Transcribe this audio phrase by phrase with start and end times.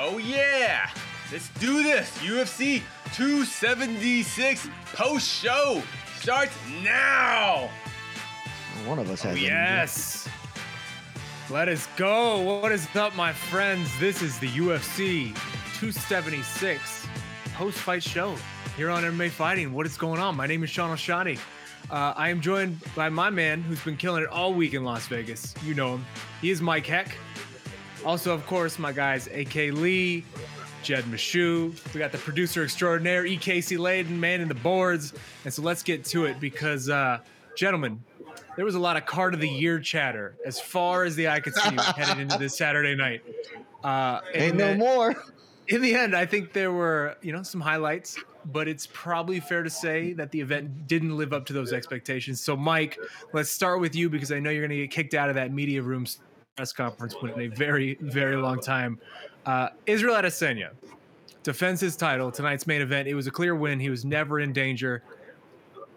[0.00, 0.90] Oh, yeah!
[1.32, 2.08] Let's do this!
[2.18, 2.82] UFC
[3.14, 5.82] 276 post show
[6.18, 7.68] starts now!
[8.86, 9.36] One of us has.
[9.36, 10.28] Oh, yes.
[11.50, 12.38] Let us go.
[12.38, 13.90] What is up, my friends?
[13.98, 15.34] This is the UFC
[15.80, 17.06] 276
[17.54, 18.36] post fight show
[18.76, 19.72] here on MMA Fighting.
[19.72, 20.36] What is going on?
[20.36, 21.40] My name is Shaun Al-Shatti.
[21.90, 25.08] Uh, I am joined by my man who's been killing it all week in Las
[25.08, 25.54] Vegas.
[25.64, 26.06] You know him.
[26.40, 27.16] He is Mike Heck.
[28.04, 30.24] Also, of course, my guys AK Lee,
[30.82, 31.72] Jed Meshew.
[31.92, 35.12] We got the producer extraordinaire, EKC Leydon, man in the boards.
[35.44, 37.18] And so let's get to it because, uh,
[37.56, 38.02] gentlemen,
[38.56, 41.40] there was a lot of card of the year chatter as far as the eye
[41.40, 43.22] could see headed into this Saturday night.
[43.84, 45.14] Uh, Ain't and no that- more.
[45.68, 48.16] in the end, I think there were, you know, some highlights,
[48.46, 52.40] but it's probably fair to say that the event didn't live up to those expectations.
[52.40, 52.98] So, Mike,
[53.32, 55.52] let's start with you because I know you're going to get kicked out of that
[55.52, 56.06] media room
[56.58, 58.98] press conference in a very, very long time.
[59.46, 60.70] Uh, Israel Adesanya
[61.44, 63.06] defends his title tonight's main event.
[63.06, 63.78] It was a clear win.
[63.78, 65.04] He was never in danger.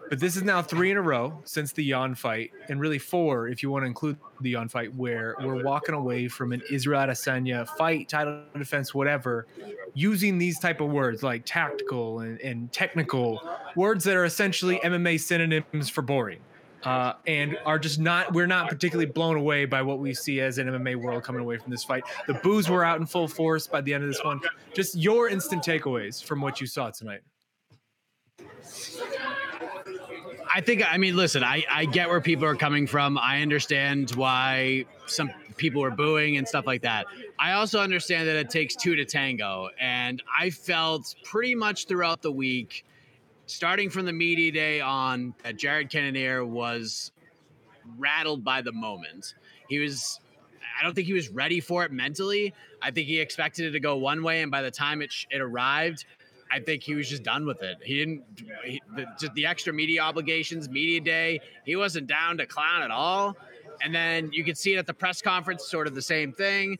[0.08, 3.48] But this is now three in a row since the Yon fight, and really four
[3.48, 7.00] if you want to include the Yon fight, where we're walking away from an Israel
[7.00, 9.48] Adesanya fight, title defense, whatever,
[9.94, 13.40] using these type of words like tactical and, and technical
[13.74, 16.38] words that are essentially MMA synonyms for boring.
[16.84, 20.58] Uh, and are just not we're not particularly blown away by what we see as
[20.58, 22.02] an MMA world coming away from this fight.
[22.26, 24.40] The boos were out in full force by the end of this one.
[24.74, 27.20] Just your instant takeaways from what you saw tonight.
[30.54, 33.16] I think I mean listen, I, I get where people are coming from.
[33.16, 37.06] I understand why some people are booing and stuff like that.
[37.38, 39.68] I also understand that it takes two to tango.
[39.80, 42.84] And I felt pretty much throughout the week,
[43.46, 47.12] starting from the media day on, that Jared Cannonier was
[47.98, 49.34] rattled by the moment.
[49.68, 50.20] He was
[50.78, 52.54] I don't think he was ready for it mentally.
[52.80, 55.26] I think he expected it to go one way, and by the time it sh-
[55.30, 56.04] it arrived,
[56.50, 57.78] I think he was just done with it.
[57.82, 58.24] He didn't
[58.64, 61.40] he, the, the extra media obligations, media day.
[61.64, 63.36] He wasn't down to clown at all.
[63.82, 66.78] And then you could see it at the press conference, sort of the same thing.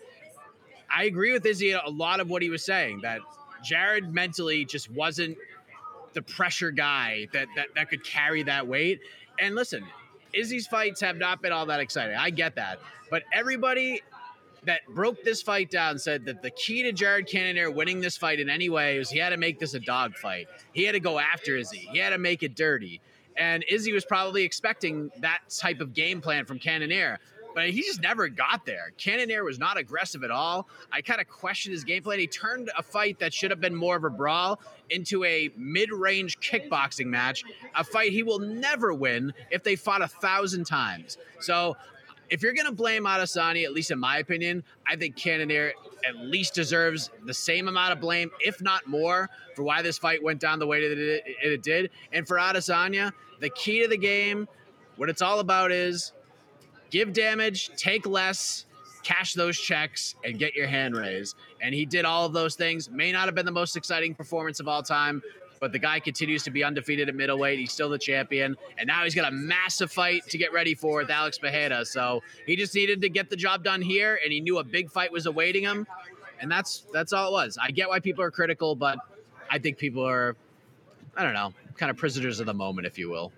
[0.95, 3.21] I agree with Izzy a lot of what he was saying that
[3.65, 5.39] Jared mentally just wasn't
[6.15, 9.01] the pressure guy that that, that could carry that weight.
[9.39, 9.85] And listen,
[10.33, 12.17] Izzy's fights have not been all that exciting.
[12.17, 12.79] I get that.
[13.11, 14.03] But everybody
[14.65, 18.39] that broke this fight down said that the key to Jared Cannonier winning this fight
[18.39, 20.47] in any way was he had to make this a dog fight.
[20.73, 21.89] He had to go after Izzy.
[21.91, 23.01] He had to make it dirty.
[23.37, 27.19] And Izzy was probably expecting that type of game plan from Cannonier.
[27.55, 28.93] But he just never got there.
[28.97, 30.69] Cannonier was not aggressive at all.
[30.91, 32.19] I kind of questioned his game plan.
[32.19, 34.61] He turned a fight that should have been more of a brawl
[34.91, 37.45] into a mid-range kickboxing match,
[37.77, 41.19] a fight he will never win if they fought a thousand times.
[41.41, 41.77] So
[42.31, 45.73] if you're going to blame Adesanya, at least in my opinion, I think Cannonier
[46.09, 50.23] at least deserves the same amount of blame, if not more, for why this fight
[50.23, 51.91] went down the way that it, it did.
[52.13, 54.49] And for Adesanya, the key to the game,
[54.97, 56.13] what it's all about is
[56.93, 58.67] give damage, take less,
[59.03, 61.35] cash those checks, and get your hand raised.
[61.61, 62.89] And he did all of those things.
[62.89, 65.23] May not have been the most exciting performance of all time,
[65.59, 67.59] but the guy continues to be undefeated at middleweight.
[67.59, 70.99] He's still the champion, and now he's got a massive fight to get ready for
[70.99, 71.85] with Alex Pereira.
[71.85, 74.91] So he just needed to get the job done here, and he knew a big
[74.91, 75.87] fight was awaiting him,
[76.41, 77.59] and that's that's all it was.
[77.61, 78.99] I get why people are critical, but
[79.51, 80.37] I think people are,
[81.17, 83.33] I don't know, kind of prisoners of the moment, if you will.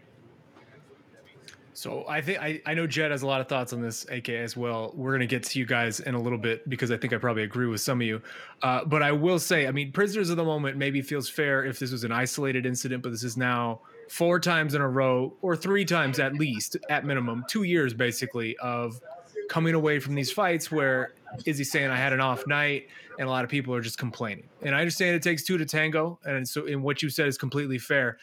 [1.74, 4.28] So I think I, I know Jed has a lot of thoughts on this, AK
[4.30, 4.92] as well.
[4.94, 7.42] We're gonna get to you guys in a little bit because I think I probably
[7.42, 8.22] agree with some of you.
[8.62, 11.80] Uh, but I will say, I mean, prisoners of the moment maybe feels fair if
[11.80, 15.56] this was an isolated incident, but this is now four times in a row or
[15.56, 19.00] three times at least, at minimum, two years basically of
[19.48, 22.88] coming away from these fights where Izzy saying I had an off night
[23.18, 24.48] and a lot of people are just complaining.
[24.62, 27.38] And I understand it takes two to tango, and so in what you said is
[27.38, 28.18] completely fair.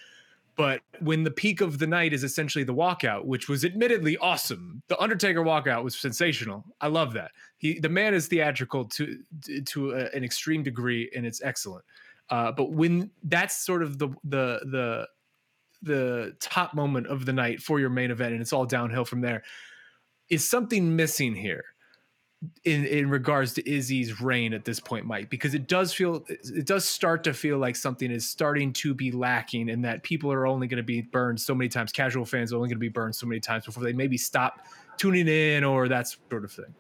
[0.62, 4.84] But when the peak of the night is essentially the walkout, which was admittedly awesome,
[4.90, 6.64] the Undertaker walkout was sensational.
[6.80, 7.32] I love that.
[7.58, 9.18] He, the man, is theatrical to
[9.66, 11.84] to a, an extreme degree, and it's excellent.
[12.30, 15.08] Uh, but when that's sort of the the the
[15.82, 19.22] the top moment of the night for your main event, and it's all downhill from
[19.22, 19.42] there,
[20.30, 21.64] is something missing here
[22.64, 26.66] in in regards to Izzy's reign at this point, Mike, because it does feel it
[26.66, 30.48] does start to feel like something is starting to be lacking, and that people are
[30.48, 31.92] only going to be burned so many times.
[31.92, 34.66] Casual fans are only going to be burned so many times before they maybe stop
[34.98, 36.74] tuning in or that sort of thing.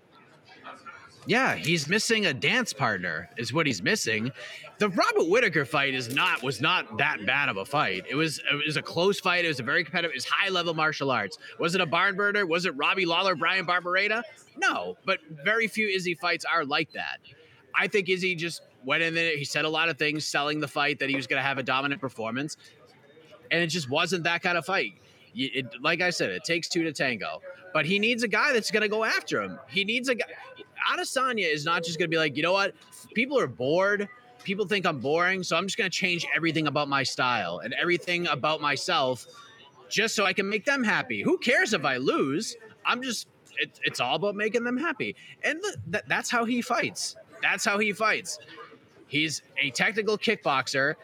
[1.27, 4.31] Yeah, he's missing a dance partner, is what he's missing.
[4.79, 8.05] The Robert Whitaker fight is not was not that bad of a fight.
[8.09, 9.45] It was it was a close fight.
[9.45, 10.11] It was a very competitive.
[10.11, 11.37] It was high level martial arts.
[11.59, 12.45] Was it a barn burner?
[12.47, 14.23] Was it Robbie Lawler, Bryan Barberena?
[14.57, 17.19] No, but very few Izzy fights are like that.
[17.75, 19.37] I think Izzy just went in there.
[19.37, 21.59] He said a lot of things, selling the fight that he was going to have
[21.59, 22.57] a dominant performance,
[23.51, 24.93] and it just wasn't that kind of fight.
[25.35, 27.41] It, like I said, it takes two to tango.
[27.73, 29.59] But he needs a guy that's going to go after him.
[29.67, 30.25] He needs a guy.
[30.91, 32.73] Adesanya is not just going to be like, you know what?
[33.13, 34.09] People are bored.
[34.43, 37.73] People think I'm boring, so I'm just going to change everything about my style and
[37.75, 39.27] everything about myself
[39.87, 41.21] just so I can make them happy.
[41.21, 42.55] Who cares if I lose?
[42.83, 45.15] I'm just it, it's all about making them happy.
[45.43, 45.61] And
[45.91, 47.15] th- that's how he fights.
[47.41, 48.39] That's how he fights.
[49.07, 50.95] He's a technical kickboxer,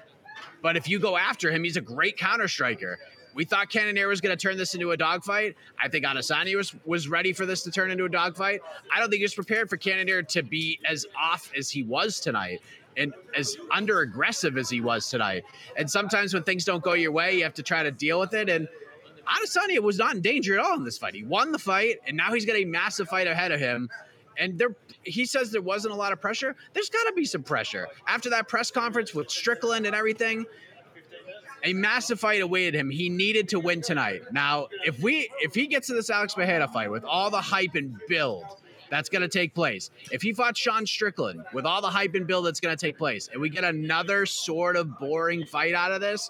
[0.62, 2.97] but if you go after him, he's a great counter striker.
[3.38, 5.56] We thought Cannonier was going to turn this into a dogfight.
[5.80, 8.62] I think Adesanya was was ready for this to turn into a dogfight.
[8.92, 12.19] I don't think he was prepared for Cannonier to be as off as he was
[12.19, 12.63] tonight
[12.98, 15.44] and as under aggressive as he was tonight.
[15.78, 18.34] And sometimes when things don't go your way, you have to try to deal with
[18.34, 18.50] it.
[18.50, 18.68] And
[19.28, 21.13] Adesanya was not in danger at all in this fight.
[21.13, 23.88] He won the fight, and now he's got a massive fight ahead of him.
[24.39, 26.56] And there, he says there wasn't a lot of pressure.
[26.74, 30.48] There's got to be some pressure after that press conference with Strickland and everything.
[31.63, 32.89] A massive fight awaited him.
[32.89, 34.21] He needed to win tonight.
[34.31, 37.75] Now, if we if he gets to this Alex Pereira fight with all the hype
[37.75, 38.45] and build
[38.89, 42.27] that's going to take place, if he fought Sean Strickland with all the hype and
[42.27, 45.92] build that's going to take place, and we get another sort of boring fight out
[45.92, 46.30] of this,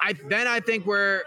[0.00, 1.22] I then I think we're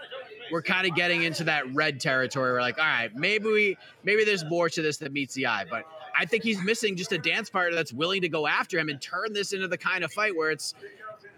[0.50, 2.52] we're kind of getting into that red territory.
[2.52, 5.66] We're like, all right, maybe we maybe there's more to this that meets the eye,
[5.68, 5.84] but
[6.18, 9.00] I think he's missing just a dance partner that's willing to go after him and
[9.00, 10.74] turn this into the kind of fight where it's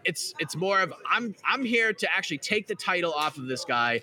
[0.05, 3.65] it's it's more of I'm I'm here to actually take the title off of this
[3.65, 4.03] guy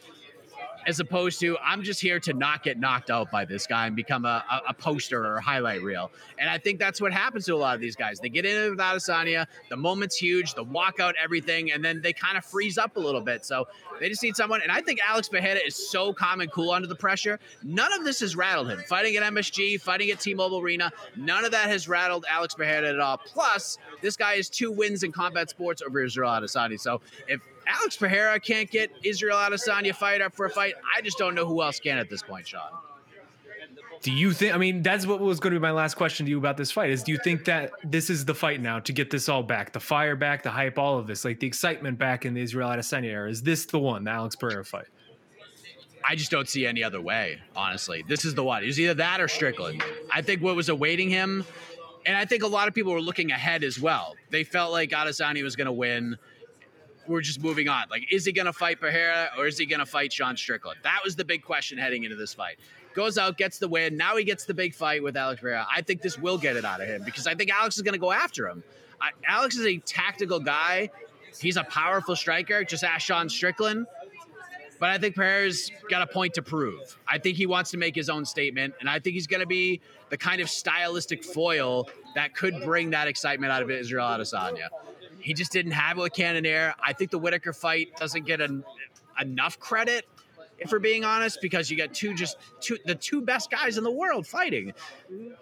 [0.87, 3.95] as opposed to I'm just here to not get knocked out by this guy and
[3.95, 6.11] become a, a, a, poster or a highlight reel.
[6.39, 8.19] And I think that's what happens to a lot of these guys.
[8.19, 12.37] They get in with Adesanya, the moment's huge, the walkout, everything, and then they kind
[12.37, 13.45] of freeze up a little bit.
[13.45, 13.67] So
[13.99, 14.61] they just need someone.
[14.61, 17.39] And I think Alex Pereira is so calm and cool under the pressure.
[17.63, 18.79] None of this has rattled him.
[18.87, 22.99] Fighting at MSG, fighting at T-Mobile Arena, none of that has rattled Alex Pereira at
[22.99, 23.17] all.
[23.17, 26.79] Plus, this guy has two wins in combat sports over Israel Adesanya.
[26.79, 30.73] So if Alex Pereira can't get Israel Adesanya fired up for a fight.
[30.95, 32.61] I just don't know who else can at this point, Sean.
[34.01, 34.55] Do you think?
[34.55, 36.71] I mean, that's what was going to be my last question to you about this
[36.71, 36.89] fight.
[36.89, 39.73] Is do you think that this is the fight now to get this all back,
[39.73, 42.69] the fire back, the hype, all of this, like the excitement back in the Israel
[42.69, 43.29] Adesanya era?
[43.29, 44.87] Is this the one, the Alex Pereira fight?
[46.03, 47.39] I just don't see any other way.
[47.55, 48.63] Honestly, this is the one.
[48.63, 49.83] It was either that or Strickland.
[50.11, 51.45] I think what was awaiting him,
[52.07, 54.15] and I think a lot of people were looking ahead as well.
[54.31, 56.17] They felt like Adesanya was going to win
[57.07, 57.85] we're just moving on.
[57.89, 60.79] Like, is he going to fight Pereira or is he going to fight Sean Strickland?
[60.83, 62.59] That was the big question heading into this fight.
[62.93, 63.95] Goes out, gets the win.
[63.97, 65.65] Now he gets the big fight with Alex Pereira.
[65.73, 67.93] I think this will get it out of him because I think Alex is going
[67.93, 68.63] to go after him.
[68.99, 70.89] I, Alex is a tactical guy.
[71.39, 72.63] He's a powerful striker.
[72.63, 73.87] Just ask Sean Strickland.
[74.79, 76.97] But I think Pereira's got a point to prove.
[77.07, 79.45] I think he wants to make his own statement, and I think he's going to
[79.45, 79.79] be
[80.09, 84.69] the kind of stylistic foil that could bring that excitement out of Israel Adesanya.
[85.21, 86.73] He just didn't have it with Cannonier.
[86.83, 88.63] I think the Whitaker fight doesn't get an,
[89.19, 90.05] enough credit.
[90.59, 93.83] if we're being honest, because you got two just two the two best guys in
[93.83, 94.73] the world fighting.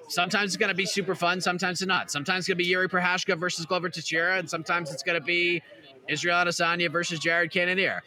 [0.08, 2.10] Sometimes it's gonna be super fun, sometimes it's not.
[2.10, 5.62] Sometimes it's gonna be Jiri Prochazka versus Glover Teixeira, and sometimes it's gonna be
[6.08, 8.02] Israel Adesanya versus Jared Cannonier.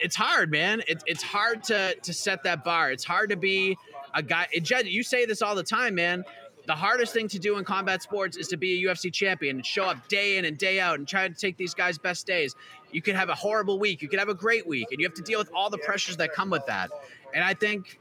[0.00, 0.82] It's hard, man.
[0.86, 2.92] It's it's hard to to set that bar.
[2.92, 3.76] It's hard to be
[4.14, 4.46] a guy.
[4.62, 6.24] Jed, you say this all the time, man
[6.66, 9.66] the hardest thing to do in combat sports is to be a UFC champion and
[9.66, 12.54] show up day in and day out and try to take these guys' best days.
[12.90, 15.14] You could have a horrible week, you could have a great week, and you have
[15.14, 16.90] to deal with all the pressures that come with that.
[17.34, 17.98] And I think,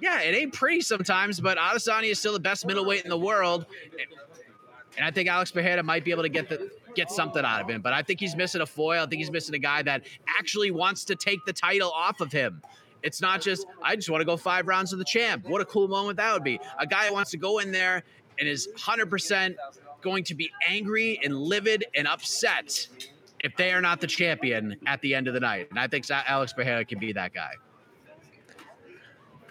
[0.00, 3.66] yeah, it ain't pretty sometimes, but Adesanya is still the best middleweight in the world.
[4.96, 7.68] And I think Alex Pereira might be able to get the get something out of
[7.68, 7.82] him.
[7.82, 9.02] But I think he's missing a foil.
[9.02, 10.04] I think he's missing a guy that
[10.38, 12.62] actually wants to take the title off of him.
[13.04, 15.46] It's not just, I just want to go five rounds of the champ.
[15.46, 16.58] What a cool moment that would be.
[16.78, 18.02] A guy wants to go in there
[18.40, 19.54] and is 100%
[20.00, 22.88] going to be angry and livid and upset
[23.40, 25.68] if they are not the champion at the end of the night.
[25.70, 27.52] And I think Alex Pereira can be that guy.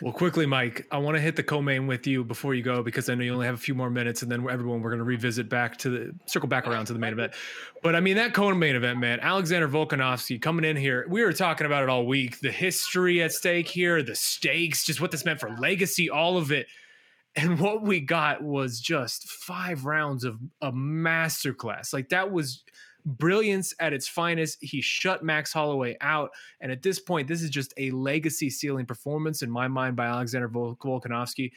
[0.02, 3.08] Well, quickly, Mike, I want to hit the co-main with you before you go because
[3.10, 5.06] I know you only have a few more minutes, and then everyone we're going to
[5.06, 7.34] revisit back to the circle back around to the main event.
[7.82, 11.06] But I mean that co-main event, man, Alexander Volkanovski coming in here.
[11.08, 12.40] We were talking about it all week.
[12.40, 16.52] The history at stake here, the stakes, just what this meant for legacy, all of
[16.52, 16.68] it.
[17.36, 21.94] And what we got was just five rounds of a masterclass.
[21.94, 22.64] Like that was
[23.06, 24.58] brilliance at its finest.
[24.62, 26.32] He shut Max Holloway out.
[26.62, 30.06] And at this point, this is just a legacy ceiling performance in my mind by
[30.06, 31.52] Alexander Vol- Volkanovski.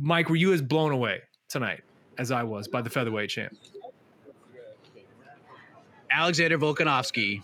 [0.00, 1.82] Mike, were you as blown away tonight
[2.18, 3.56] as I was by the featherweight champ?
[6.10, 7.42] Alexander Volkanovski.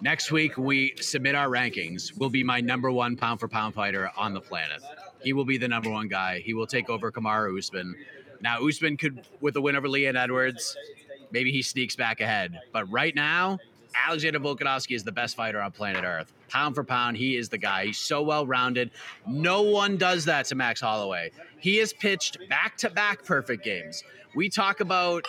[0.00, 2.16] Next week, we submit our rankings.
[2.16, 4.80] Will be my number one pound for pound fighter on the planet.
[5.22, 6.38] He will be the number one guy.
[6.38, 7.96] He will take over Kamaru Usman.
[8.40, 10.76] Now, Usman could, with a win over Leon Edwards,
[11.30, 12.58] maybe he sneaks back ahead.
[12.72, 13.58] But right now,
[14.06, 16.32] Alexander Volkanovski is the best fighter on planet Earth.
[16.48, 17.86] Pound for pound, he is the guy.
[17.86, 18.90] He's so well rounded.
[19.26, 21.30] No one does that to Max Holloway.
[21.58, 24.04] He has pitched back to back perfect games.
[24.34, 25.26] We talk about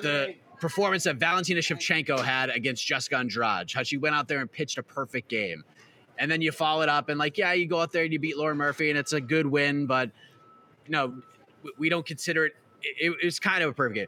[0.00, 4.50] the performance that Valentina Shevchenko had against Jessica Andrade, how she went out there and
[4.50, 5.64] pitched a perfect game.
[6.18, 8.18] And then you follow it up and, like, yeah, you go out there and you
[8.18, 10.10] beat Lauren Murphy and it's a good win, but,
[10.86, 11.20] you know,
[11.76, 14.06] we don't consider it, it, it was kind of a perfect game.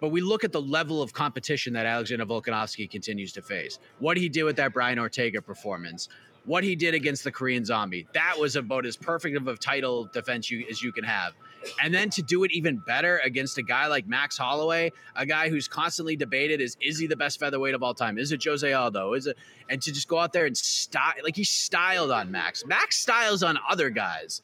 [0.00, 3.78] But we look at the level of competition that Alexander Volkanovski continues to face.
[3.98, 6.08] What he did with that Brian Ortega performance,
[6.46, 10.06] what he did against the Korean Zombie, that was about as perfect of a title
[10.06, 11.34] defense you, as you can have.
[11.82, 15.50] And then to do it even better against a guy like Max Holloway, a guy
[15.50, 18.16] who's constantly debated is is he the best featherweight of all time?
[18.18, 19.12] Is it Jose Aldo?
[19.12, 19.36] Is it
[19.68, 22.64] and to just go out there and style like he styled on Max.
[22.64, 24.40] Max styles on other guys.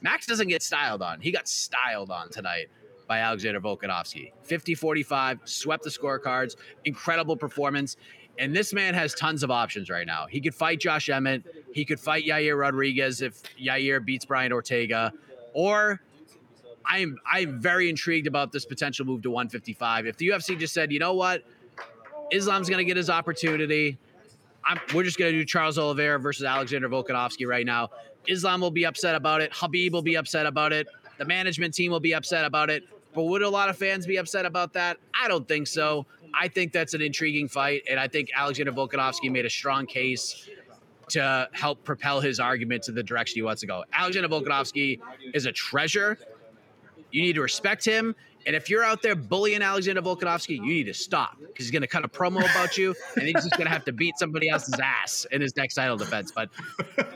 [0.00, 1.20] Max doesn't get styled on.
[1.20, 2.68] He got styled on tonight
[3.06, 4.32] by Alexander Volkanovski.
[4.42, 7.96] 50 45, swept the scorecards, incredible performance.
[8.38, 10.26] And this man has tons of options right now.
[10.26, 11.44] He could fight Josh Emmett.
[11.72, 15.12] He could fight Yair Rodriguez if Yair beats Brian Ortega.
[15.52, 16.00] Or
[16.84, 20.06] I'm I'm very intrigued about this potential move to 155.
[20.06, 21.44] If the UFC just said, you know what,
[22.32, 23.98] Islam's going to get his opportunity.
[24.66, 27.90] I'm, we're just going to do Charles Oliveira versus Alexander Volkanovski right now.
[28.26, 29.52] Islam will be upset about it.
[29.52, 30.88] Khabib will be upset about it.
[31.18, 32.84] The management team will be upset about it.
[33.14, 34.98] But would a lot of fans be upset about that?
[35.18, 36.06] I don't think so.
[36.34, 40.48] I think that's an intriguing fight, and I think Alexander Volkanovski made a strong case
[41.10, 43.84] to help propel his argument to the direction he wants to go.
[43.92, 45.00] Alexander Volkanovski
[45.32, 46.18] is a treasure.
[47.12, 48.16] You need to respect him.
[48.46, 51.82] And if you're out there bullying Alexander Volkanovski, you need to stop because he's going
[51.82, 54.48] to cut a promo about you, and he's just going to have to beat somebody
[54.48, 56.32] else's ass in his next title defense.
[56.32, 56.50] But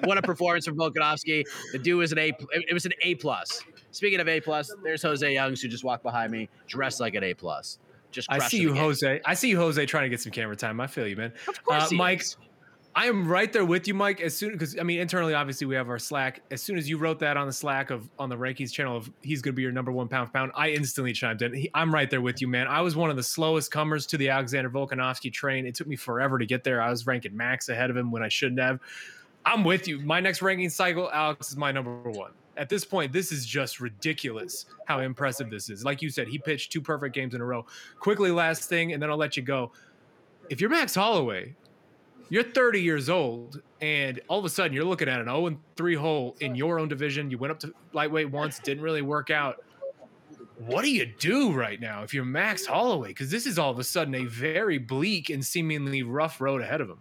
[0.05, 1.45] what a performance from Volkanovski!
[1.73, 2.33] The dude was an A.
[2.53, 3.63] It was an A plus.
[3.99, 7.25] Speaking of A plus, there's Jose Youngs who just walked behind me, dressed like an
[7.25, 7.81] A plus.
[8.13, 9.21] Just I see you, Jose.
[9.25, 10.81] I see you, Jose, trying to get some camera time.
[10.81, 11.33] I feel you, man.
[11.49, 12.21] Of course, uh, Mike.
[12.21, 12.37] Is.
[12.95, 14.21] I am right there with you, Mike.
[14.21, 16.43] As soon because I mean internally, obviously we have our Slack.
[16.53, 19.11] As soon as you wrote that on the Slack of on the rankings channel of
[19.21, 21.53] he's going to be your number one pound pound, I instantly chimed in.
[21.53, 22.69] He, I'm right there with you, man.
[22.69, 25.67] I was one of the slowest comers to the Alexander Volkanovski train.
[25.67, 26.81] It took me forever to get there.
[26.81, 28.79] I was ranking Max ahead of him when I shouldn't have.
[29.45, 29.99] I'm with you.
[29.99, 33.81] My next ranking cycle, Alex is my number one at this point, this is just
[33.81, 35.85] ridiculous how impressive this is.
[35.85, 37.65] Like you said, he pitched two perfect games in a row.
[38.01, 39.71] Quickly, last thing, and then I'll let you go.
[40.51, 41.55] If you're Max Holloway,
[42.31, 45.95] you're 30 years old, and all of a sudden you're looking at an 0 3
[45.95, 47.31] hole in your own division.
[47.31, 49.65] You went up to lightweight once, didn't really work out.
[50.59, 53.09] What do you do right now if you're Max Holloway?
[53.09, 56.81] Because this is all of a sudden a very bleak and seemingly rough road ahead
[56.81, 56.99] of him.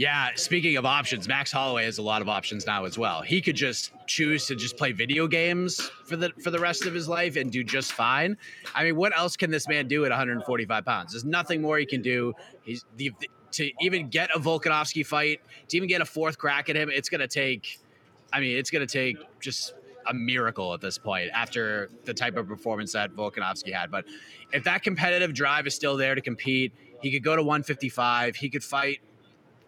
[0.00, 3.20] Yeah, speaking of options, Max Holloway has a lot of options now as well.
[3.20, 6.94] He could just choose to just play video games for the for the rest of
[6.94, 8.38] his life and do just fine.
[8.74, 11.12] I mean, what else can this man do at 145 pounds?
[11.12, 12.32] There's nothing more he can do.
[12.62, 13.12] He's the,
[13.50, 17.10] to even get a Volkanovski fight, to even get a fourth crack at him, it's
[17.10, 17.78] to take.
[18.32, 19.74] I mean, it's to take just
[20.08, 23.90] a miracle at this point after the type of performance that Volkanovski had.
[23.90, 24.06] But
[24.50, 28.36] if that competitive drive is still there to compete, he could go to 155.
[28.36, 29.00] He could fight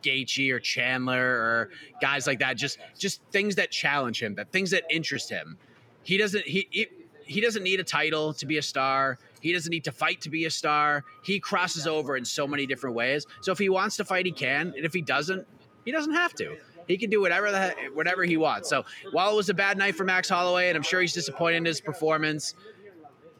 [0.02, 2.56] Gaethje or Chandler or guys like that.
[2.56, 5.58] Just just things that challenge him, that things that interest him.
[6.02, 6.86] He doesn't he he,
[7.24, 9.18] he doesn't need a title to be a star.
[9.40, 11.04] He doesn't need to fight to be a star.
[11.22, 13.26] He crosses over in so many different ways.
[13.40, 15.46] So if he wants to fight, he can, and if he doesn't,
[15.84, 16.56] he doesn't have to.
[16.86, 18.68] He can do whatever the whatever he wants.
[18.68, 21.58] So while it was a bad night for Max Holloway, and I'm sure he's disappointed
[21.58, 22.54] in his performance,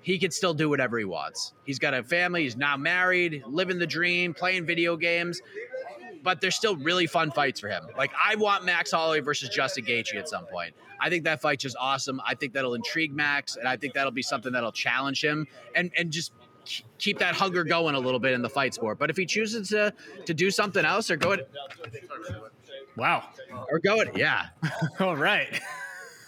[0.00, 1.52] he can still do whatever he wants.
[1.64, 2.42] He's got a family.
[2.42, 5.40] He's now married, living the dream, playing video games.
[6.22, 7.84] But they're still really fun fights for him.
[7.96, 10.74] Like I want Max Holloway versus Justin Gaethje at some point.
[11.00, 12.20] I think that fight's just awesome.
[12.26, 15.90] I think that'll intrigue Max, and I think that'll be something that'll challenge him and
[15.96, 16.32] and just
[16.98, 18.98] keep that hunger going a little bit in the fight sport.
[18.98, 19.92] But if he chooses to
[20.26, 21.50] to do something else or go, it,
[22.96, 23.24] wow,
[23.70, 24.46] or go it, yeah,
[25.00, 25.60] all right.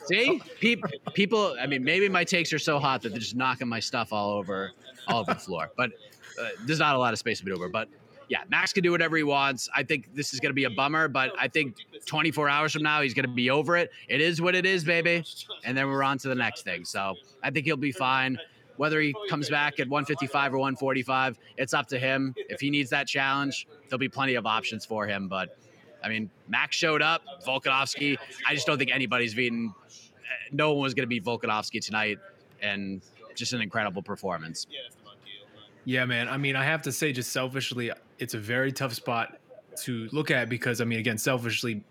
[0.07, 1.57] See, people, people.
[1.59, 4.33] I mean, maybe my takes are so hot that they're just knocking my stuff all
[4.33, 4.73] over,
[5.09, 5.71] all over the floor.
[5.79, 5.93] But
[6.39, 7.71] uh, there's not a lot of space to maneuver.
[7.71, 7.89] But
[8.29, 9.69] yeah, Max can do whatever he wants.
[9.75, 11.77] I think this is going to be a bummer, but I think
[12.07, 13.91] 24 hours from now, he's going to be over it.
[14.09, 15.25] It is what it is, baby.
[15.65, 16.85] And then we're on to the next thing.
[16.85, 18.39] So I think he'll be fine.
[18.77, 22.35] Whether he comes back at 155 or 145, it's up to him.
[22.49, 25.29] If he needs that challenge, there'll be plenty of options for him.
[25.29, 25.57] But
[26.03, 28.19] I mean, Max showed up, Volkanovski.
[28.47, 29.73] I just don't think anybody's beaten.
[29.87, 32.19] Eh, no one was going to beat Volkanovski tonight,
[32.61, 33.01] and
[33.35, 34.67] just an incredible performance.
[35.85, 36.29] Yeah, man.
[36.29, 39.39] I mean, I have to say, just selfishly, it's a very tough spot
[39.83, 41.83] to look at because, I mean, again, selfishly,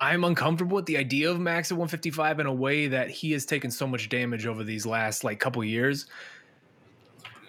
[0.00, 3.44] I'm uncomfortable with the idea of Max at 155 in a way that he has
[3.44, 6.06] taken so much damage over these last like couple years.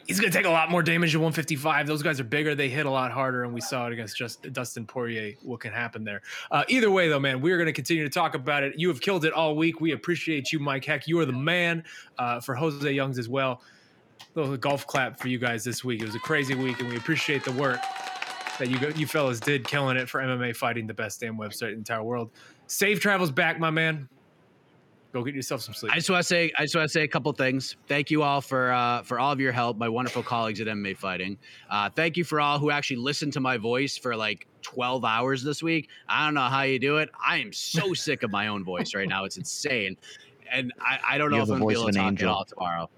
[0.07, 1.85] He's going to take a lot more damage at 155.
[1.85, 2.55] Those guys are bigger.
[2.55, 5.35] They hit a lot harder, and we saw it against just Dustin Poirier.
[5.43, 6.23] What can happen there?
[6.49, 8.73] Uh, either way, though, man, we're going to continue to talk about it.
[8.75, 9.81] You have killed it all week.
[9.81, 11.07] We appreciate you, Mike Heck.
[11.07, 11.83] You are the man
[12.17, 13.61] uh, for Jose Youngs as well
[14.35, 16.01] little golf clap for you guys this week.
[16.01, 17.79] It was a crazy week, and we appreciate the work
[18.59, 21.73] that you you fellas did, killing it for MMA fighting, the best damn website in
[21.73, 22.29] the entire world.
[22.67, 24.07] Safe travels back, my man.
[25.11, 25.91] Go get yourself some sleep.
[25.91, 27.77] I just want to say, I just want to say a couple things.
[27.87, 30.95] Thank you all for uh, for all of your help, my wonderful colleagues at MMA
[30.95, 31.37] Fighting.
[31.69, 35.41] Uh, thank you for all who actually listened to my voice for like 12 hours
[35.41, 35.89] this week.
[36.07, 37.09] I don't know how you do it.
[37.25, 39.25] I am so sick of my own voice right now.
[39.25, 39.97] It's insane,
[40.51, 42.29] and I, I don't know if I'm gonna be able to talk angel.
[42.29, 42.89] it all tomorrow.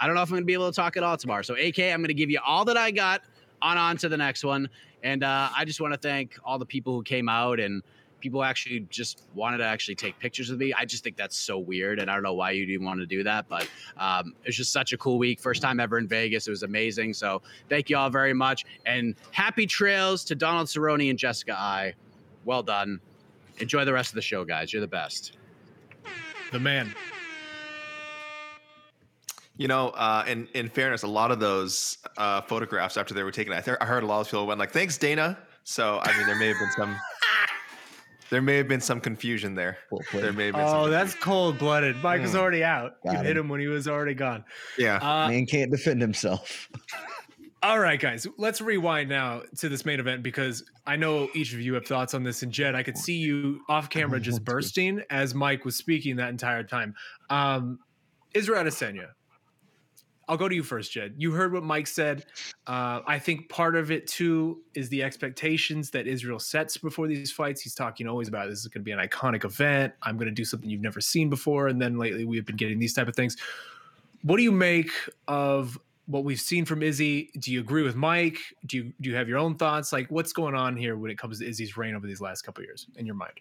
[0.00, 1.42] I don't know if I'm going to be able to talk at all tomorrow.
[1.42, 3.22] So, AK, I'm going to give you all that I got
[3.62, 4.68] on on to the next one.
[5.02, 7.82] And uh, I just want to thank all the people who came out and
[8.20, 10.72] people actually just wanted to actually take pictures with me.
[10.72, 13.06] I just think that's so weird, and I don't know why you didn't want to
[13.06, 15.40] do that, but um, was just such a cool week.
[15.40, 16.46] First time ever in Vegas.
[16.46, 17.14] It was amazing.
[17.14, 21.94] So thank you all very much, and happy trails to Donald Cerrone and Jessica Eye.
[22.44, 23.00] Well done.
[23.58, 24.72] Enjoy the rest of the show, guys.
[24.72, 25.36] You're the best.
[26.52, 26.94] The man.
[29.58, 33.32] You know, uh, in in fairness, a lot of those uh, photographs after they were
[33.32, 36.16] taken, I, th- I heard a lot of people went like, "Thanks, Dana." So I
[36.16, 36.96] mean, there may have been some.
[38.30, 39.78] There may have been some confusion there.
[40.12, 40.62] There may have been.
[40.62, 41.96] Oh, that's cold blooded.
[42.02, 42.24] Mike mm.
[42.24, 43.02] was already out.
[43.02, 43.24] Got you him.
[43.24, 44.44] hit him when he was already gone.
[44.76, 46.68] Yeah, uh, man can't defend himself.
[47.62, 51.60] All right, guys, let's rewind now to this main event because I know each of
[51.60, 52.44] you have thoughts on this.
[52.44, 56.28] And Jed, I could see you off camera just bursting as Mike was speaking that
[56.28, 56.94] entire time.
[57.30, 57.80] Um,
[58.32, 59.08] Israel Adesanya,
[60.28, 61.14] I'll go to you first, Jed.
[61.16, 62.26] You heard what Mike said.
[62.66, 67.32] Uh, I think part of it too is the expectations that Israel sets before these
[67.32, 67.62] fights.
[67.62, 69.94] He's talking always about this is going to be an iconic event.
[70.02, 72.78] I'm going to do something you've never seen before, and then lately we've been getting
[72.78, 73.36] these type of things.
[74.22, 74.90] What do you make
[75.28, 77.30] of what we've seen from Izzy?
[77.38, 78.38] Do you agree with Mike?
[78.66, 79.92] Do you do you have your own thoughts?
[79.92, 82.64] Like, what's going on here when it comes to Izzy's reign over these last couple
[82.64, 83.34] years in your mind?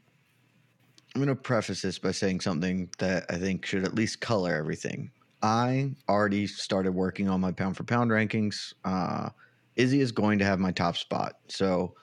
[1.15, 4.53] I'm going to preface this by saying something that I think should at least color
[4.53, 5.09] everything.
[5.41, 8.73] I already started working on my pound for pound rankings.
[8.83, 9.29] Uh,
[9.75, 11.33] Izzy is going to have my top spot.
[11.47, 11.93] So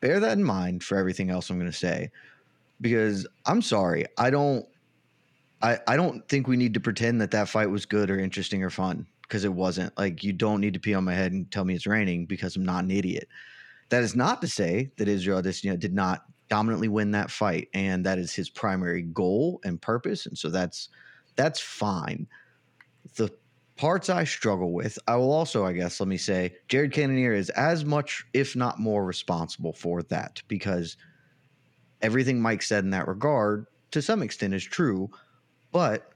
[0.00, 2.10] bear that in mind for everything else I'm going to say.
[2.80, 4.64] Because I'm sorry, I don't,
[5.60, 8.62] I, I don't think we need to pretend that that fight was good or interesting
[8.62, 9.96] or fun because it wasn't.
[9.98, 12.54] Like you don't need to pee on my head and tell me it's raining because
[12.54, 13.28] I'm not an idiot.
[13.88, 18.06] That is not to say that Israel Adesanya did not dominantly win that fight, and
[18.06, 20.90] that is his primary goal and purpose, and so that's
[21.34, 22.26] that's fine
[23.16, 23.30] the
[23.76, 27.50] parts I struggle with, I will also, I guess, let me say, Jared Cannonier is
[27.50, 30.96] as much, if not more, responsible for that because
[32.02, 35.10] everything Mike said in that regard, to some extent, is true.
[35.72, 36.10] But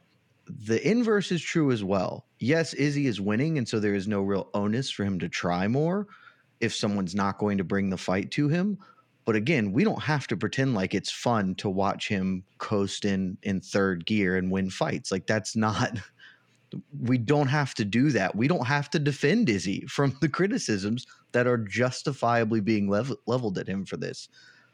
[0.46, 2.26] the inverse is true as well.
[2.38, 5.68] Yes, Izzy is winning, and so there is no real onus for him to try
[5.68, 6.08] more.
[6.60, 8.78] if someone's not going to bring the fight to him.
[9.24, 13.38] But again, we don't have to pretend like it's fun to watch him coast in
[13.42, 15.12] in third gear and win fights.
[15.12, 15.98] Like that's not
[17.00, 18.34] we don't have to do that.
[18.34, 23.58] We don't have to defend Izzy from the criticisms that are justifiably being lev- leveled
[23.58, 24.28] at him for this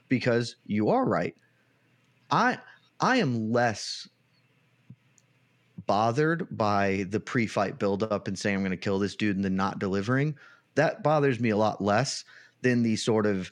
[0.08, 1.34] because you are right.
[2.30, 2.58] I
[3.00, 4.08] I am less
[5.86, 9.56] bothered by the pre-fight buildup and saying I'm going to kill this dude and then
[9.56, 10.36] not delivering.
[10.74, 12.24] That bothers me a lot less
[12.62, 13.50] than the sort of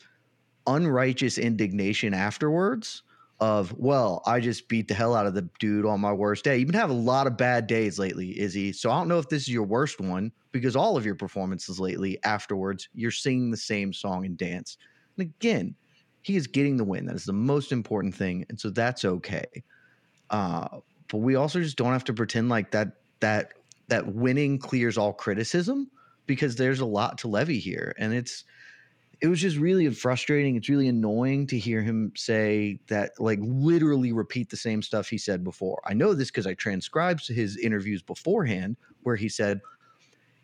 [0.67, 3.03] unrighteous indignation afterwards
[3.39, 6.57] of well i just beat the hell out of the dude on my worst day.
[6.57, 9.29] You've been having a lot of bad days lately izzy so i don't know if
[9.29, 13.57] this is your worst one because all of your performances lately afterwards you're singing the
[13.57, 14.79] same song and dance.
[15.19, 15.75] And again
[16.23, 17.07] he is getting the win.
[17.07, 19.45] That is the most important thing and so that's okay.
[20.31, 22.89] Uh, but we also just don't have to pretend like that
[23.21, 23.53] that
[23.89, 25.91] that winning clears all criticism
[26.27, 28.45] because there's a lot to levy here and it's
[29.21, 30.57] it was just really frustrating.
[30.57, 35.19] It's really annoying to hear him say that, like, literally repeat the same stuff he
[35.19, 35.81] said before.
[35.87, 39.61] I know this because I transcribed his interviews beforehand, where he said,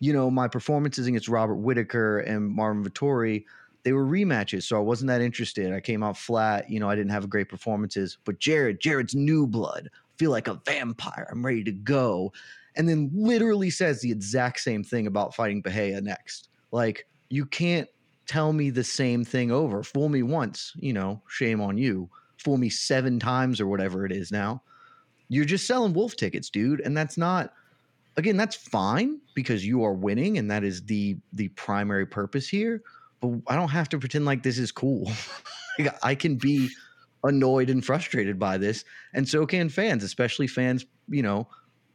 [0.00, 3.44] you know, my performances against Robert Whitaker and Marvin Vettori,
[3.84, 5.72] they were rematches, so I wasn't that interested.
[5.72, 6.70] I came out flat.
[6.70, 8.16] You know, I didn't have great performances.
[8.24, 9.90] But Jared, Jared's new blood.
[9.92, 11.28] I feel like a vampire.
[11.30, 12.32] I'm ready to go.
[12.76, 16.48] And then literally says the exact same thing about fighting Bahia next.
[16.70, 17.88] Like, you can't
[18.32, 19.82] tell me the same thing over.
[19.82, 22.08] Fool me once, you know, shame on you.
[22.38, 24.62] Fool me seven times or whatever it is now.
[25.28, 27.52] You're just selling wolf tickets, dude, and that's not
[28.16, 32.82] again, that's fine because you are winning and that is the the primary purpose here,
[33.20, 35.12] but I don't have to pretend like this is cool.
[36.02, 36.70] I can be
[37.24, 41.46] annoyed and frustrated by this, and so can fans, especially fans, you know,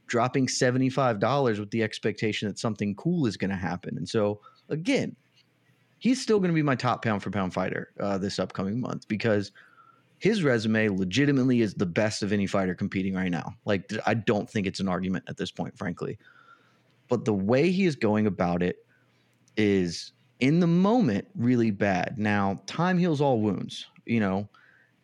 [0.05, 3.97] dropping $75 with the expectation that something cool is going to happen.
[3.97, 5.15] And so again,
[5.99, 9.07] he's still going to be my top pound for pound fighter uh, this upcoming month
[9.07, 9.51] because
[10.19, 13.55] his resume legitimately is the best of any fighter competing right now.
[13.65, 16.17] Like, I don't think it's an argument at this point, frankly.
[17.07, 18.77] But the way he is going about it
[19.55, 22.17] is in the moment really bad.
[22.17, 23.85] Now, time heals all wounds.
[24.05, 24.49] You know,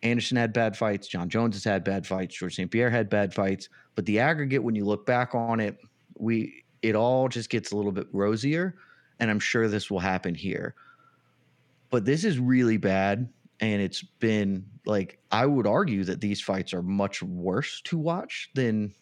[0.02, 1.08] Anderson had bad fights.
[1.08, 2.36] Jon Jones has had bad fights.
[2.36, 2.70] George St.
[2.70, 3.70] Pierre had bad fights.
[3.96, 5.78] But the aggregate, when you look back on it,
[6.18, 8.76] we it all just gets a little bit rosier
[9.20, 10.76] and I'm sure this will happen here.
[11.90, 13.30] But this is really bad.
[13.60, 18.50] And it's been like, I would argue that these fights are much worse to watch
[18.56, 18.94] than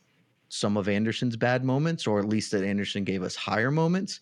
[0.49, 4.19] some of Anderson's bad moments, or at least that Anderson gave us higher moments.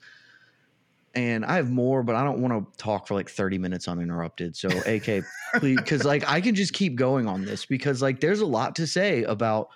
[1.15, 4.55] And I have more, but I don't want to talk for like 30 minutes uninterrupted.
[4.55, 5.23] So, AK,
[5.55, 8.75] please, because like I can just keep going on this because like there's a lot
[8.75, 9.69] to say about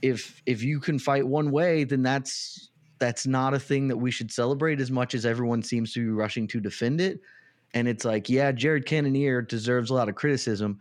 [0.00, 2.67] if if you can fight one way, then that's
[2.98, 6.10] that's not a thing that we should celebrate as much as everyone seems to be
[6.10, 7.20] rushing to defend it.
[7.74, 10.80] And it's like, yeah, Jared Cannonier deserves a lot of criticism,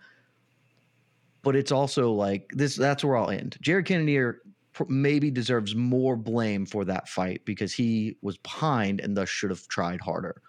[1.43, 2.75] but it's also like this.
[2.75, 3.57] That's where I'll end.
[3.61, 4.41] Jared Cannonier
[4.87, 9.67] maybe deserves more blame for that fight because he was behind and thus should have
[9.67, 10.41] tried harder.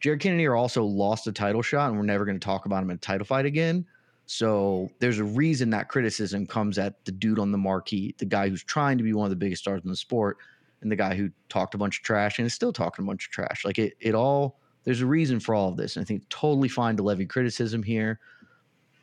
[0.00, 2.90] Jared Cannonier also lost a title shot, and we're never going to talk about him
[2.90, 3.86] in a title fight again.
[4.26, 8.48] So there's a reason that criticism comes at the dude on the marquee, the guy
[8.48, 10.38] who's trying to be one of the biggest stars in the sport,
[10.82, 13.26] and the guy who talked a bunch of trash and is still talking a bunch
[13.26, 13.64] of trash.
[13.64, 15.96] Like it, it all there's a reason for all of this.
[15.96, 18.18] And I think totally fine to levy criticism here.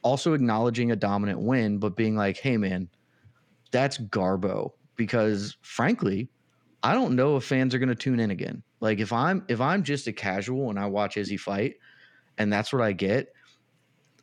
[0.01, 2.89] Also acknowledging a dominant win, but being like, hey man,
[3.71, 4.71] that's Garbo.
[4.95, 6.29] Because frankly,
[6.83, 8.63] I don't know if fans are gonna tune in again.
[8.81, 11.75] Like if I'm if I'm just a casual and I watch Izzy fight
[12.37, 13.33] and that's what I get,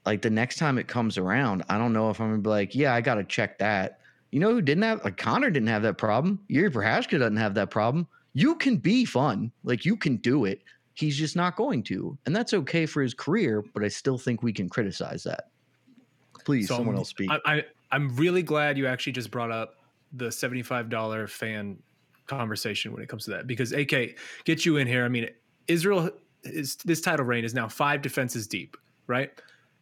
[0.04, 2.74] like the next time it comes around, I don't know if I'm gonna be like,
[2.74, 5.98] yeah, I gotta check that you know who didn't have like Conor didn't have that
[5.98, 6.40] problem.
[6.50, 8.06] Jiri Prochazka doesn't have that problem.
[8.32, 10.60] You can be fun, like you can do it.
[10.94, 13.64] He's just not going to, and that's okay for his career.
[13.74, 15.48] But I still think we can criticize that.
[16.44, 17.30] Please, so someone else speak.
[17.30, 19.76] I, I I'm really glad you actually just brought up
[20.12, 21.78] the seventy five dollar fan
[22.26, 25.04] conversation when it comes to that because AK get you in here.
[25.04, 25.30] I mean,
[25.68, 26.10] Israel
[26.42, 29.30] is this title reign is now five defenses deep, right?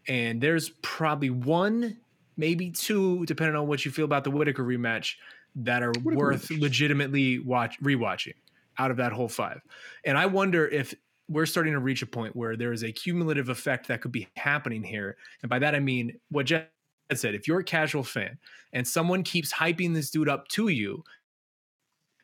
[0.06, 1.96] And there's probably one
[2.36, 5.14] maybe two, depending on what you feel about the Whitaker rematch,
[5.56, 6.60] that are worth rematch.
[6.60, 8.34] legitimately watch rewatching
[8.78, 9.60] out of that whole five.
[10.04, 10.94] And I wonder if
[11.28, 14.28] we're starting to reach a point where there is a cumulative effect that could be
[14.36, 15.16] happening here.
[15.42, 16.68] And by that I mean what Jed
[17.14, 18.38] said, if you're a casual fan
[18.72, 21.02] and someone keeps hyping this dude up to you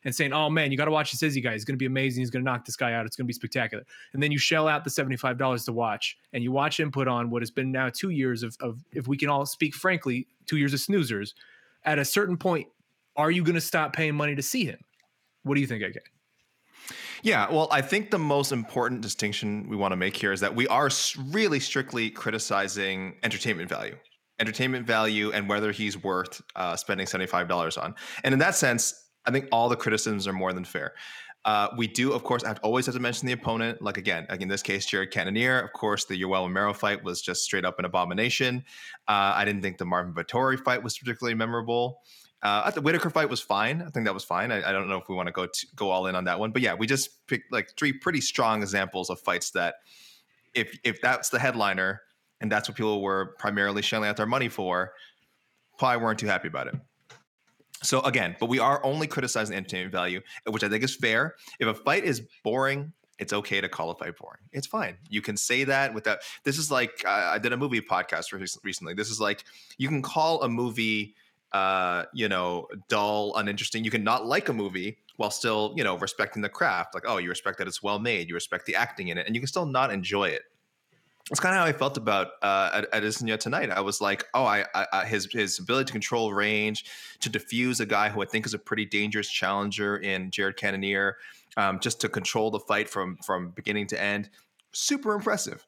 [0.03, 1.53] and saying, "Oh man, you got to watch this Izzy guy.
[1.53, 2.21] He's going to be amazing.
[2.21, 3.05] He's going to knock this guy out.
[3.05, 3.83] It's going to be spectacular."
[4.13, 7.07] And then you shell out the seventy-five dollars to watch, and you watch him put
[7.07, 10.27] on what has been now two years of, of, if we can all speak frankly,
[10.45, 11.33] two years of snoozers.
[11.83, 12.67] At a certain point,
[13.15, 14.79] are you going to stop paying money to see him?
[15.43, 15.97] What do you think, AK?
[17.23, 20.55] Yeah, well, I think the most important distinction we want to make here is that
[20.55, 20.89] we are
[21.29, 23.95] really strictly criticizing entertainment value,
[24.39, 27.93] entertainment value, and whether he's worth uh, spending seventy five dollars on.
[28.23, 30.93] And in that sense, I think all the criticisms are more than fair.
[31.43, 33.81] Uh, we do, of course, have always have to mention the opponent.
[33.81, 35.59] Like again, like in this case, Jared Cannonier.
[35.59, 38.63] Of course, the Yoel Romero fight was just straight up an abomination.
[39.07, 42.01] Uh, I didn't think the Marvin Vettori fight was particularly memorable.
[42.43, 43.81] Uh, the Whitaker fight was fine.
[43.81, 44.51] I think that was fine.
[44.51, 46.51] I, I don't know if we want to go go all in on that one,
[46.51, 49.75] but yeah, we just picked like three pretty strong examples of fights that,
[50.53, 52.01] if if that's the headliner
[52.39, 54.93] and that's what people were primarily shelling out their money for,
[55.77, 56.75] probably weren't too happy about it.
[57.83, 61.35] So again, but we are only criticizing entertainment value, which I think is fair.
[61.59, 64.41] If a fight is boring, it's okay to call a fight boring.
[64.51, 64.97] It's fine.
[65.09, 66.19] You can say that without.
[66.43, 68.31] This is like uh, I did a movie podcast
[68.63, 68.93] recently.
[68.93, 69.43] This is like
[69.77, 71.15] you can call a movie
[71.53, 73.83] uh, you know, dull, uninteresting.
[73.83, 76.93] You can not like a movie while still, you know, respecting the craft.
[76.93, 79.35] Like, oh, you respect that it's well made, you respect the acting in it, and
[79.35, 80.43] you can still not enjoy it.
[81.29, 83.69] That's kind of how I felt about uh, Adesanya tonight.
[83.69, 86.85] I was like, oh, I, I, his his ability to control range,
[87.21, 91.17] to defuse a guy who I think is a pretty dangerous challenger in Jared Cannonier,
[91.57, 94.29] um, just to control the fight from from beginning to end,
[94.71, 95.65] super impressive.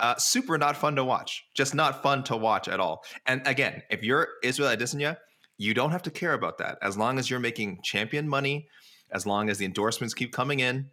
[0.00, 1.44] Uh, super not fun to watch.
[1.54, 3.04] Just not fun to watch at all.
[3.26, 5.18] And again, if you're Israel Adesanya,
[5.58, 8.68] you don't have to care about that as long as you're making champion money,
[9.10, 10.90] as long as the endorsements keep coming in.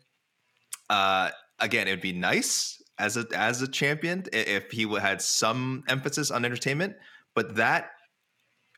[0.90, 5.84] Uh, again, it would be nice as a as a champion if he had some
[5.88, 6.96] emphasis on entertainment,
[7.36, 7.92] but that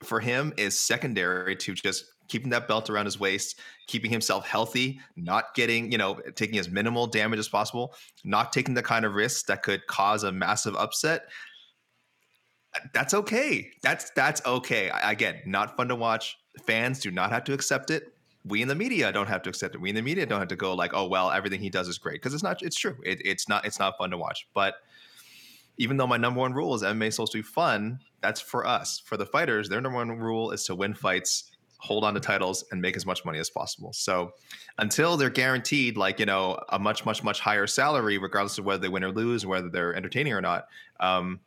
[0.03, 4.99] for him is secondary to just keeping that belt around his waist, keeping himself healthy,
[5.15, 9.13] not getting, you know, taking as minimal damage as possible, not taking the kind of
[9.13, 11.25] risks that could cause a massive upset
[12.93, 13.71] that's okay.
[13.81, 14.89] That's that's okay.
[14.89, 16.37] I, again, not fun to watch.
[16.65, 18.14] Fans do not have to accept it.
[18.45, 19.81] We in the media don't have to accept it.
[19.81, 21.97] We in the media don't have to go like, oh well, everything he does is
[21.97, 22.61] great because it's not.
[22.61, 22.95] It's true.
[23.03, 23.65] It, it's not.
[23.65, 24.47] It's not fun to watch.
[24.53, 24.75] But
[25.77, 28.65] even though my number one rule is MMA is supposed to be fun, that's for
[28.65, 28.99] us.
[28.99, 32.63] For the fighters, their number one rule is to win fights, hold on to titles,
[32.71, 33.91] and make as much money as possible.
[33.93, 34.33] So
[34.77, 38.79] until they're guaranteed, like you know, a much much much higher salary, regardless of whether
[38.79, 40.67] they win or lose, whether they're entertaining or not.
[40.99, 41.39] Um,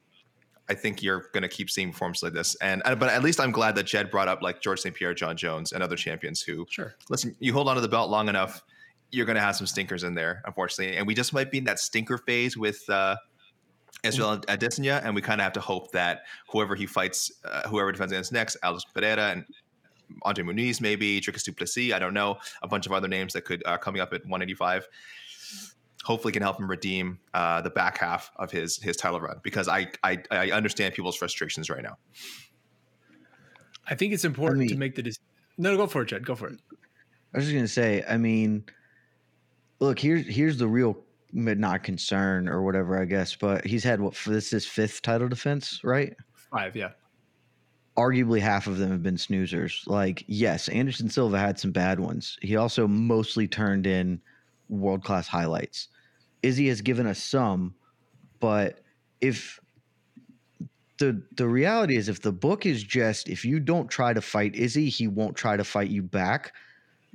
[0.71, 2.55] I think you're going to keep seeing performances like this.
[2.57, 4.95] And uh, but at least I'm glad that Jed brought up like George St.
[4.95, 6.95] Pierre, Jon Jones, and other champions who sure.
[7.09, 8.63] Listen, you hold on to the belt long enough,
[9.11, 10.97] you're going to have some stinkers in there, unfortunately.
[10.97, 13.17] And we just might be in that stinker phase with uh,
[14.05, 17.91] Israel Adesanya, and we kind of have to hope that whoever he fights, uh, whoever
[17.91, 19.45] defends against next, Alex Pereira and
[20.23, 23.45] Andre Muniz, maybe Dricus Du Plessis, I don't know, a bunch of other names that
[23.45, 24.87] could uh, coming up at 185
[26.09, 29.69] hopefully can help him redeem uh, the back half of his his title run because
[29.69, 31.99] I, I I understand people's frustrations right now.
[33.87, 35.23] I think it's important I mean, to make the decision.
[35.59, 36.25] No, go for it, Jed.
[36.25, 36.59] Go for it.
[37.35, 38.03] I was just gonna say.
[38.09, 38.65] I mean,
[39.81, 40.97] look here's here's the real
[41.33, 45.29] not concern or whatever I guess, but he's had what for this is fifth title
[45.29, 46.17] defense, right?
[46.51, 46.93] Five, yeah.
[47.99, 49.87] Arguably half of them have been snoozers.
[49.87, 52.39] Like, yes, Anderson Silva had some bad ones.
[52.41, 54.23] He also mostly turned in
[54.71, 55.89] world class highlights.
[56.43, 57.75] Izzy has given us some,
[58.41, 58.81] but
[59.21, 59.61] if
[60.99, 64.55] the the reality is if the book is just if you don't try to fight
[64.55, 66.53] Izzy, he won't try to fight you back.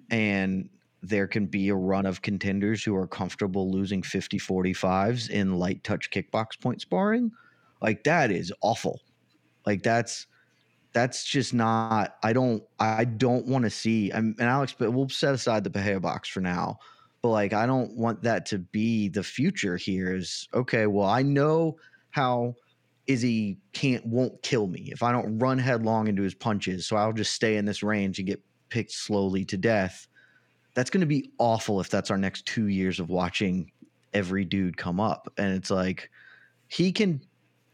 [0.09, 0.69] And
[1.01, 5.83] there can be a run of contenders who are comfortable losing 50 45s in light
[5.83, 7.31] touch kickbox point sparring.
[7.81, 9.01] Like that is awful.
[9.65, 10.27] Like that's
[10.93, 15.09] that's just not I don't I don't want to see I'm, and Alex but we'll
[15.09, 16.77] set aside the Bahia box for now
[17.23, 21.23] but like I don't want that to be the future here is okay, well, I
[21.23, 21.77] know
[22.11, 22.53] how
[23.07, 27.13] Izzy can't won't kill me if I don't run headlong into his punches, so I'll
[27.13, 30.07] just stay in this range and get picked slowly to death.
[30.75, 33.71] That's going to be awful if that's our next 2 years of watching
[34.13, 36.09] every dude come up and it's like
[36.67, 37.21] he can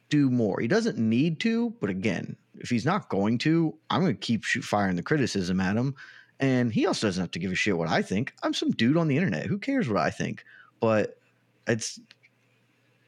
[0.09, 0.59] do more.
[0.59, 4.43] He doesn't need to, but again, if he's not going to, I'm going to keep
[4.43, 5.95] shoot firing the criticism at him
[6.39, 8.33] and he also doesn't have to give a shit what I think.
[8.43, 9.45] I'm some dude on the internet.
[9.45, 10.45] Who cares what I think?
[10.79, 11.17] But
[11.67, 11.99] it's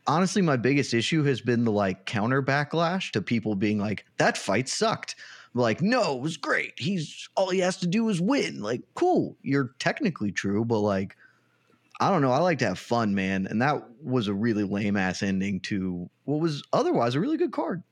[0.08, 4.38] honestly my biggest issue has been the like counter backlash to people being like, that
[4.38, 5.16] fight sucked.
[5.54, 6.74] Like, no, it was great.
[6.78, 8.62] He's all he has to do is win.
[8.62, 9.36] Like, cool.
[9.42, 11.16] You're technically true, but like,
[12.00, 12.32] I don't know.
[12.32, 13.48] I like to have fun, man.
[13.48, 17.52] And that was a really lame ass ending to what was otherwise a really good
[17.52, 17.84] card.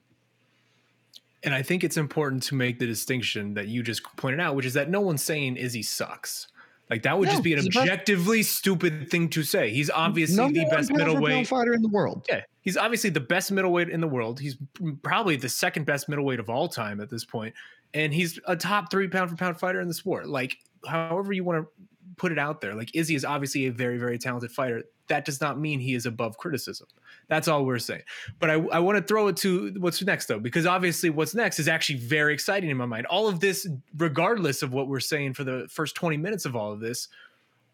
[1.43, 4.65] And I think it's important to make the distinction that you just pointed out, which
[4.65, 6.47] is that no one's saying Izzy sucks.
[6.89, 9.69] Like that would no, just be an objectively best, stupid thing to say.
[9.69, 12.25] He's obviously the best middleweight fighter in the world.
[12.27, 14.39] Yeah, he's obviously the best middleweight in the world.
[14.39, 14.57] He's
[15.03, 17.53] probably the second best middleweight of all time at this point,
[17.93, 20.27] and he's a top three pound for pound fighter in the sport.
[20.27, 21.71] Like, however you want to
[22.19, 22.75] put it out there.
[22.75, 24.83] Like Izzy is obviously a very, very talented fighter.
[25.07, 26.87] That does not mean he is above criticism.
[27.27, 28.03] That's all we're saying.
[28.39, 31.59] But I, I want to throw it to what's next, though, because obviously what's next
[31.59, 33.07] is actually very exciting in my mind.
[33.07, 36.71] All of this, regardless of what we're saying for the first 20 minutes of all
[36.71, 37.07] of this,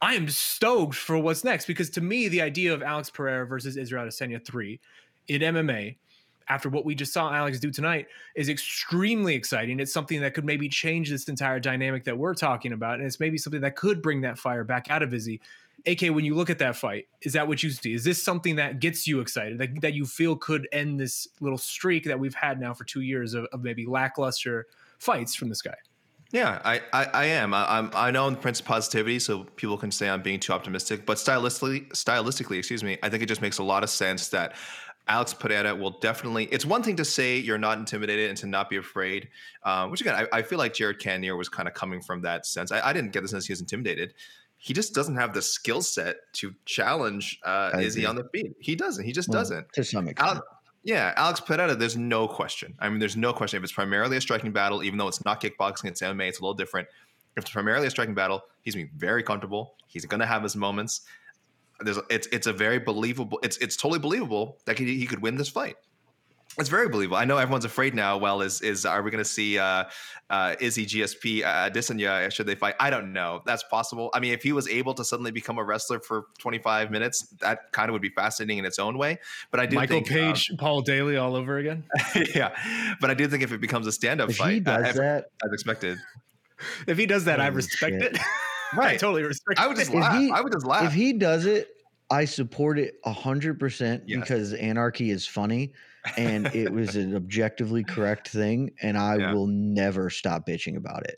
[0.01, 3.77] I am stoked for what's next because to me, the idea of Alex Pereira versus
[3.77, 4.79] Israel Adesanya 3
[5.27, 5.97] in MMA
[6.47, 9.79] after what we just saw Alex do tonight is extremely exciting.
[9.79, 12.95] It's something that could maybe change this entire dynamic that we're talking about.
[12.95, 15.41] And it's maybe something that could bring that fire back out of Izzy.
[15.88, 17.93] AK, when you look at that fight, is that what you see?
[17.93, 21.58] Is this something that gets you excited, that, that you feel could end this little
[21.58, 24.67] streak that we've had now for two years of, of maybe lackluster
[24.99, 25.75] fights from this guy?
[26.31, 27.53] Yeah, I, I, I am.
[27.53, 30.53] I, am I know the Prince of Positivity, so people can say I'm being too
[30.53, 31.05] optimistic.
[31.05, 34.53] But stylistically, stylistically, excuse me, I think it just makes a lot of sense that
[35.07, 36.45] Alex Pereira will definitely.
[36.45, 39.29] It's one thing to say you're not intimidated and to not be afraid,
[39.63, 42.45] um, which again, I, I, feel like Jared Cannonier was kind of coming from that
[42.45, 42.71] sense.
[42.71, 44.13] I, I, didn't get the sense he was intimidated.
[44.57, 48.55] He just doesn't have the skill set to challenge uh, Izzy on the feet.
[48.59, 49.05] He doesn't.
[49.05, 49.71] He just well, doesn't.
[49.73, 50.27] To some extent.
[50.27, 50.47] Alex,
[50.83, 52.75] yeah, Alex Pereira, there's no question.
[52.79, 53.57] I mean, there's no question.
[53.57, 56.41] If it's primarily a striking battle, even though it's not kickboxing, it's MMA, it's a
[56.41, 56.87] little different.
[57.35, 59.75] If it's primarily a striking battle, he's going to be very comfortable.
[59.87, 61.01] He's going to have his moments
[61.79, 63.39] there's it's it's a very believable.
[63.43, 65.75] It's it's totally believable that he, he could win this fight.
[66.57, 67.17] It's very believable.
[67.17, 68.17] I know everyone's afraid now.
[68.17, 69.85] Well, is is are we going to see uh,
[70.29, 72.75] uh, Izzy GSP uh, Adesanya should they fight?
[72.79, 73.41] I don't know.
[73.45, 74.09] That's possible.
[74.13, 77.73] I mean, if he was able to suddenly become a wrestler for 25 minutes, that
[77.73, 79.19] kind of would be fascinating in its own way.
[79.51, 81.83] But I do Michael think, Page, um, Paul Daley all over again.
[82.33, 82.55] yeah,
[83.01, 85.51] but I do think if it becomes a stand-up if fight, he does that as
[85.51, 85.97] expected.
[86.88, 88.15] If he does that, I respect shit.
[88.15, 88.21] it.
[88.73, 88.95] Right.
[88.95, 89.60] I totally respect.
[89.60, 90.17] I would just laugh.
[90.17, 90.86] He, I would just laugh.
[90.86, 91.69] If he does it,
[92.10, 95.73] I support it hundred percent because anarchy is funny
[96.17, 99.34] and it was an objectively correct thing, and I yeah.
[99.34, 101.17] will never stop bitching about it.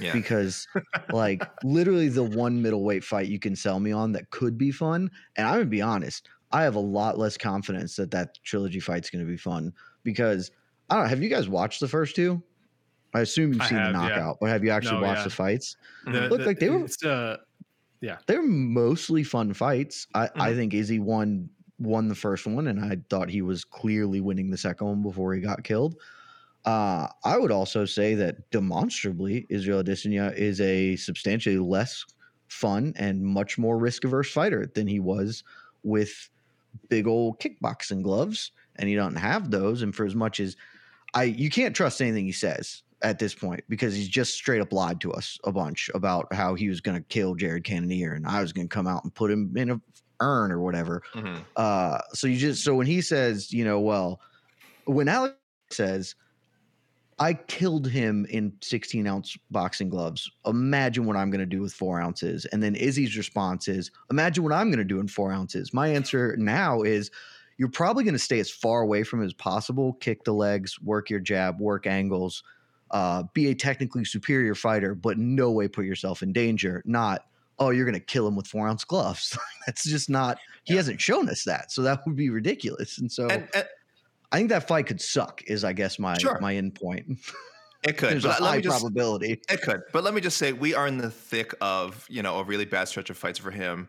[0.00, 0.12] Yeah.
[0.12, 0.66] Because
[1.12, 5.10] like literally the one middleweight fight you can sell me on that could be fun,
[5.36, 9.10] and I'm gonna be honest, I have a lot less confidence that that trilogy fight's
[9.10, 9.72] gonna be fun
[10.02, 10.50] because
[10.88, 11.10] I don't know.
[11.10, 12.42] Have you guys watched the first two?
[13.16, 14.32] I assume you've seen have, the knockout, yeah.
[14.40, 15.24] but have you actually no, watched yeah.
[15.24, 15.76] the fights?
[16.04, 16.86] The, Look like they were.
[17.04, 17.36] Uh,
[18.02, 20.06] yeah, they're mostly fun fights.
[20.14, 20.42] I, mm-hmm.
[20.42, 21.48] I think Izzy won
[21.78, 25.34] won the first one, and I thought he was clearly winning the second one before
[25.34, 25.96] he got killed.
[26.66, 32.04] Uh, I would also say that demonstrably, Israel Adesanya is a substantially less
[32.48, 35.42] fun and much more risk averse fighter than he was
[35.84, 36.28] with
[36.88, 39.82] big old kickboxing gloves, and he doesn't have those.
[39.82, 40.56] And for as much as
[41.14, 44.72] I, you can't trust anything he says at this point because he's just straight up
[44.72, 48.26] lied to us a bunch about how he was going to kill Jared Cannonier and
[48.26, 49.80] I was going to come out and put him in a
[50.20, 51.02] urn or whatever.
[51.14, 51.42] Mm-hmm.
[51.56, 54.20] Uh, so you just so when he says, you know, well,
[54.84, 55.36] when Alex
[55.70, 56.14] says,
[57.18, 60.30] I killed him in 16 ounce boxing gloves.
[60.44, 62.44] Imagine what I'm going to do with four ounces.
[62.46, 65.72] And then Izzy's response is, Imagine what I'm going to do in four ounces.
[65.72, 67.10] My answer now is,
[67.56, 70.78] You're probably going to stay as far away from him as possible, kick the legs,
[70.80, 72.42] work your jab, work angles,
[72.90, 76.82] uh, be a technically superior fighter, but no way put yourself in danger.
[76.86, 77.26] Not,
[77.58, 79.36] oh, you're going to kill him with four ounce gloves.
[79.66, 80.78] That's just not, he yeah.
[80.78, 81.72] hasn't shown us that.
[81.72, 82.98] So that would be ridiculous.
[82.98, 83.66] And so and, and,
[84.32, 86.38] I think that fight could suck, is I guess my, sure.
[86.40, 87.18] my end point.
[87.86, 88.10] It could.
[88.10, 89.40] There's a high just, probability.
[89.48, 89.82] It could.
[89.92, 92.64] But let me just say, we are in the thick of, you know, a really
[92.64, 93.86] bad stretch of fights for him.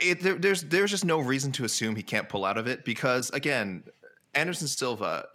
[0.00, 2.86] It, there, there's there's just no reason to assume he can't pull out of it
[2.86, 3.84] because again,
[4.34, 5.26] Anderson Silva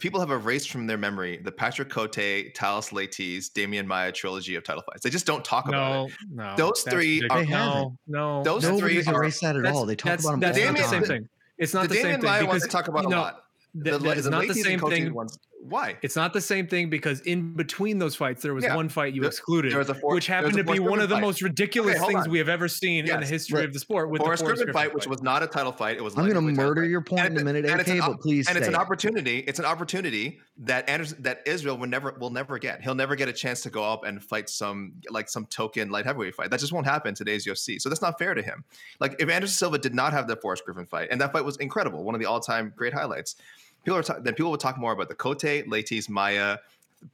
[0.00, 4.64] people have erased from their memory the Patrick Cote, Thales Leites, Demian Maia trilogy of
[4.64, 5.02] title fights.
[5.02, 6.14] They just don't talk about it.
[6.30, 8.42] No, those three are no, no.
[8.42, 9.86] Those three are erased that at all.
[9.86, 10.40] They talk about them.
[10.40, 11.28] That's all not the same thing.
[11.58, 13.44] It's not the, the same thing Maia because talk about you know, a lot.
[13.74, 15.14] The, the, it's not the same thing.
[15.14, 15.96] Ones, why?
[16.02, 18.74] It's not the same thing because in between those fights, there was yeah.
[18.74, 21.20] one fight you there, excluded, four, which happened to be one of the fight.
[21.20, 22.30] most ridiculous okay, things on.
[22.30, 23.14] we have ever seen yes.
[23.14, 23.66] in the history right.
[23.66, 24.10] of the sport.
[24.10, 25.96] With Forrest the Forrest Griffin, fight, which was not a title fight.
[25.96, 26.18] It was.
[26.18, 28.48] I'm going to murder your point in a minute, AK, an, but please.
[28.48, 28.80] And it's an it.
[28.80, 29.38] opportunity.
[29.38, 32.82] It's an opportunity that Anderson, that Israel will never will never get.
[32.82, 36.06] He'll never get a chance to go up and fight some like some token light
[36.06, 36.50] heavyweight fight.
[36.50, 37.80] That just won't happen in today's UFC.
[37.80, 38.64] So that's not fair to him.
[38.98, 41.56] Like if Anderson Silva did not have the Forrest Griffin fight, and that fight was
[41.58, 43.36] incredible, one of the all time great highlights
[43.84, 46.58] people are ta- then people would talk more about the Cote, Leites, Maia,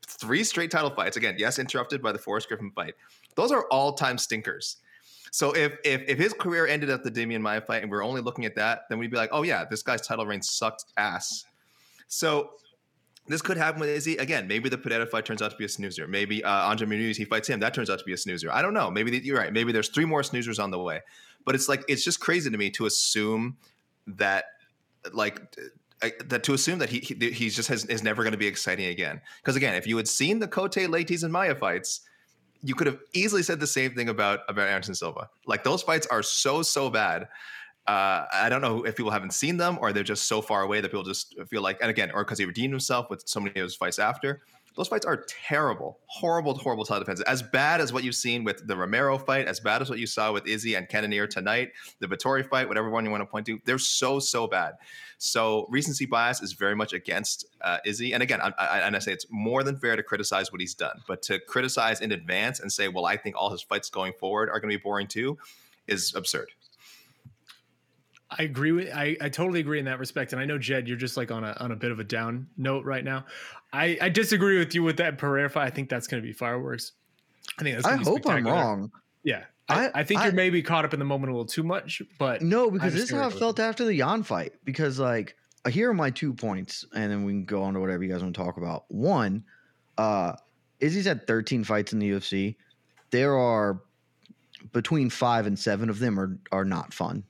[0.06, 1.16] three straight title fights.
[1.16, 2.94] Again, yes, interrupted by the Forrest Griffin fight.
[3.34, 4.76] Those are all time stinkers.
[5.30, 8.20] So if if if his career ended at the Demian Maia fight and we're only
[8.20, 11.44] looking at that, then we'd be like, oh yeah, this guy's title reign sucked ass.
[12.08, 12.52] So
[13.26, 14.48] this could happen with Izzy again.
[14.48, 16.08] Maybe the Pereira fight turns out to be a snoozer.
[16.08, 17.60] Maybe uh, Andre Muniz he fights him.
[17.60, 18.50] That turns out to be a snoozer.
[18.50, 18.90] I don't know.
[18.90, 19.52] Maybe you're right.
[19.52, 21.00] Maybe there's three more snoozers on the way.
[21.44, 23.58] But it's like it's just crazy to me to assume
[24.06, 24.46] that
[25.12, 25.56] like
[26.00, 28.86] That to assume that he, he he's just has, is never going to be exciting
[28.86, 29.20] again.
[29.42, 32.02] Because again, if you had seen the Cote, Leites, and Maia fights,
[32.62, 35.28] you could have easily said the same thing about about Anderson Silva.
[35.46, 37.28] Like those fights are so so bad.
[37.88, 40.82] Uh, I don't know if people haven't seen them or they're just so far away
[40.82, 43.58] that people just feel like, and again, or because he redeemed himself with so many
[43.58, 44.42] of his fights after.
[44.78, 47.24] Those fights are terrible, horrible, horrible title defenses.
[47.24, 50.06] As bad as what you've seen with the Romero fight, as bad as what you
[50.06, 53.44] saw with Izzy and Cannonier tonight, the Vettori fight, whatever one you want to point
[53.46, 54.74] to, they're so so bad.
[55.18, 58.12] So recency bias is very much against uh, Izzy.
[58.12, 60.74] And again, I, I, and I say it's more than fair to criticize what he's
[60.74, 64.12] done, but to criticize in advance and say, well, I think all his fights going
[64.12, 65.38] forward are going to be boring too,
[65.88, 66.52] is absurd.
[68.30, 70.32] I agree with I, I totally agree in that respect.
[70.32, 72.46] And I know Jed, you're just like on a on a bit of a down
[72.56, 73.24] note right now.
[73.72, 75.66] I, I disagree with you with that Pereira fight.
[75.66, 76.92] I think that's gonna be fireworks.
[77.58, 78.92] I think that's I be hope I'm wrong.
[79.24, 79.44] Yeah.
[79.70, 81.62] I, I- I think I- you're maybe caught up in the moment a little too
[81.62, 84.52] much, but No, because this is how I felt after the Yan fight.
[84.64, 85.34] Because like
[85.68, 88.22] here are my two points, and then we can go on to whatever you guys
[88.22, 88.84] want to talk about.
[88.88, 89.44] One,
[89.96, 90.34] uh
[90.80, 92.56] Izzy's had 13 fights in the UFC.
[93.10, 93.80] There are
[94.72, 97.24] between five and seven of them are are not fun.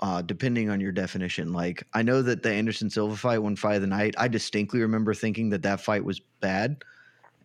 [0.00, 3.76] Uh, depending on your definition, like I know that the Anderson Silva fight, one fight
[3.76, 6.82] of the night, I distinctly remember thinking that that fight was bad,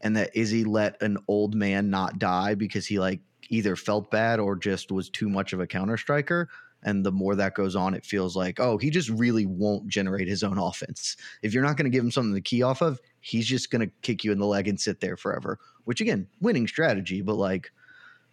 [0.02, 3.20] and that Izzy let an old man not die because he like
[3.50, 6.50] either felt bad or just was too much of a counter striker.
[6.82, 10.28] And the more that goes on, it feels like, oh, he just really won't generate
[10.28, 11.18] his own offense.
[11.42, 13.86] If you're not going to give him something to key off of, he's just going
[13.86, 15.60] to kick you in the leg and sit there forever.
[15.84, 17.72] Which again, winning strategy, but like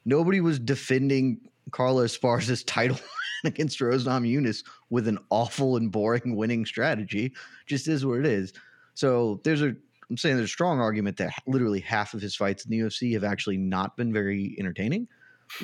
[0.04, 1.40] nobody was defending
[1.72, 2.98] Carla Esparza's title
[3.54, 7.32] against Rose Namajunas with an awful and boring winning strategy.
[7.66, 8.52] Just is what it is.
[8.94, 9.74] So there's a
[10.08, 13.12] I'm saying there's a strong argument that literally half of his fights in the UFC
[13.14, 15.08] have actually not been very entertaining,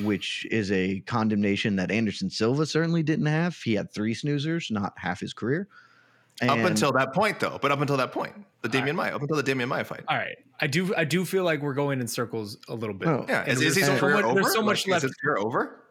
[0.03, 3.57] which is a condemnation that Anderson Silva certainly didn't have.
[3.57, 5.69] He had three snoozers, not half his career.
[6.43, 7.57] up until that point, though.
[7.63, 10.03] But up until that point, the Demian Maia, up until the Demian Maia fight.
[10.09, 10.37] all right.
[10.61, 13.09] I do I do feel like we're going in circles a little bit.
[13.09, 13.25] Oh.
[13.29, 14.35] Yeah, And is, there's is his so career much- over?
[14.43, 15.05] There's so much Like, left.
[15.05, 15.82] Is his career over?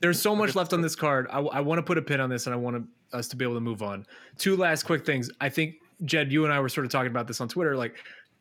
[0.00, 1.26] There's so much left on this card.
[1.30, 3.36] I, I want to put a pin on this, and I want to, us to
[3.36, 4.06] be able to move on.
[4.38, 5.30] Two last quick things.
[5.40, 7.76] I think Jed, you and I were sort of talking about this on Twitter.
[7.76, 7.96] Like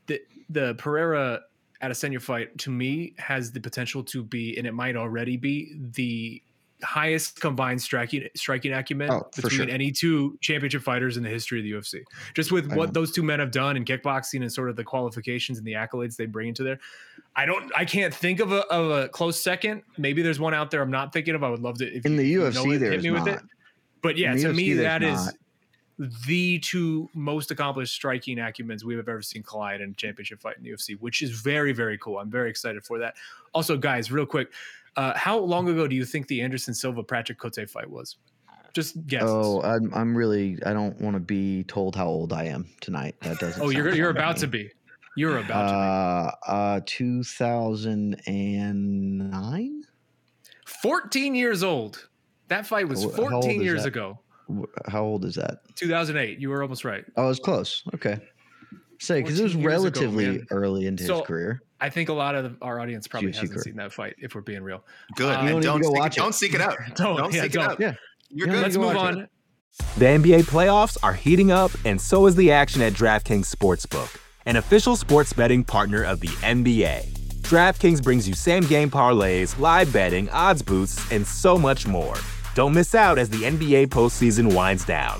[0.08, 1.42] the the Pereira
[1.82, 6.42] Adesanya fight to me has the potential to be, and it might already be the
[6.84, 9.70] highest combined striking striking acumen Oh, between sure.
[9.70, 12.04] any two championship fighters in the history of the UFC.
[12.34, 13.00] Just with I what know.
[13.02, 16.16] those two men have done in kickboxing and sort of the qualifications and the accolades
[16.18, 16.80] they bring into there.
[17.36, 19.84] I don't I can't think of a, of a close second.
[19.98, 21.44] Maybe there's one out there I'm not thinking of.
[21.44, 23.28] I would love to if in the you UFC, know it, there hit me with
[23.28, 23.40] it.
[24.02, 25.34] But yeah, to UFC, me, that is not.
[26.28, 30.58] the two most accomplished striking acumens we have ever seen collide in a championship fight
[30.58, 32.20] in the UFC, which is very, very cool.
[32.20, 33.16] I'm very excited for that.
[33.54, 34.52] Also, guys, real quick,
[34.98, 38.18] uh, how long ago do you think the Anderson Silva Patrick Cote fight was?
[38.74, 39.24] Just guess.
[39.26, 43.16] Oh, I'm I'm really I don't want to be told how old I am tonight.
[43.22, 43.62] That doesn't.
[43.62, 44.42] oh, you're you're about me.
[44.42, 44.70] to be.
[45.18, 49.84] You're about to Uh, uh, 2009.
[50.66, 52.10] 14 years old.
[52.50, 53.88] That fight was Wh- how old 14 years that?
[53.90, 54.20] ago.
[54.88, 55.60] How old is that?
[55.76, 56.40] 2008.
[56.40, 57.04] You were almost right.
[57.18, 57.84] Oh, I was close.
[57.96, 58.20] Okay.
[59.00, 61.62] Say because it was 14 years ago, relatively early into So, his career.
[61.82, 63.64] I think a lot of our audience probably Juicy hasn't career.
[63.64, 64.16] seen that fight.
[64.18, 64.84] If we're being real,
[65.16, 65.36] Good.
[65.36, 66.20] Uh, and You don't don't, to go seek, watch it.
[66.22, 66.78] don't seek it out.
[66.96, 67.64] Don't, Don't yeah, seek don't.
[67.66, 67.80] it out.
[67.80, 67.94] Yeah.
[68.30, 68.62] You're You good.
[68.64, 69.20] let's move on.
[69.22, 69.30] it.
[69.98, 74.56] The NBA playoffs are heating up, and so is the action at DraftKings Sportsbook, an
[74.56, 77.12] official sports betting partner of the NBA.
[77.42, 82.16] DraftKings brings you same game parlays, live betting, odds boosts, and so much more.
[82.56, 85.20] Don't miss out as the NBA postseason winds down.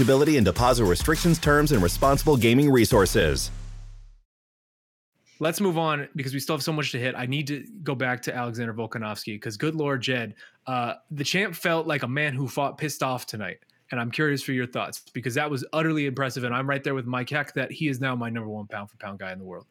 [0.00, 3.50] and deposit restrictions, terms, and responsible gaming resources.
[5.38, 7.14] Let's move on because we still have so much to hit.
[7.14, 10.34] I need to go back to Alexander Volkanovski because, good Lord, Jed,
[10.66, 13.58] uh, the champ felt like a man who fought pissed off tonight.
[13.90, 16.44] And I'm curious for your thoughts because that was utterly impressive.
[16.44, 18.90] And I'm right there with Mike Heck that he is now my number one pound
[18.90, 19.66] for pound guy in the world.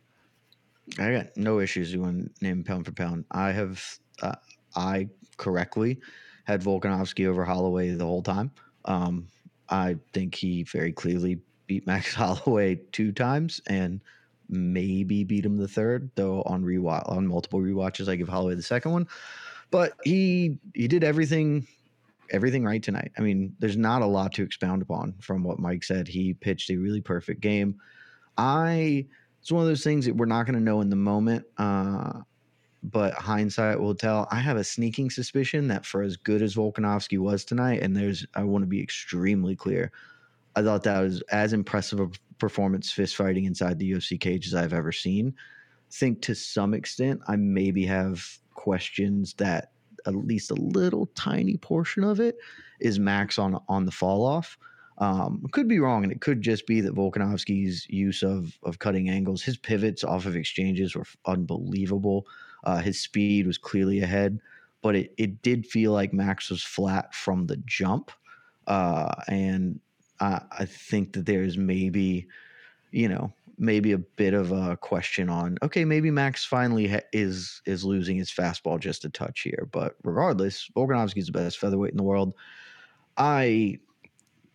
[0.99, 3.26] I got no issues doing name pound for pound.
[3.32, 3.84] I have,
[4.21, 4.36] uh,
[4.76, 5.99] I correctly
[6.45, 8.51] had Volkanovski over Holloway the whole time.
[8.86, 9.28] Um,
[9.70, 13.99] I think he very clearly beat Max Holloway two times and
[14.49, 18.61] maybe beat him the third, though on rewatch on multiple rewatches, I give Holloway the
[18.61, 19.07] second one.
[19.72, 21.68] But he he did everything
[22.32, 23.11] everything right tonight.
[23.18, 26.07] I mean, there's not a lot to expound upon from what Mike said.
[26.07, 27.80] He pitched a really perfect game.
[28.38, 29.05] I
[29.41, 31.45] it's one of those things that we're not going to know in the moment.
[31.57, 32.22] Uh,
[32.92, 34.28] but hindsight will tell.
[34.32, 38.26] I have a sneaking suspicion that for as good as Volkanovski was tonight, and there's,
[38.36, 39.92] I want to be extremely clear,
[40.56, 44.54] I thought that was as impressive a performance fist fighting inside the UFC cage as
[44.54, 45.34] I've ever seen.
[45.38, 48.24] I think to some extent, I maybe have
[48.54, 49.72] questions that
[50.06, 52.38] at least a little tiny portion of it
[52.80, 54.58] is Max on on the fall off.
[54.98, 59.10] Um, could be wrong, and it could just be that Volkanovski's use of of cutting
[59.10, 62.26] angles, his pivots off of exchanges were unbelievable.
[62.66, 64.39] Uh, his speed was clearly ahead,
[64.82, 68.11] but it, it did feel like Max was flat from the jump.
[68.68, 69.80] Uh, and
[70.20, 72.28] I, I think that there's maybe,
[72.91, 77.61] you know, maybe a bit of a question on okay maybe max finally ha- is
[77.66, 81.97] is losing his fastball just a touch here but regardless volkanovski's the best featherweight in
[81.97, 82.34] the world
[83.18, 83.78] i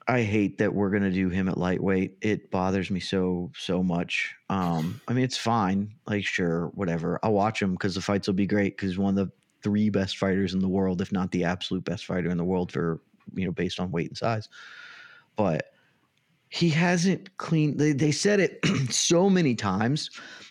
[0.09, 2.17] i hate that we're to do him at lightweight.
[2.21, 4.35] It bothers me so so much.
[4.49, 7.19] Um i mean it's fine like sure whatever.
[7.23, 9.33] I'll watch him because the fights will be great because one of the
[9.63, 12.73] three best fighters in the world if not the absolute best fighter in the world
[12.73, 13.01] for
[13.35, 14.49] you know based on weight and size.
[15.37, 15.67] But
[16.49, 18.59] he hasn't cleaned they, they said it
[18.91, 20.11] so many times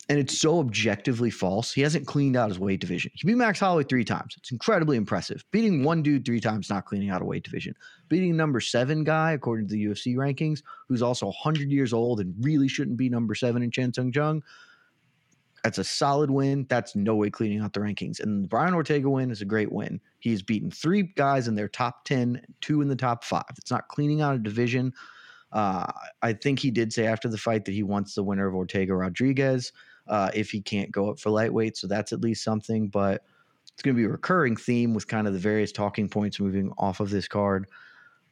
[0.10, 3.60] and it's so objectively false he hasn't cleaned out his weight division he beat max
[3.60, 7.26] holloway three times it's incredibly impressive beating one dude three times not cleaning out a
[7.26, 7.74] weight division
[8.10, 12.34] beating number seven guy according to the ufc rankings who's also 100 years old and
[12.41, 14.41] really shouldn't be number seven in chan sung jung
[15.64, 16.66] that's a solid win.
[16.70, 18.20] That's no way cleaning out the rankings.
[18.20, 19.99] And the Brian Ortega win is a great win.
[20.20, 23.43] He's beaten three guys in their top 10, two in the top five.
[23.57, 24.93] It's not cleaning out a division.
[25.51, 25.91] Uh,
[26.22, 28.95] I think he did say after the fight that he wants the winner of Ortega
[28.95, 29.72] Rodriguez
[30.10, 31.78] uh, if he can't go up for lightweight.
[31.78, 32.89] So that's at least something.
[32.89, 33.24] But
[33.74, 36.72] it's going to be a recurring theme with kind of the various talking points moving
[36.78, 37.68] off of this card.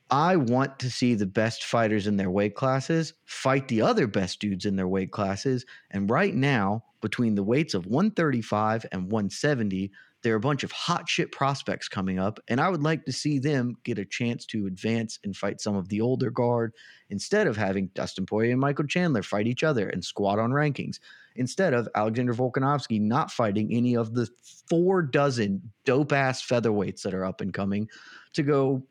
[0.09, 4.39] I want to see the best fighters in their weight classes fight the other best
[4.39, 5.65] dudes in their weight classes.
[5.91, 9.91] And right now, between the weights of 135 and 170,
[10.23, 12.39] there are a bunch of hot shit prospects coming up.
[12.47, 15.75] And I would like to see them get a chance to advance and fight some
[15.75, 16.73] of the older guard
[17.09, 20.99] instead of having Dustin Poirier and Michael Chandler fight each other and squat on rankings.
[21.35, 24.27] Instead of Alexander Volkanovski not fighting any of the
[24.69, 27.87] four dozen dope ass featherweights that are up and coming
[28.33, 28.83] to go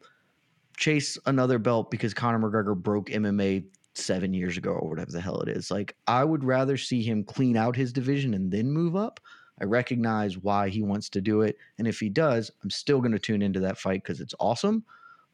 [0.76, 3.64] chase another belt because Conor McGregor broke MMA
[3.94, 5.70] seven years ago or whatever the hell it is.
[5.70, 9.20] Like, I would rather see him clean out his division and then move up.
[9.60, 11.56] I recognize why he wants to do it.
[11.78, 14.84] And if he does, I'm still going to tune into that fight because it's awesome.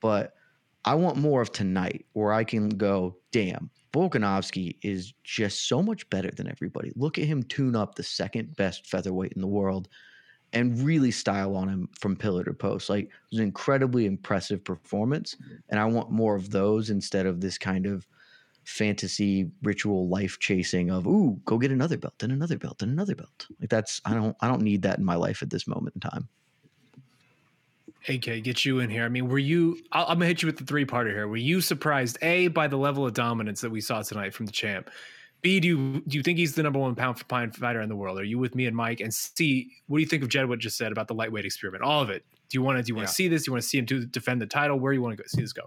[0.01, 0.35] But
[0.85, 6.09] I want more of tonight where I can go, damn, Volkanovski is just so much
[6.11, 6.93] better than everybody.
[6.97, 9.89] Look at him tune up the second best featherweight in the world
[10.53, 12.91] and really style on him from pillar to post.
[12.91, 15.37] Like it was an incredibly impressive performance,
[15.69, 18.07] and I want more of those instead of this kind of
[18.65, 23.15] fantasy ritual life chasing of ooh go get another belt and another belt and another
[23.15, 25.95] belt like that's i don't i don't need that in my life at this moment
[25.97, 26.29] in time
[28.09, 29.05] AK, get you in here.
[29.05, 29.79] I mean, were you?
[29.93, 31.29] I'll, I'm gonna hit you with the three parter here.
[31.29, 34.53] Were you surprised a by the level of dominance that we saw tonight from the
[34.53, 34.91] champ?
[35.41, 37.89] B, do you do you think he's the number one pound for pound fighter in
[37.89, 38.19] the world?
[38.19, 39.01] Are you with me and Mike?
[39.01, 40.49] And C, what do you think of Jed?
[40.49, 41.83] What just said about the lightweight experiment?
[41.85, 42.25] All of it.
[42.49, 43.15] Do you want to do you want to yeah.
[43.15, 43.45] see this?
[43.45, 44.79] Do you want to see him to defend the title?
[44.79, 45.63] Where do you want to go, see this go?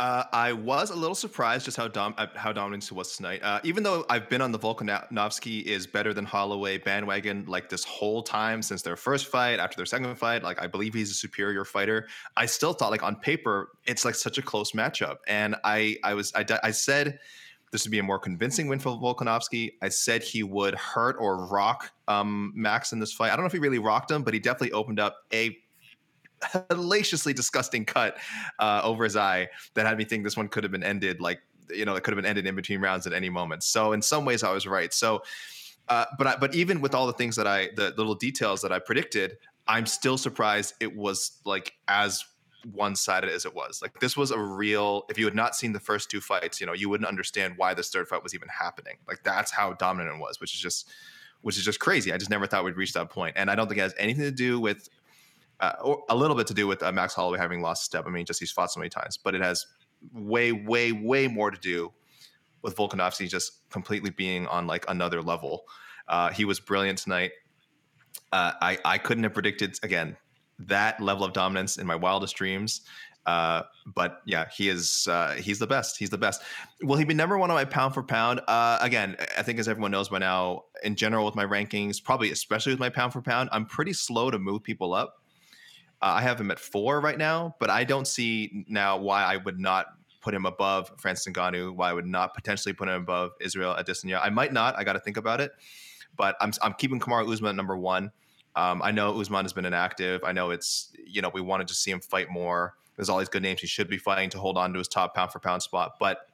[0.00, 3.42] Uh, I was a little surprised just how dom- uh, how dominant he was tonight.
[3.42, 7.84] Uh, even though I've been on the Volkanovski is better than Holloway bandwagon like this
[7.84, 11.14] whole time since their first fight, after their second fight, like I believe he's a
[11.14, 12.08] superior fighter.
[12.34, 16.14] I still thought like on paper it's like such a close matchup, and I I
[16.14, 17.18] was I, I said
[17.70, 19.72] this would be a more convincing win for Volkanovski.
[19.82, 23.32] I said he would hurt or rock um, Max in this fight.
[23.32, 25.58] I don't know if he really rocked him, but he definitely opened up a
[26.42, 28.16] hellaciously disgusting cut
[28.58, 31.40] uh, over his eye that had me think this one could have been ended like
[31.72, 33.62] you know it could have been ended in between rounds at any moment.
[33.62, 34.92] So in some ways I was right.
[34.92, 35.22] So
[35.88, 38.72] uh, but I, but even with all the things that I the little details that
[38.72, 42.24] I predicted, I'm still surprised it was like as
[42.72, 43.80] one-sided as it was.
[43.82, 46.66] Like this was a real if you had not seen the first two fights, you
[46.66, 48.96] know, you wouldn't understand why this third fight was even happening.
[49.08, 50.88] Like that's how dominant it was, which is just
[51.42, 52.12] which is just crazy.
[52.12, 53.10] I just never thought we'd reach that.
[53.34, 54.88] And I don't think it has anything to do with
[55.60, 58.04] uh, a little bit to do with uh, Max Holloway having lost a step.
[58.06, 59.66] I mean, just he's fought so many times, but it has
[60.12, 61.92] way, way, way more to do
[62.62, 65.64] with Volkanovski just completely being on like another level.
[66.08, 67.32] Uh, he was brilliant tonight.
[68.32, 70.16] Uh, I I couldn't have predicted again
[70.58, 72.82] that level of dominance in my wildest dreams.
[73.26, 73.62] Uh,
[73.94, 75.98] but yeah, he is uh, he's the best.
[75.98, 76.42] He's the best.
[76.82, 78.40] Will he be number one on my pound for pound?
[78.48, 82.30] Uh, again, I think as everyone knows by now, in general with my rankings, probably
[82.30, 85.19] especially with my pound for pound, I'm pretty slow to move people up.
[86.02, 89.36] Uh, I have him at four right now, but I don't see now why I
[89.36, 89.86] would not
[90.20, 94.20] put him above Francis Ngannou, why I would not potentially put him above Israel Adesanya.
[94.22, 94.78] I might not.
[94.78, 95.52] I got to think about it.
[96.16, 98.10] But I'm, I'm keeping Kamaru Usman at number one.
[98.56, 100.22] Um, I know Usman has been inactive.
[100.24, 102.74] I know it's, you know, we wanted to see him fight more.
[102.96, 105.14] There's all these good names he should be fighting to hold on to his top
[105.14, 105.92] pound for pound spot.
[106.00, 106.26] But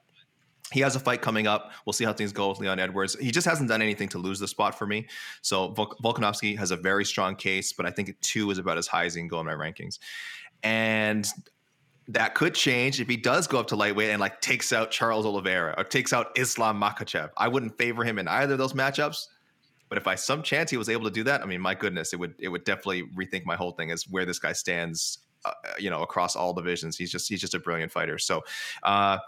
[0.73, 1.71] he has a fight coming up.
[1.85, 3.17] We'll see how things go with Leon Edwards.
[3.21, 5.07] He just hasn't done anything to lose the spot for me.
[5.43, 8.87] So Vol- Volkanovski has a very strong case, but I think two is about as
[8.87, 9.99] high as he can go in my rankings.
[10.63, 11.27] And
[12.09, 15.27] that could change if he does go up to lightweight and like takes out Charles
[15.27, 17.31] Oliveira or takes out Islam Makhachev.
[17.37, 19.27] I wouldn't favor him in either of those matchups.
[19.89, 22.13] But if by some chance he was able to do that, I mean, my goodness,
[22.13, 25.53] it would it would definitely rethink my whole thing as where this guy stands, uh,
[25.79, 26.97] you know, across all divisions.
[26.97, 28.19] He's just he's just a brilliant fighter.
[28.19, 28.43] So,
[28.83, 29.19] uh,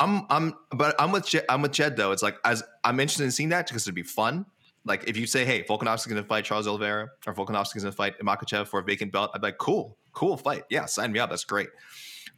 [0.00, 2.12] I'm I'm but I'm with Jed, I'm with Jed though.
[2.12, 4.46] It's like as I'm interested in seeing that because it'd be fun.
[4.84, 8.68] Like if you say, hey, Volkanovski's to fight Charles Oliveira or Volkanovski's to fight Makhachev
[8.68, 10.64] for a vacant belt, I'd be like, cool, cool fight.
[10.70, 11.30] Yeah, sign me up.
[11.30, 11.68] That's great.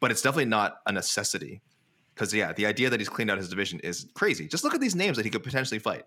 [0.01, 1.61] But it's definitely not a necessity
[2.15, 4.49] because yeah, the idea that he's cleaned out his division is crazy.
[4.49, 6.05] Just look at these names that he could potentially fight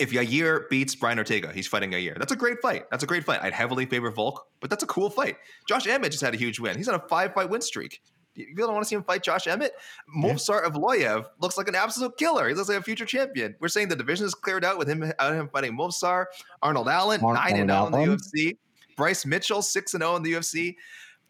[0.00, 2.18] if Yair beats Brian Ortega, he's fighting Yair.
[2.18, 2.84] That's a great fight.
[2.90, 3.40] That's a great fight.
[3.42, 5.36] I'd heavily favor Volk, but that's a cool fight.
[5.68, 6.76] Josh Emmett just had a huge win.
[6.76, 8.00] He's on a five fight win streak.
[8.34, 9.72] You don't want to see him fight Josh Emmett?
[10.16, 12.48] Movsar Evloev looks like an absolute killer.
[12.48, 13.56] He looks like a future champion.
[13.60, 16.26] We're saying the division is cleared out with him, uh, him fighting Movsar.
[16.62, 18.56] Arnold Allen, Ar- 9 and 0 in the UFC.
[18.96, 20.76] Bryce Mitchell, 6 and 0 in the UFC.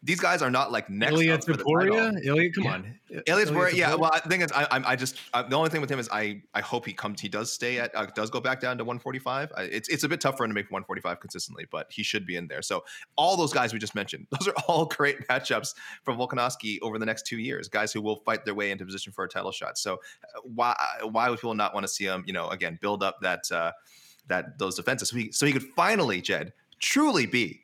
[0.03, 2.25] These guys are not like next Ilya up for the Topuria?
[2.25, 2.99] Ilya, come on.
[3.27, 3.93] Ilya Topuria, yeah.
[3.93, 6.41] Well, the thing is, I, I just I, the only thing with him is I
[6.55, 7.21] I hope he comes.
[7.21, 9.51] He does stay at uh, does go back down to 145.
[9.55, 12.25] I, it's it's a bit tough for him to make 145 consistently, but he should
[12.25, 12.63] be in there.
[12.63, 12.83] So
[13.15, 17.05] all those guys we just mentioned, those are all great matchups for Volkanovski over the
[17.05, 17.67] next two years.
[17.67, 19.77] Guys who will fight their way into position for a title shot.
[19.77, 22.23] So uh, why why would people not want to see him?
[22.25, 23.71] You know, again, build up that uh,
[24.27, 27.60] that those defenses so he so he could finally Jed truly be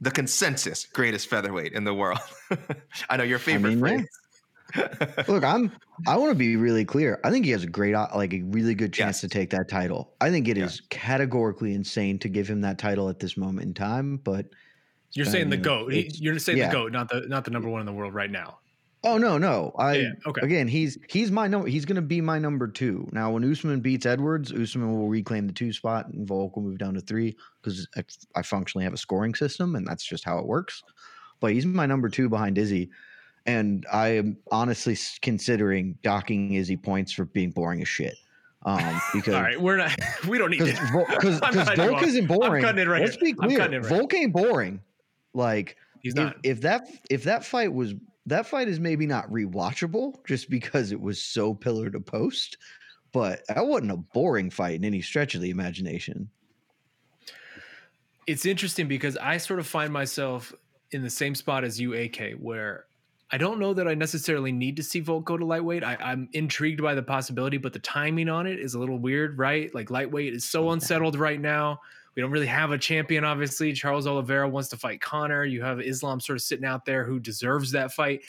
[0.00, 2.18] the consensus greatest featherweight in the world.
[3.10, 3.96] I know your favorite mean, yeah.
[3.98, 5.26] phrase.
[5.28, 5.72] Look, I'm.
[6.06, 7.18] I want to be really clear.
[7.24, 9.20] I think he has a great, like a really good chance Yes.
[9.22, 10.14] to take that title.
[10.20, 10.64] I think it Yeah.
[10.66, 14.18] is categorically insane to give him that title at this moment in time.
[14.18, 14.46] But
[15.12, 15.92] You're uh, saying the goat.
[15.92, 16.68] He- You're saying yeah.
[16.68, 18.58] the goat, not the not the number one in the world right now.
[19.04, 19.72] Oh no, no.
[19.78, 20.40] I Yeah, okay.
[20.44, 21.68] again, he's he's my number.
[21.68, 23.08] He's gonna be my number two.
[23.12, 26.78] Now, when Usman beats Edwards, Usman will reclaim the two spot, and Volk will move
[26.78, 28.04] down to three because I,
[28.36, 30.82] I functionally have a scoring system, and that's just how it works.
[31.40, 32.90] But he's my number two behind Izzy.
[33.46, 38.14] And I am honestly considering docking Izzy points for being boring as shit.
[38.66, 39.96] Um, because All right, we're not.
[40.28, 41.04] We don't need because to.
[41.08, 42.62] because I'm cutting you Volk isn't boring.
[42.62, 43.24] cutting it right Let's here.
[43.24, 44.80] be clear, right Volk ain't boring.
[45.32, 46.36] Like He's if, not.
[46.42, 47.94] if that if that fight was
[48.26, 52.58] that fight is maybe not rewatchable just because it was so pillar to post,
[53.12, 56.28] but that wasn't a boring fight in any stretch of the imagination.
[58.26, 60.52] it's interesting because I sort of find myself
[60.92, 62.84] in the same spot as you, AK, where
[63.32, 65.84] I don't know that I necessarily need to see Volk go to lightweight.
[65.84, 69.38] I, I'm intrigued by the possibility, but the timing on it is a little weird,
[69.38, 69.72] right?
[69.74, 71.80] Like lightweight is so unsettled right now.
[72.14, 73.72] We don't really have a champion, obviously.
[73.72, 75.44] Charles Oliveira wants to fight Conor.
[75.44, 78.22] You have Islam sort of sitting out there who deserves that fight.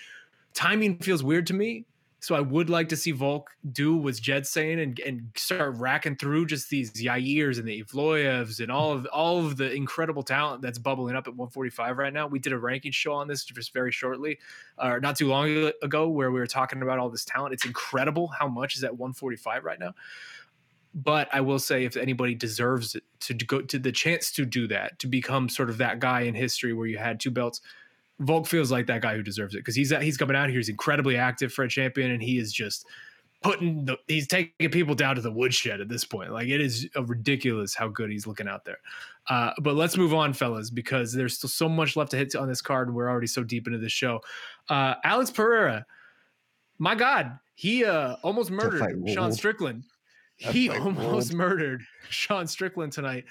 [0.53, 1.85] Timing feels weird to me.
[2.21, 6.17] So I would like to see Volk do what Jed's saying and, and start racking
[6.17, 10.61] through just these Yairs and the Evloevs and all of all of the incredible talent
[10.61, 12.27] that's bubbling up at 145 right now.
[12.27, 14.37] We did a ranking show on this just very shortly,
[14.77, 17.55] or not too long ago, where we were talking about all this talent.
[17.55, 19.95] It's incredible how much is at 145 right now.
[20.93, 24.67] But I will say, if anybody deserves it to go to the chance to do
[24.67, 27.61] that, to become sort of that guy in history where you had two belts,
[28.19, 30.57] Volk feels like that guy who deserves it because he's he's coming out here.
[30.57, 32.85] He's incredibly active for a champion, and he is just
[33.41, 36.31] putting the he's taking people down to the woodshed at this point.
[36.31, 38.77] Like it is ridiculous how good he's looking out there.
[39.27, 42.47] Uh, but let's move on, fellas, because there's still so much left to hit on
[42.47, 44.19] this card, and we're already so deep into this show.
[44.69, 45.85] Uh, Alex Pereira,
[46.79, 49.31] my God, he uh, almost murdered Sean.
[49.31, 49.83] Strickland.
[50.43, 51.33] That He fight almost ruled.
[51.33, 53.25] murdered Sean Strickland tonight.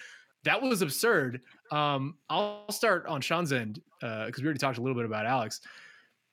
[0.45, 1.41] That was absurd.
[1.71, 5.61] Um, I'll start on Sean's end because we already talked a little bit about Alex.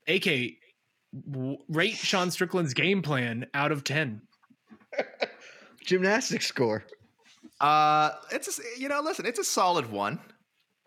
[0.08, 0.54] AK,
[1.30, 4.22] w- rate Sean Strickland's game plan out of 10.
[5.86, 6.84] Gymnastics score.
[7.60, 10.20] Uh, it's a, you know, listen, it's a solid one.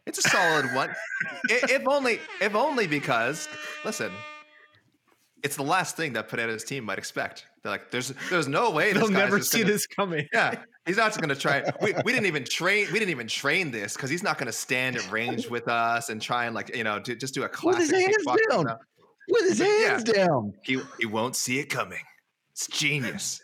[0.07, 0.95] It's a solid one.
[1.51, 3.47] If only, if only because,
[3.85, 4.11] listen,
[5.43, 7.45] it's the last thing that Panetta's team might expect.
[7.63, 10.27] They're like, there's, there's no way this They'll never see gonna- this coming.
[10.33, 11.63] Yeah, he's not going to try.
[11.83, 12.87] We, we didn't even train.
[12.87, 16.09] We didn't even train this because he's not going to stand at range with us
[16.09, 17.81] and try and like you know do, just do a classic.
[17.81, 18.79] With his hands down.
[19.29, 20.55] with his hands yeah, down.
[20.63, 22.03] He he won't see it coming.
[22.53, 23.41] It's genius.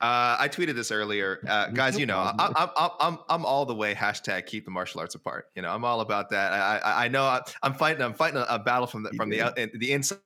[0.00, 1.96] Uh, I tweeted this earlier, uh, guys.
[1.96, 5.46] You know, I'm I'm I'm I'm all the way hashtag keep the martial arts apart.
[5.54, 6.52] You know, I'm all about that.
[6.52, 9.42] I I, I know I, am fighting I'm fighting a, battle from the from the
[9.42, 10.18] out, the inside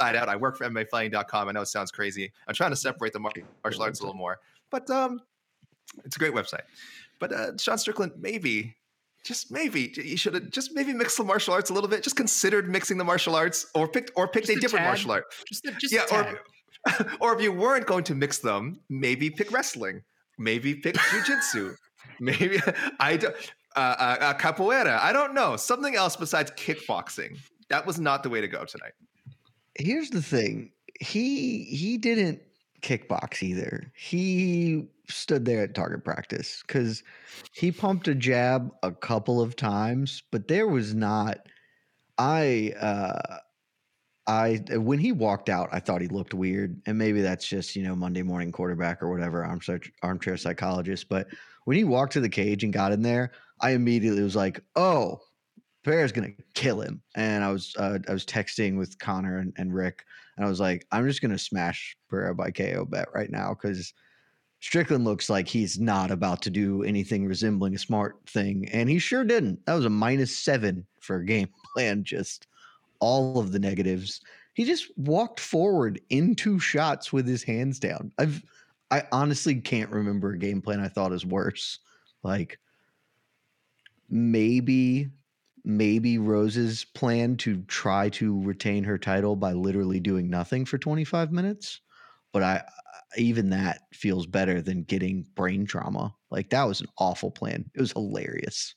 [0.00, 0.28] out.
[0.28, 1.48] I work for MMAfighting.com.
[1.48, 2.30] I know it sounds crazy.
[2.46, 4.38] I'm trying to separate the martial arts a little more,
[4.70, 5.20] but um,
[6.04, 6.62] it's a great website.
[7.18, 8.76] But uh, Sean Strickland, maybe
[9.24, 12.02] just maybe you should have just maybe mixed the martial arts a little bit.
[12.02, 14.88] Just considered mixing the martial arts, or picked or picked just a, different tad.
[14.88, 15.24] martial art.
[15.48, 16.40] Just, a, just yeah, or
[17.20, 20.02] or if you weren't going to mix them, maybe pick wrestling,
[20.38, 21.74] maybe pick jujitsu,
[22.20, 22.60] maybe
[23.00, 23.34] I don't.
[23.74, 24.98] uh, uh, capoeira.
[25.00, 27.38] I don't know something else besides kickboxing.
[27.68, 28.92] That was not the way to go tonight.
[29.78, 32.40] Here's the thing: he he didn't
[32.82, 33.92] kickbox either.
[33.96, 37.02] He stood there at target practice because
[37.52, 41.38] he pumped a jab a couple of times, but there was not.
[42.18, 43.38] I uh
[44.26, 47.76] I uh, when he walked out, I thought he looked weird, and maybe that's just
[47.76, 51.08] you know Monday morning quarterback or whatever armchair armchair psychologist.
[51.08, 51.28] But
[51.64, 55.20] when he walked to the cage and got in there, I immediately was like, "Oh,
[55.86, 59.72] Pereira's gonna kill him." And I was uh, I was texting with Connor and, and
[59.72, 60.04] Rick,
[60.36, 63.94] and I was like, "I'm just gonna smash Pereira by KO bet right now because."
[64.58, 68.98] Strickland looks like he's not about to do anything resembling a smart thing, and he
[68.98, 69.64] sure didn't.
[69.66, 72.02] That was a minus seven for a game plan.
[72.02, 72.46] Just
[72.98, 74.22] all of the negatives.
[74.54, 78.10] He just walked forward into shots with his hands down.
[78.18, 78.42] I've
[78.90, 81.80] I honestly can't remember a game plan I thought is worse.
[82.22, 82.58] Like
[84.08, 85.10] maybe
[85.66, 91.32] maybe Rose's plan to try to retain her title by literally doing nothing for 25
[91.32, 91.80] minutes,
[92.32, 92.62] but I
[93.18, 96.14] even that feels better than getting brain trauma.
[96.30, 97.68] Like that was an awful plan.
[97.74, 98.74] It was hilarious.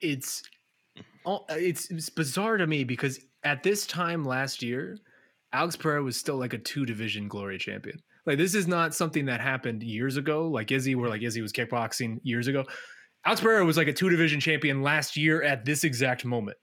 [0.00, 0.42] It's
[1.50, 4.98] it's, it's bizarre to me because at this time last year,
[5.52, 7.98] Alex Pereira was still like a two division glory champion.
[8.26, 11.52] Like this is not something that happened years ago, like Izzy, where like Izzy was
[11.52, 12.64] kickboxing years ago.
[13.24, 16.56] Alex Pereira was like a two division champion last year at this exact moment.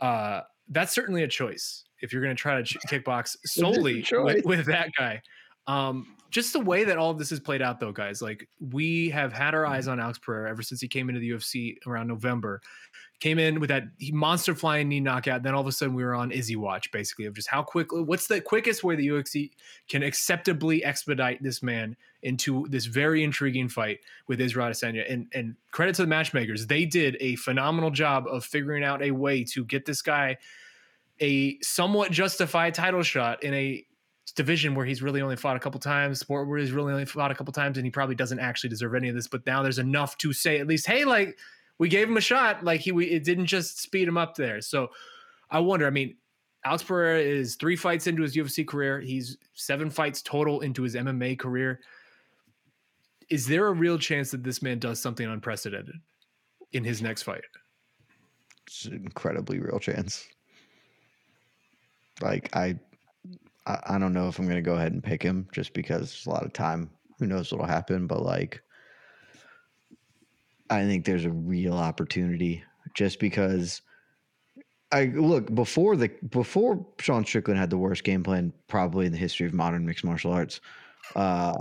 [0.00, 4.66] Uh, that's certainly a choice if you're going to try to kickbox solely with, with,
[4.66, 5.20] that guy.
[5.66, 8.20] Um, just the way that all of this has played out, though, guys.
[8.22, 11.30] Like we have had our eyes on Alex Pereira ever since he came into the
[11.30, 12.60] UFC around November,
[13.20, 15.42] came in with that monster flying knee knockout.
[15.42, 18.02] Then all of a sudden we were on Izzy watch, basically, of just how quickly,
[18.02, 19.50] what's the quickest way the UFC
[19.88, 23.98] can acceptably expedite this man into this very intriguing fight
[24.28, 25.10] with Israel Adesanya.
[25.12, 26.66] And, and credit to the matchmakers.
[26.66, 30.36] They did a phenomenal job of figuring out a way to get this guy
[31.20, 33.84] a somewhat justified title shot in a
[34.36, 37.30] division where he's really only fought a couple times, sport where he's really only fought
[37.30, 39.26] a couple times, and he probably doesn't actually deserve any of this.
[39.26, 41.38] But now there's enough to say at least, hey, like
[41.78, 42.64] we gave him a shot.
[42.64, 44.60] Like he, we, it didn't just speed him up there.
[44.60, 44.88] So
[45.50, 45.86] I wonder.
[45.86, 46.16] I mean,
[46.64, 49.00] Alex Pereira is three fights into his UFC career.
[49.00, 51.80] He's seven fights total into his MMA career.
[53.30, 55.96] Is there a real chance that this man does something unprecedented
[56.72, 57.44] in his next fight?
[58.66, 60.26] It's an incredibly real chance.
[62.20, 62.78] Like I,
[63.66, 66.10] I, I don't know if I'm going to go ahead and pick him just because
[66.10, 66.90] there's a lot of time.
[67.18, 68.06] Who knows what'll happen?
[68.06, 68.62] But like,
[70.70, 72.62] I think there's a real opportunity
[72.94, 73.82] just because
[74.92, 79.18] I look before the before Sean Strickland had the worst game plan probably in the
[79.18, 80.60] history of modern mixed martial arts.
[81.14, 81.56] Uh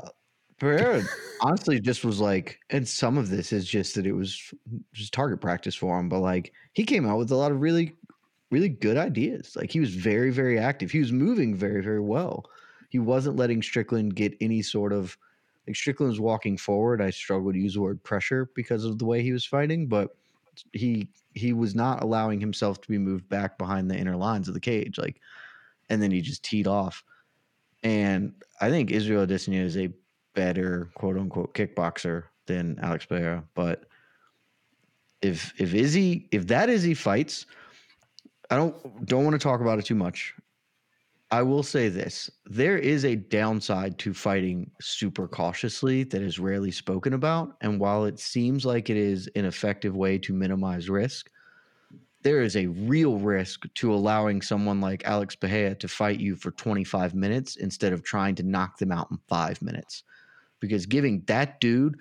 [0.60, 1.04] Pereira
[1.42, 4.54] honestly just was like, and some of this is just that it was
[4.94, 7.94] just target practice for him, but like he came out with a lot of really,
[8.50, 9.56] really good ideas.
[9.56, 10.90] Like he was very, very active.
[10.92, 12.46] He was moving very, very well.
[12.90, 15.18] He wasn't letting Strickland get any sort of
[15.68, 17.02] like Strickland was walking forward.
[17.02, 20.16] I struggled to use the word pressure because of the way he was fighting, but
[20.74, 24.54] he he was not allowing himself to be moved back behind the inner lines of
[24.54, 24.98] the cage.
[24.98, 25.20] Like,
[25.90, 27.04] and then he just teed off.
[27.84, 29.94] And I think Israel Adesanya is a
[30.34, 33.44] better quote unquote kickboxer than Alex Pereira.
[33.54, 33.86] But
[35.22, 37.46] if if Izzy if that Izzy fights,
[38.50, 40.34] I don't don't want to talk about it too much.
[41.30, 46.72] I will say this there is a downside to fighting super cautiously that is rarely
[46.72, 47.58] spoken about.
[47.62, 51.30] And while it seems like it is an effective way to minimize risk,
[52.24, 56.52] there is a real risk to allowing someone like Alex Pereira to fight you for
[56.52, 60.04] 25 minutes instead of trying to knock them out in five minutes.
[60.60, 62.00] Because giving that dude,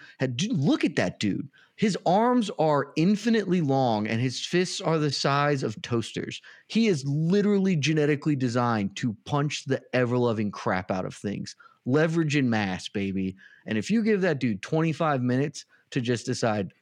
[0.51, 1.49] look at that dude.
[1.77, 6.41] His arms are infinitely long and his fists are the size of toasters.
[6.69, 11.55] He is literally genetically designed to punch the ever loving crap out of things.
[11.85, 13.37] Leverage and mass, baby.
[13.67, 16.73] And if you give that dude 25 minutes to just decide,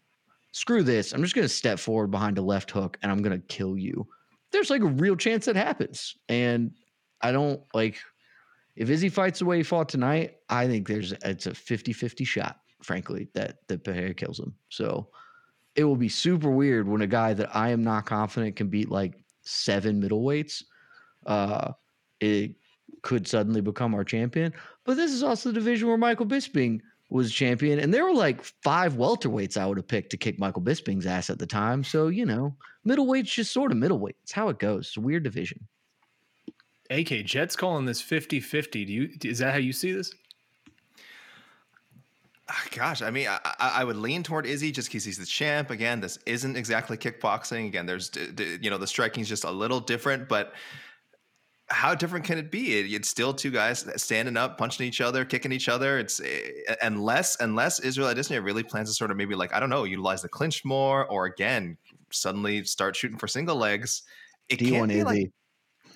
[0.53, 3.39] screw this, I'm just going to step forward behind a left hook and I'm going
[3.39, 4.07] to kill you.
[4.53, 6.15] there's like a real chance that happens.
[6.29, 6.71] And
[7.21, 7.99] I don't like
[8.77, 12.61] if Izzy fights the way he fought tonight, I think there's it's a 50-50 shot,
[12.85, 14.55] frankly, that that Pereira kills him.
[14.68, 15.09] So
[15.76, 18.91] it will be super weird when a guy that I am not confident can beat
[18.91, 20.62] like seven middleweights,
[21.26, 21.72] uh,
[22.20, 22.55] it
[23.03, 24.53] could suddenly become our champion.
[24.85, 26.80] But this is also the division where Michael Bisping
[27.11, 30.62] was champion, and there were like five welterweights I would have picked to kick Michael
[30.62, 31.85] Bisping's ass at the time.
[31.85, 32.57] So you know,
[32.87, 34.16] middleweight's just sort of middleweight.
[34.22, 34.89] It's how it goes.
[34.89, 35.66] It's a weird division.
[36.91, 38.70] AK Jed's calling this 50-50.
[38.87, 40.12] Do you is that how you see this?
[42.49, 45.71] Ah, Gosh, I mean, I, I would lean toward Izzy just because he's the champ.
[45.71, 47.67] Again, this isn't exactly kickboxing.
[47.67, 48.11] Again, there's
[48.61, 50.53] you know the striking is just a little different, but
[51.69, 52.79] how different can it be?
[52.79, 55.99] It- It's still two guys standing up, punching each other, kicking each other.
[55.99, 59.71] It's eh, unless unless Israel Adesanya really plans to sort of maybe like I don't
[59.71, 61.79] know, utilize the clinch more, or again
[62.11, 64.03] suddenly start shooting for single legs.
[64.51, 65.05] It D1 can't be Izzy.
[65.05, 65.33] like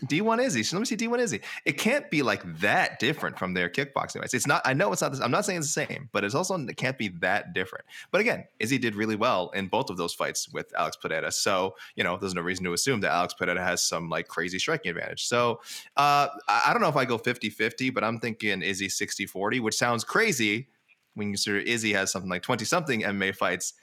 [0.06, 0.62] D1 Izzy.
[0.62, 1.40] So let me see D1 Izzy.
[1.64, 4.34] It can't be like that different from their kickboxing fights.
[4.34, 4.62] It's not.
[4.64, 5.12] I know it's not.
[5.12, 7.84] This, I'm not saying it's the same, but it's also it can't be that different.
[8.10, 11.32] But again, Izzy did really well in both of those fights with Alex Pereira.
[11.32, 14.58] So you know, there's no reason to assume that Alex Pereira has some like crazy
[14.58, 15.26] striking advantage.
[15.26, 15.60] So
[15.96, 20.04] uh, I don't know if I go 50-50, but I'm thinking Izzy 60-40, which sounds
[20.04, 20.68] crazy
[21.14, 23.74] when you consider Izzy has something like 20 something MMA fights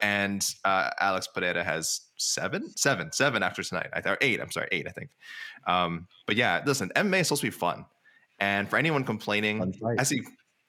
[0.00, 3.88] and uh, Alex Pereira has seven, seven, seven after tonight.
[3.92, 4.40] I thought eight.
[4.40, 4.86] I'm sorry, eight.
[4.86, 5.10] I think.
[5.66, 7.84] Um, but yeah, listen, MMA is supposed to be fun,
[8.38, 10.20] and for anyone complaining, I see.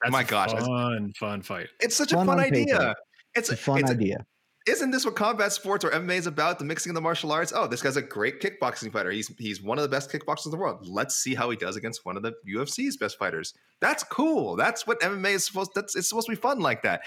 [0.02, 1.68] That's my a gosh, I- fun, fun fight.
[1.78, 2.56] it's such a Fun fun on paper.
[2.56, 2.94] idea.
[3.34, 4.24] It's It's a fun it's idea.
[4.70, 6.58] Isn't this what combat sports or MMA is about?
[6.60, 7.52] The mixing of the martial arts.
[7.54, 9.10] Oh, this guy's a great kickboxing fighter.
[9.10, 10.86] He's he's one of the best kickboxers in the world.
[10.86, 13.52] Let's see how he does against one of the UFC's best fighters.
[13.80, 14.54] That's cool.
[14.56, 15.72] That's what MMA is supposed.
[15.74, 17.02] That's it's supposed to be fun like that.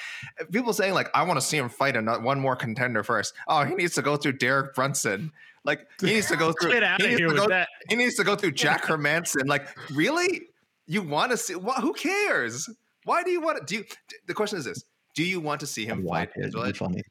[0.51, 3.33] People saying like, I want to see him fight another one more contender first.
[3.47, 5.31] Oh, he needs to go through Derek Brunson.
[5.63, 6.71] Like he needs to go through.
[6.73, 7.69] Get out he of needs here to with go- that.
[7.87, 9.47] He needs to go through Jack Hermansson.
[9.47, 10.41] Like really,
[10.85, 11.53] you want to see?
[11.53, 12.69] Wh- who cares?
[13.05, 13.65] Why do you want to?
[13.65, 13.85] Do you?
[14.27, 14.83] The question is this:
[15.15, 16.09] Do you want to see him I'd fight?
[16.09, 16.39] watch it.
[16.39, 17.01] It'd Israel be funny.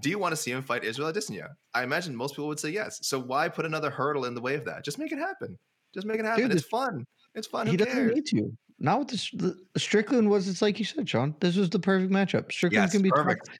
[0.00, 1.48] Do you want to see him fight Israel Adesanya?
[1.74, 2.98] I imagine most people would say yes.
[3.02, 4.84] So why put another hurdle in the way of that?
[4.84, 5.58] Just make it happen.
[5.94, 6.42] Just make it happen.
[6.44, 7.04] Dude, it's this- fun.
[7.34, 7.66] It's fun.
[7.66, 8.14] He Who doesn't cares?
[8.14, 8.52] need to.
[8.80, 9.30] Not with this.
[9.32, 10.48] The, Strickland was.
[10.48, 11.34] It's like you said, Sean.
[11.40, 12.50] This was the perfect matchup.
[12.52, 13.50] Strickland's Yes, gonna be top- perfect.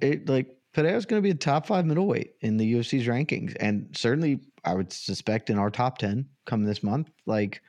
[0.00, 3.88] it like Pereira's going to be a top five middleweight in the UFC's rankings, and
[3.96, 7.10] certainly I would suspect in our top ten come this month.
[7.26, 7.60] Like,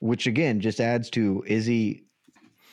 [0.00, 2.04] which again just adds to Izzy.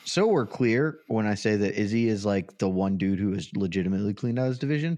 [0.07, 3.51] So we're clear when I say that Izzy is like the one dude who is
[3.53, 4.97] legitimately cleaned out his division.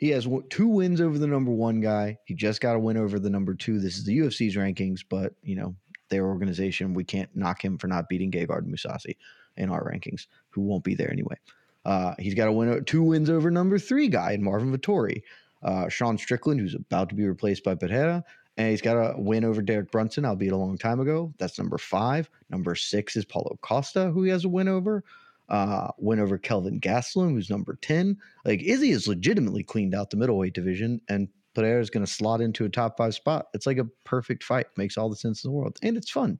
[0.00, 2.18] He has two wins over the number one guy.
[2.24, 3.78] He just got a win over the number two.
[3.78, 5.76] This is the UFC's rankings, but you know
[6.08, 6.92] their organization.
[6.92, 9.16] We can't knock him for not beating Gegard Mousasi
[9.56, 11.36] in our rankings, who won't be there anyway.
[11.84, 15.22] Uh, he's got a win, two wins over number three guy in Marvin Vettori.
[15.62, 18.24] Uh, Sean Strickland, who's about to be replaced by Pereira.
[18.58, 21.32] And he's got a win over Derek Brunson, albeit a long time ago.
[21.38, 22.28] That's number five.
[22.50, 25.04] Number six is Paulo Costa, who he has a win over.
[25.48, 28.18] Uh, win over Kelvin Gastelum, who's number 10.
[28.44, 32.40] Like Izzy has legitimately cleaned out the middleweight division, and Pereira is going to slot
[32.40, 33.46] into a top five spot.
[33.54, 34.66] It's like a perfect fight.
[34.76, 35.78] Makes all the sense in the world.
[35.82, 36.38] And it's fun.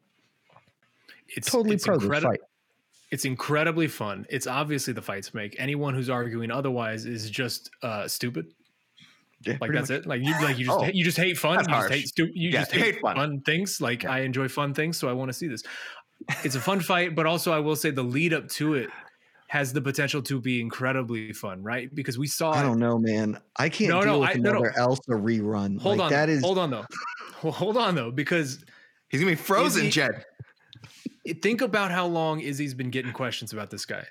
[1.28, 2.40] It's Totally it's pro incredi- fight.
[3.10, 4.26] It's incredibly fun.
[4.28, 5.56] It's obviously the fights make.
[5.58, 8.52] Anyone who's arguing otherwise is just uh, stupid.
[9.44, 10.00] Yeah, Like that's much.
[10.00, 10.06] it.
[10.06, 11.60] Like you like you just Oh, you just hate fun.
[11.60, 13.16] You just hate stu- you Yeah, just hate, hate fun.
[13.16, 13.40] fun.
[13.42, 13.80] things.
[13.80, 15.62] Like I enjoy fun things, so I want to see this.
[16.44, 18.90] It's a fun fight, but also I will say the lead up to it
[19.46, 21.88] has the potential to be incredibly fun, right?
[21.94, 23.38] Because we saw I don't know, man.
[23.56, 24.58] I can't No, deal no, with I- no, no.
[24.58, 25.80] another else rerun.
[25.80, 26.84] Hold like, on, That is hold on though.
[27.42, 28.64] Well, hold on though, because
[29.08, 30.24] He's gonna be frozen, Jed.
[31.42, 34.04] think about how long Izzy's been getting questions about this guy.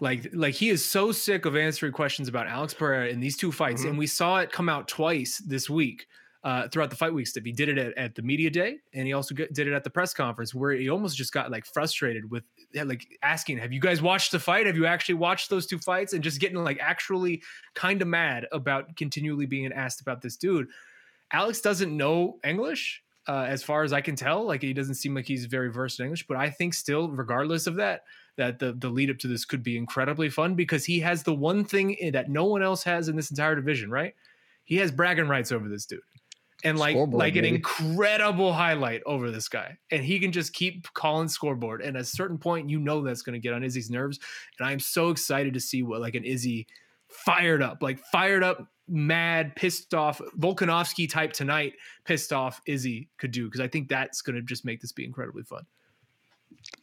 [0.00, 3.52] Like, like he is so sick of answering questions about Alex Pereira in these two
[3.52, 3.90] fights, Mm-hmm.
[3.90, 6.06] and we saw it come out twice this week
[6.44, 7.44] uh, throughout the fight week stuff.
[7.44, 9.84] He did it at, at the media day, and he also get, did it at
[9.84, 12.44] the press conference, where he almost just got like frustrated with
[12.74, 14.64] like asking, "Have you guys watched the fight?
[14.66, 17.42] Have you actually watched those two fights?" And just getting like actually
[17.74, 20.68] kind of mad about continually being asked about this dude.
[21.30, 24.46] Alex doesn't know English, uh, as far as I can tell.
[24.46, 27.66] Like he doesn't seem like he's very versed in English, but I think still, regardless
[27.66, 28.04] of that,
[28.38, 31.34] that the the lead up to this could be incredibly fun because he has the
[31.34, 34.14] one thing that no one else has in this entire division, right?
[34.64, 36.00] He has bragging rights over this dude.
[36.64, 37.56] And like Scoreboard, like an baby.
[37.56, 39.78] incredible highlight over this guy.
[39.90, 41.82] And he can just keep calling scoreboard.
[41.82, 44.18] And at a certain point, you know that's going to get on Izzy's nerves.
[44.58, 46.66] And I'm so excited to see what like an Izzy
[47.08, 51.74] fired up, like fired up, mad, pissed off, Volkanovski type tonight,
[52.04, 53.44] pissed off Izzy could do.
[53.44, 55.64] Because I think that's going to just make this be incredibly fun.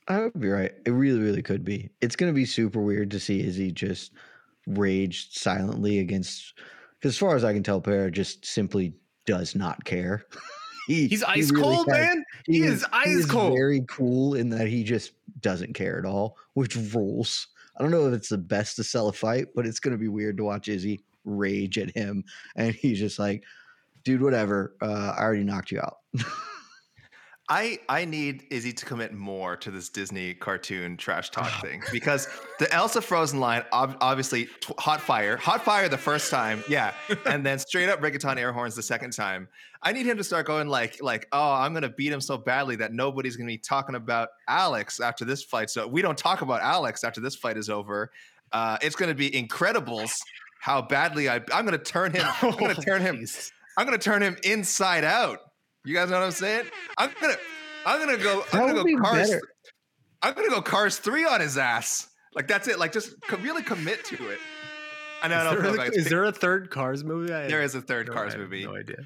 [0.08, 0.72] I would be right.
[0.86, 1.90] It really, really could be.
[2.02, 4.14] It's going to be super weird to see Izzy just
[4.68, 6.54] rage silently against.
[7.00, 8.94] Because as far as I can tell, Pereira just simply
[9.26, 10.26] does not care.
[10.88, 12.26] he, He's he ice really cold, has- man.
[12.46, 13.54] He is ice cold.
[13.54, 17.48] Very cool in that he just doesn't care at all, which rules.
[17.78, 20.08] I don't know if it's the best to sell a fight, but it's gonna be
[20.08, 22.24] weird to watch Izzy rage at him,
[22.56, 23.44] and he's just like,
[24.04, 24.76] "Dude, whatever.
[24.82, 25.98] Uh, I already knocked you out."
[27.48, 32.28] I I need Izzy to commit more to this Disney cartoon trash talk thing because
[32.58, 36.94] the Elsa Frozen line, ob- obviously, t- hot fire, hot fire the first time, yeah,
[37.28, 39.48] and then straight up reggaeton air horns the second time.
[39.84, 42.78] I need him to start going like like, oh, I'm gonna beat him so badly
[42.78, 45.70] that nobody's gonna be talking about Alex after this fight.
[45.70, 48.10] So we don't talk about Alex after this fight is over.
[48.54, 50.14] Uh, it's gonna be Incredibles.
[50.62, 52.26] How badly I I'm gonna turn him.
[52.42, 53.24] I'm gonna turn him.
[53.78, 55.45] I'm gonna turn him inside out.
[55.86, 56.66] You guys know what I'm saying?
[56.98, 57.36] I'm gonna
[57.86, 59.42] I'm gonna go That I'm gonna be go cars better.
[60.22, 62.08] I'm gonna go cars three on his ass.
[62.34, 62.80] Like that's it.
[62.80, 64.40] Like just co- really commit to it.
[65.22, 67.34] I know I Is don't there, feel a- like is there a third Cars movie?
[67.34, 68.66] I, there is a third no, Cars I movie.
[68.66, 68.98] No idea.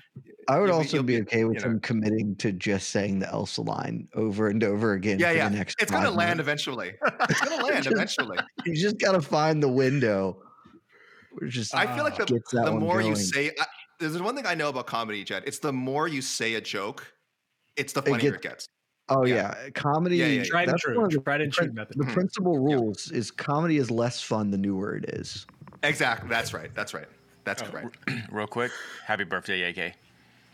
[0.48, 1.70] I would You'll also you'll be, be- okay with you know.
[1.74, 5.20] him committing to just saying the Elsa line over and over again.
[5.20, 5.50] Yeah, for yeah.
[5.50, 6.40] The next It's gonna land minutes.
[6.42, 6.94] eventually.
[7.30, 8.38] It's gonna land Just- eventually.
[8.66, 10.42] You just gotta find the window.
[11.34, 13.66] Which just I feel like the, the one more you say, I,
[14.00, 15.44] there's one thing I know about comedy, Jed.
[15.46, 17.06] It's the more you say a joke,
[17.76, 18.68] it's the It funnier gets- it gets.
[19.12, 19.56] Oh Yeah.
[19.64, 20.18] yeah, comedy.
[20.18, 20.44] Yeah, yeah, yeah.
[20.44, 20.96] Tried and that's true.
[20.96, 21.98] one of the, Tried and true method.
[21.98, 25.48] the principal rules is comedy is less fun the newer it is.
[25.84, 26.30] Exactly.
[26.30, 26.70] That's right.
[26.76, 27.08] That's right.
[27.44, 27.98] That's Oh, correct.
[28.32, 28.72] Real quick,
[29.06, 29.96] happy birthday, AK.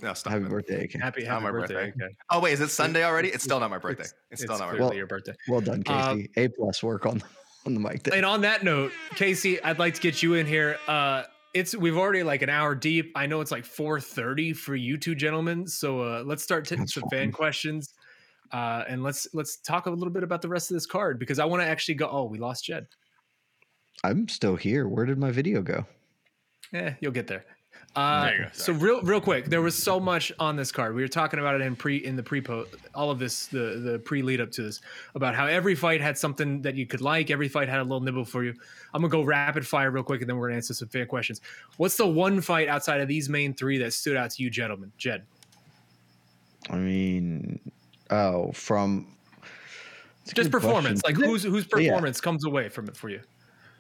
[0.01, 0.31] No, stop.
[0.33, 0.49] Happy it.
[0.49, 0.93] birthday, AK.
[0.93, 1.73] Happy, Not happy my birthday.
[1.73, 2.05] birthday.
[2.05, 2.15] okay.
[2.29, 3.27] Oh wait, is it Sunday already?
[3.29, 4.03] It's still not my birthday.
[4.03, 4.97] It's- It's, still not my clearly birthday.
[4.97, 5.33] your birthday.
[5.49, 6.29] Well done, Uh, Casey.
[6.37, 7.21] a plus work on
[7.65, 8.03] on the mic.
[8.03, 8.13] There.
[8.15, 10.77] And on that note, Casey, I'd like to get you in here.
[10.87, 11.23] Uh,
[11.55, 13.13] it's we've already like an hour deep.
[13.15, 15.65] I know it's like 4:30 for you two gentlemen.
[15.65, 17.93] So uh, let's start taking some fan questions.
[18.51, 21.39] Uh, and let's let's talk a little bit about the rest of this card because
[21.39, 22.09] I want to actually go.
[22.11, 22.87] Oh, we lost Jed.
[24.03, 24.87] I'm still here.
[24.87, 25.85] Where did my video go?
[26.73, 27.45] Yeah, you'll get there.
[27.95, 30.93] Uh, There you go, so real, real quick, there was so much on this card.
[30.95, 33.79] We were talking about it in pre, in the pre post, all of this, the
[33.81, 34.81] the pre lead up to this,
[35.15, 37.31] about how every fight had something that you could like.
[37.31, 38.53] Every fight had a little nibble for you.
[38.93, 41.39] I'm gonna go rapid fire real quick, and then we're gonna answer some fan questions.
[41.77, 44.91] What's the one fight outside of these main three that stood out to you, gentlemen?
[44.97, 45.23] Jed.
[46.69, 47.59] I mean,
[48.09, 49.07] oh, from
[50.33, 51.01] Just performance.
[51.01, 51.21] question.
[51.21, 51.91] Like whose whose Yeah.
[51.91, 53.21] performance comes away from it for you?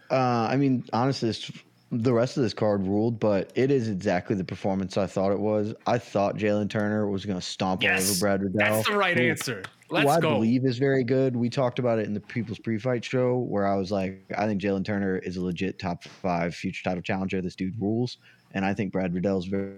[0.09, 1.51] Uh, I mean, honestly, it's,
[1.91, 5.39] the rest of this card ruled, but it is exactly the performance I thought it
[5.39, 5.73] was.
[5.85, 8.57] I thought Jalen Turner was going to stomp Yes, over Brad Riddell.
[8.59, 9.63] That's the right who- answer.
[9.89, 10.33] who Let's I go.
[10.33, 11.35] believe is very good.
[11.35, 14.59] We talked about it in the People's Pre-Fight show, where I was like, I think
[14.61, 17.39] Jalen Turner is a legit top five future title challenger.
[17.39, 18.17] This dude rules,
[18.55, 19.73] and I think Brad Riddell is very,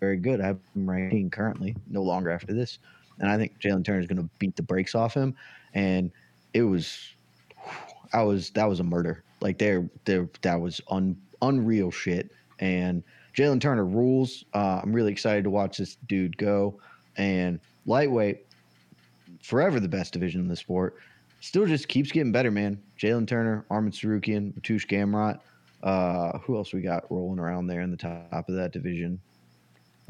[0.00, 0.40] very good.
[0.40, 2.80] I have him ranking currently, no longer after this,
[3.20, 5.32] and I think Jalen Turner is going to beat the brakes off him.
[5.74, 6.10] And
[6.54, 6.98] it was,
[8.12, 9.22] I was that was a murder.
[9.40, 12.30] Like there, there that was un, unreal shit.
[12.58, 13.02] And
[13.36, 14.44] Jalen Turner rules.
[14.52, 16.80] Uh, I'm really excited to watch this dude go.
[17.16, 18.46] And lightweight,
[19.42, 20.96] forever the best division in the sport.
[21.40, 22.82] Still just keeps getting better, man.
[22.98, 25.38] Jalen Turner, Arman Tsarukyan, Mateusz Gamrot.
[25.82, 29.20] Uh, who else we got rolling around there in the top of that division?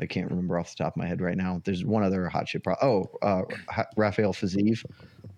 [0.01, 1.61] I can't remember off the top of my head right now.
[1.65, 2.63] There's one other hot shit.
[2.63, 4.85] Pro- oh, uh, Ha- Rafael Fiziev.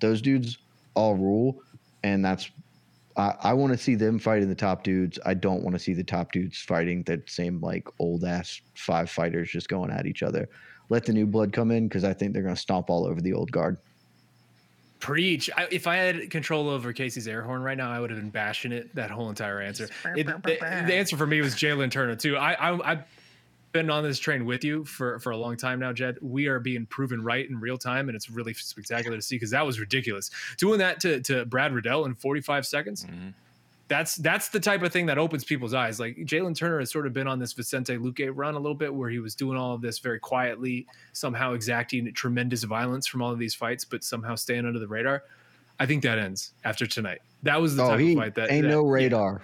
[0.01, 0.59] Those dudes
[0.95, 1.61] all rule,
[2.05, 2.51] and that's.
[3.17, 5.19] I, I want to see them fighting the top dudes.
[5.25, 9.11] I don't want to see the top dudes fighting that same like old ass five
[9.11, 10.49] fighters just going at each other.
[10.89, 13.21] Let the new blood come in because I think they're going to stomp all over
[13.21, 13.79] the old guard.
[14.99, 15.49] Preach.
[15.57, 18.31] I, if I had control over Casey's air horn right now, I would have been
[18.31, 19.89] bashing it that whole entire answer.
[20.15, 22.37] It, the, the answer for me was Jalen Turner too.
[22.37, 23.05] I, I I've
[23.73, 26.19] been on this train with you for for a long time now, Jed.
[26.21, 29.51] We are being proven right in real time, and it's really spectacular to see because
[29.51, 30.31] that was ridiculous.
[30.59, 33.05] Doing that to to Brad Riddell in 45 seconds.
[33.05, 33.29] Mm-hmm.
[33.89, 35.99] That's that's the type of thing that opens people's eyes.
[35.99, 38.95] Like Jalen Turner has sort of been on this Vicente Luque run a little bit,
[38.95, 43.33] where he was doing all of this very quietly, somehow exacting tremendous violence from all
[43.33, 45.25] of these fights, but somehow staying under the radar.
[45.81, 47.21] I think that ends after tonight.
[47.43, 48.93] That was the oh, type he of fight that ain't that- no yeah.
[48.93, 49.43] radar.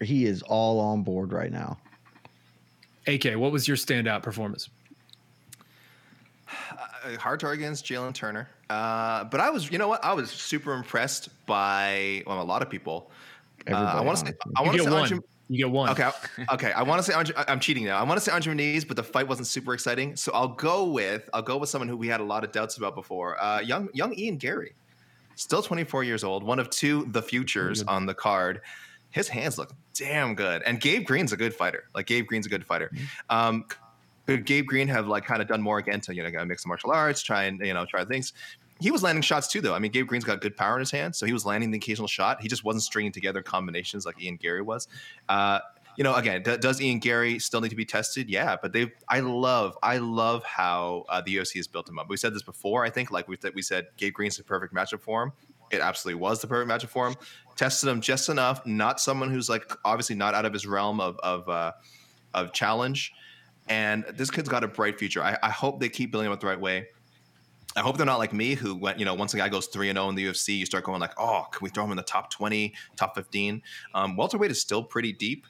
[0.00, 1.78] He is all on board right now.
[3.06, 4.70] AK, what was your standout performance?
[6.48, 8.48] Uh, hard to argue against Jalen Turner.
[8.70, 10.04] Uh, but I was, you know what?
[10.04, 13.10] I was super impressed by well, a lot of people.
[13.70, 14.32] Uh, I want to say.
[14.56, 15.02] I You want to get say one.
[15.02, 15.90] Andre, You get one.
[15.90, 16.10] Okay,
[16.52, 16.72] okay.
[16.72, 17.98] I want to say Andre, I- I'm cheating now.
[17.98, 20.16] I want to say Andre Muniz, but the fight wasn't super exciting.
[20.16, 22.76] So I'll go with I'll go with someone who we had a lot of doubts
[22.78, 23.42] about before.
[23.42, 24.74] Uh, young young Ian Garry,
[25.36, 28.60] still 24 years old, one of two the futures on the card.
[29.14, 31.84] His hands look damn good, and Gabe Green's a good fighter.
[31.94, 32.90] Like Gabe Green's a good fighter.
[33.30, 33.64] Um,
[34.26, 36.48] could Gabe Green have like kind of done more again to you know kind of
[36.48, 38.32] mix the martial arts, try and you know try things?
[38.80, 39.72] He was landing shots too, though.
[39.72, 41.78] I mean, Gabe Green's got good power in his hands, so he was landing the
[41.78, 42.42] occasional shot.
[42.42, 44.88] He just wasn't stringing together combinations like Ian Garry was.
[45.28, 45.60] Uh,
[45.96, 48.28] you know, again, d- does Ian Garry still need to be tested?
[48.28, 52.08] Yeah, but they, I love, I love how uh, the UFC has built him up.
[52.08, 52.84] We said this before.
[52.84, 55.32] I think, like we we said, Gabe Green's the perfect matchup for him.
[55.70, 57.14] It absolutely was the perfect matchup for him.
[57.56, 58.64] Tested him just enough.
[58.66, 61.72] Not someone who's like obviously not out of his realm of of uh,
[62.32, 63.12] of challenge.
[63.68, 65.22] And this kid's got a bright future.
[65.22, 66.88] I, I hope they keep building him up the right way.
[67.76, 69.88] I hope they're not like me, who went, you know, once a guy goes 3
[69.88, 71.96] and 0 in the UFC, you start going like, oh, can we throw him in
[71.96, 73.62] the top 20, top 15?
[73.94, 75.46] Um, welterweight is still pretty deep.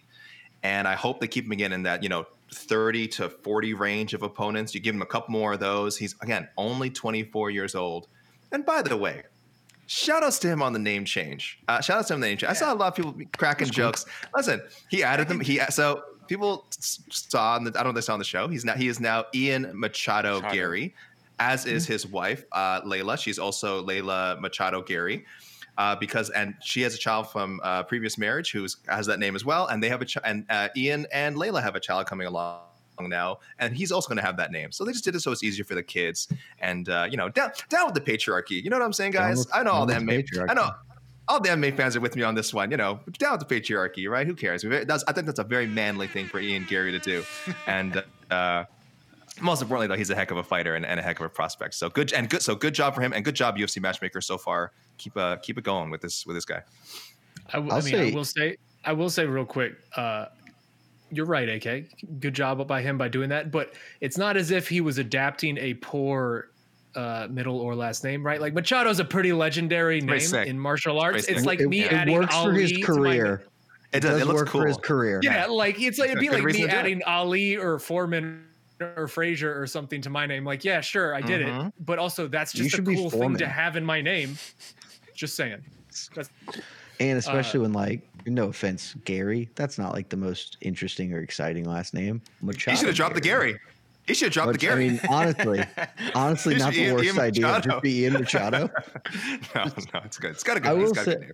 [0.63, 2.25] And I hope they keep him again in that, you know,
[2.55, 4.75] 30 to 40 range of opponents.
[4.75, 5.99] You give him a couple more of those.
[5.99, 8.09] He's, again, only 24 years old.
[8.53, 9.25] And by the way,
[9.87, 11.59] shout outs to him on the name change.
[11.69, 12.51] Uh, shout outs to him on the name change.
[12.51, 14.07] I saw a lot of people cracking jokes.
[14.35, 15.41] Listen, he added them.
[15.41, 18.65] He So people saw, the, I don't know if they saw on the show, he's
[18.65, 20.55] now, he is now Ian Machado, Machado.
[20.55, 20.95] Garry
[21.39, 23.19] as is his wife, uh, Layla.
[23.19, 25.25] She's also Layla Machado Garry.
[25.77, 29.35] Uh, because and she has a child from uh, previous marriage who has that name
[29.35, 32.07] as well, and they have a ch- and uh, Ian and Layla have a child
[32.07, 32.61] coming along
[33.01, 34.73] now, and he's also going to have that name.
[34.73, 36.29] So they just did it so it's easier for the kids,
[36.61, 38.63] and uh, you know, down down with the patriarchy.
[38.63, 39.39] You know what I'm saying, guys?
[39.39, 40.49] With, I know all the MMA.
[40.49, 40.71] I know
[41.29, 42.71] all the MMA fans are with me on this one.
[42.71, 44.27] You know, down with the patriarchy, right?
[44.27, 44.63] Who cares?
[44.63, 47.25] That's, I think that's a very manly thing for Ian Garry to do,
[47.67, 48.03] and.
[48.31, 48.65] Uh,
[49.41, 51.29] most importantly, though, he's a heck of a fighter and, and, a heck of a
[51.29, 51.75] prospect.
[51.75, 52.41] So good and good.
[52.41, 54.71] So good job for him, and good job UFC matchmaker so far.
[54.97, 56.63] Keep uh keep it going with this with this guy.
[57.49, 59.75] I, w- I mean, say, I will say, I will say real quick.
[59.97, 60.27] Uh,
[61.15, 62.21] you're right, AK.
[62.21, 63.51] Good job by him by doing that.
[63.51, 66.51] But it's not as if he was adapting a poor
[66.95, 68.41] uh, middle or last name, right?
[68.41, 71.25] Like Machado's a pretty legendary name in martial arts.
[71.25, 73.43] It's, it's like it, me it adding works Ali for his career.
[73.93, 74.21] It does.
[74.21, 74.63] It, looks work cool.
[74.63, 75.21] for his career.
[75.23, 78.45] Yeah, like it's like it'd be like me adding Ali or Foreman
[78.81, 80.45] or Frazier or something to my name.
[80.45, 81.69] Like, yeah, sure, I did Mm-hmm.
[81.69, 84.37] it, but also that's just a cool thing to have in my name.
[85.15, 85.63] Just saying.
[86.15, 86.31] That's,
[87.01, 91.21] and especially uh, when like, no offense, Garry, that's not like the most interesting or
[91.21, 92.23] exciting last name.
[92.41, 93.53] Machado he should have dropped Garry.
[93.53, 93.61] the Garry.
[94.07, 94.87] He should have dropped Which, the Garry.
[94.87, 95.65] I mean, honestly,
[96.15, 97.61] honestly, not the Ian, worst Ian idea.
[97.63, 98.59] Just be Ian Machado.
[99.55, 100.31] no, no, it's good.
[100.33, 100.69] It's got a good.
[100.69, 101.31] I will say,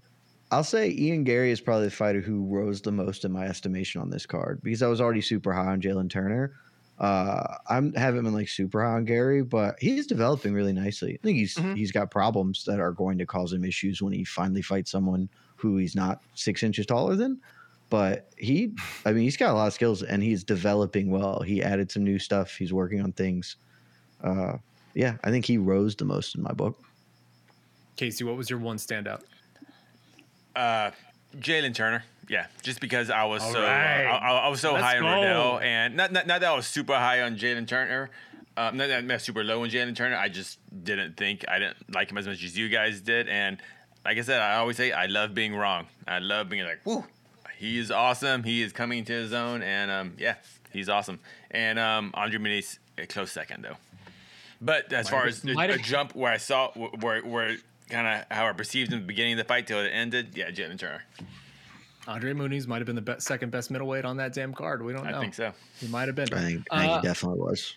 [0.53, 4.01] I'll say Ian Garry is probably the fighter who rose the most in my estimation
[4.01, 6.55] on this card because I was already super high on Jalen Turner.
[6.99, 11.15] Uh, I'm haven't been like super high on Garry, but he's developing really nicely.
[11.15, 11.75] I think he's mm-hmm.
[11.75, 15.29] he's got problems that are going to cause him issues when he finally fights someone
[15.61, 17.41] who he's not six inches taller than.
[17.91, 18.73] But he,
[19.05, 21.41] I mean, he's got a lot of skills and he's developing well.
[21.41, 22.55] He added some new stuff.
[22.57, 23.57] He's working on things.
[24.23, 24.59] Uh,
[24.95, 26.81] yeah, I think he rose the most in my book.
[27.97, 29.23] Casey, what was your one standout?
[30.55, 30.93] Uh,
[31.37, 32.05] Jalen Turner.
[32.29, 34.05] Yeah, just because I was All so right.
[34.05, 36.67] I, I, was so Let's high on Riddell, and not, not, not that I was
[36.67, 38.09] super high on Jalen Turner,
[38.57, 40.17] um, not, not super low on Jalen Turner.
[40.17, 43.61] I just didn't think I didn't like him as much as you guys did, and
[44.05, 45.87] like I said, I always say I love being wrong.
[46.07, 47.05] I love being like, whoo,
[47.59, 48.43] he is awesome.
[48.43, 50.37] He is coming to his own, and um, yeah,
[50.73, 51.21] he's awesome.
[51.51, 53.77] And um, Andre Muniz, a close second though.
[54.61, 57.57] But as might far as a, a jump where I saw where where
[57.89, 60.51] kind of how I perceived in the beginning of the fight till it ended, yeah,
[60.51, 61.03] Jalen Turner.
[62.07, 64.83] Andre Muniz might have been the best, second best middleweight on that damn card.
[64.83, 65.19] We don't know.
[65.19, 65.53] I think so.
[65.79, 66.33] He might have been.
[66.33, 67.75] I think, I think uh, he definitely was.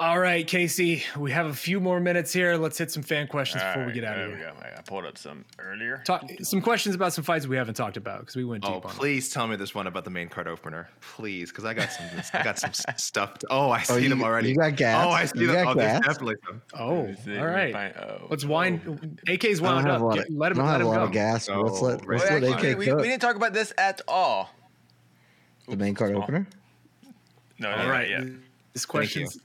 [0.00, 2.56] All right, Casey, we have a few more minutes here.
[2.56, 4.50] Let's hit some fan questions before we get out of here.
[4.58, 4.66] Go.
[4.78, 6.00] I pulled up some earlier.
[6.06, 8.80] Talk, some questions about some fights we haven't talked about because we went deep oh,
[8.80, 9.34] please it.
[9.34, 12.06] tell me this one about the main card opener, please, because I got some.
[12.32, 13.40] I got some stuff.
[13.40, 14.48] To, oh, I oh, see them already.
[14.48, 15.04] You got gas.
[15.06, 15.68] Oh, I see them.
[15.68, 16.62] Oh, there's definitely some.
[16.72, 17.72] Oh, all right.
[17.74, 18.80] Find, oh, Let's wind.
[18.88, 19.30] Oh.
[19.30, 20.00] AK's wound up.
[20.00, 20.60] Of, Get, let him.
[20.60, 21.04] I don't have a lot go.
[21.04, 21.44] of gas.
[21.44, 24.48] So let's oh, let, let's let AK we, we, didn't talk about this at all.
[25.68, 26.48] The main card opener.
[27.58, 28.08] No, all right.
[28.08, 28.24] Yeah.
[28.72, 29.38] This question's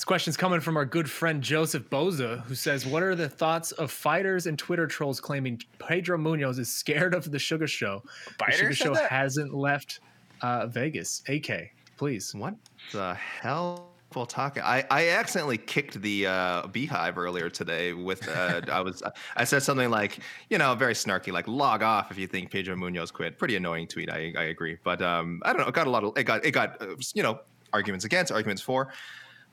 [0.00, 3.70] this question's coming from our good friend Joseph Boza, who says, What are the thoughts
[3.72, 8.02] of fighters and Twitter trolls claiming Pedro Munhoz is scared of the Sugar Show?
[8.38, 9.10] Fighter the Sugar Show that?
[9.10, 10.00] hasn't left
[10.40, 11.22] uh, Vegas.
[11.28, 12.34] AK, please.
[12.34, 12.54] What
[12.92, 13.90] the hell?
[14.14, 17.92] Well, talking, I, I accidentally kicked the uh, beehive earlier today.
[17.92, 19.02] With uh, I was
[19.36, 22.74] I said something like you know very snarky like log off if you think Pedro
[22.74, 23.36] Munhoz quit.
[23.36, 24.08] Pretty annoying tweet.
[24.08, 25.68] I, I agree, but um, I don't know.
[25.68, 27.40] It got a lot of it got it got uh, you know
[27.74, 28.90] arguments against, arguments for.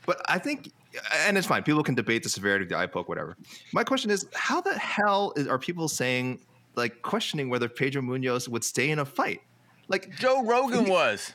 [0.05, 0.71] But I think,
[1.13, 1.63] and it's fine.
[1.63, 3.35] People can debate the severity of the eye poke, whatever.
[3.73, 6.39] My question is, how the hell is, are people saying,
[6.75, 9.41] like, questioning whether Pedro Munhoz would stay in a fight?
[9.87, 11.33] Like Joe Rogan he, was.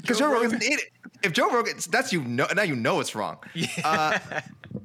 [0.00, 0.78] Because Joe, Joe Rogan's an.
[1.22, 3.38] If Joe Rogan, that's you know now you know it's wrong.
[3.54, 3.68] Yeah.
[3.84, 4.40] Uh,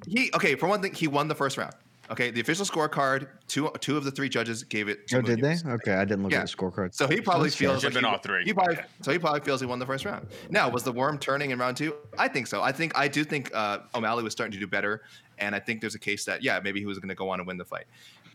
[0.08, 1.74] he okay for one thing he won the first round.
[2.14, 3.28] Okay, the official scorecard.
[3.48, 5.00] Two two of the three judges gave it.
[5.14, 5.58] oh, did they?
[5.66, 6.42] Okay, I didn't look Yeah.
[6.42, 6.94] at the scorecard.
[6.94, 8.46] So he probably That's feels like Should've been he, all three.
[8.46, 10.28] He probably, So he probably feels he won the first round.
[10.50, 11.96] Now, was the worm turning in round two?
[12.18, 12.62] I think so.
[12.62, 15.02] I think I do think uh, O'Malley was starting to do better,
[15.40, 17.40] and I think there's a case that yeah, maybe he was going to go on
[17.40, 17.86] and win the fight.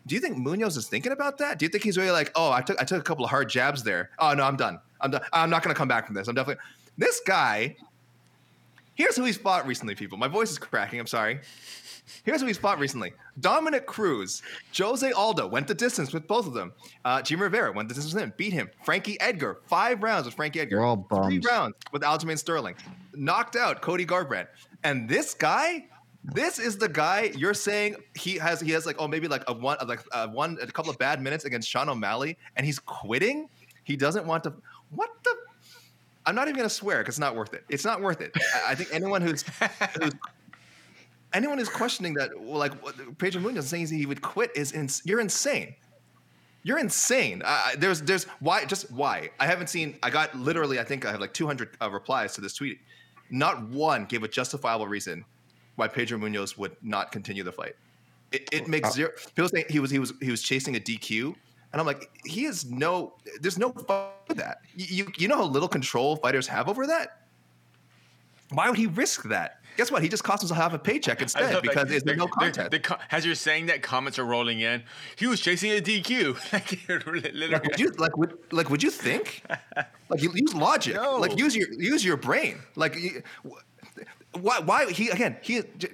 [0.06, 1.58] Do you think Munhoz is thinking about that?
[1.58, 3.48] Do you think he's really like, oh, I took I took a couple of hard
[3.48, 4.10] jabs there.
[4.18, 4.80] Oh no, I'm done.
[5.00, 5.22] I'm done.
[5.32, 6.26] I'm not going to come back from this.
[6.26, 6.60] I'm definitely
[6.96, 7.76] this guy.
[8.94, 10.18] Here's who he's fought recently, people.
[10.18, 10.98] My voice is cracking.
[10.98, 11.38] I'm sorry.
[12.24, 14.42] Here's who he's fought recently: Dominick Cruz,
[14.76, 16.72] Jose Aldo went the distance with both of them.
[17.04, 18.70] Uh, Jimmie Rivera went the distance with him, beat him.
[18.84, 20.76] Frankie Edgar, five rounds with Frankie Edgar.
[20.76, 22.74] They're all Three rounds with Aljamain Sterling,
[23.14, 24.48] knocked out Cody Garbrandt.
[24.84, 25.86] And this guy,
[26.24, 28.60] this is the guy you're saying he has.
[28.60, 31.22] He has like oh maybe like a one like a one a couple of bad
[31.22, 33.48] minutes against Sean O'Malley, and he's quitting.
[33.84, 34.54] He doesn't want to.
[34.90, 35.34] What the?
[36.26, 37.64] I'm not even gonna swear because it's not worth it.
[37.70, 38.32] It's not worth it.
[38.54, 39.44] I, I think anyone who's,
[39.98, 40.12] who's
[41.32, 42.72] anyone who's questioning that, well, like
[43.18, 45.74] Pedro Munhoz saying he would quit is ins- you're insane.
[46.62, 47.42] You're insane.
[47.44, 49.98] Uh, there's there's why just why I haven't seen.
[50.02, 52.78] I got literally I think I have like 200 uh, replies to this tweet.
[53.30, 55.24] Not one gave a justifiable reason
[55.76, 57.74] why Pedro Munhoz would not continue the fight.
[58.32, 59.10] It, it makes zero.
[59.34, 61.34] People say he was he was he was chasing a DQ,
[61.72, 63.14] and I'm like, he is no.
[63.40, 63.70] There's no
[64.28, 64.58] that.
[64.74, 67.22] You, you know how little control fighters have over that.
[68.50, 69.57] Why would he risk that?
[69.78, 70.02] Guess what?
[70.02, 71.62] He just cost himself half a paycheck instead love that.
[71.62, 72.70] because there's The- no the- content.
[72.72, 74.82] the co- as you're saying that, comments are rolling in.
[75.16, 76.34] He was chasing a DQ.
[76.52, 79.42] like, would you like would like would you think
[80.10, 81.16] like use logic No.
[81.16, 82.96] like use your use your brain like
[84.40, 85.88] why why he again he J-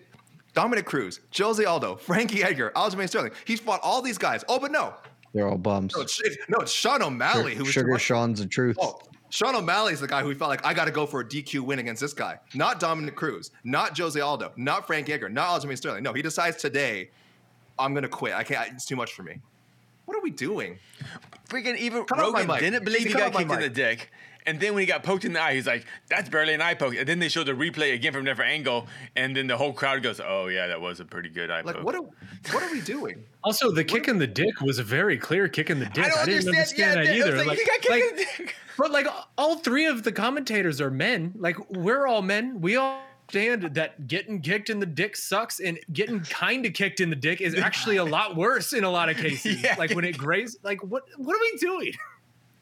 [0.55, 3.33] Dominick Cruz, Jose Aldo, Frankie Edgar, Aljamain Sterling.
[3.45, 4.45] He's fought all these guys.
[4.49, 4.95] Oh, but no,
[5.33, 5.95] They're all bums.
[5.97, 8.77] no, it's, it's- no, it's Sean O'Malley who was Sugar Sean's the truth.
[8.81, 8.99] Oh,
[9.35, 11.81] Sean O'Malley's the guy who felt like I got to go for a DQ win
[11.81, 12.39] against this guy.
[12.55, 16.05] Not Dominick Cruz, not Jose Aldo, not Frank Edgar, not Aljamain Sterling.
[16.05, 17.11] No, he decides today,
[17.77, 18.33] I'm gonna quit.
[18.33, 18.73] I can't.
[18.73, 19.41] It's too much for me.
[20.05, 20.79] What are we doing?
[21.49, 24.13] Freaking even Cut Rogan didn't believe he Cut got kicked in the dick.
[24.47, 26.75] And then when he got poked in the eye, he's like, "That's barely an eye
[26.75, 29.57] poke." And then they showed the replay again from a different angle, and then the
[29.57, 32.03] whole crowd goes, "Oh yeah, that was a pretty good eye Like poke." what are
[32.53, 33.25] what are we doing?
[33.43, 36.05] Also, the kick in the dick was a very clear kick in the dick.
[36.05, 36.99] I don't didn't understand.
[36.99, 37.45] understand Yeah, that it either.
[37.47, 38.57] like, he got like- in the dick.
[38.77, 39.07] But like
[39.39, 41.33] all three of the commentators are men.
[41.39, 42.61] Like we're all men.
[42.61, 43.01] We all
[43.33, 47.17] understand that getting kicked in the dick sucks, and getting kind of kicked in the
[47.17, 49.63] dick is actually a lot worse in a lot of cases.
[49.63, 49.77] Yeah.
[49.79, 50.59] Like when it grazes.
[50.63, 51.05] Like what?
[51.17, 51.93] What are we doing?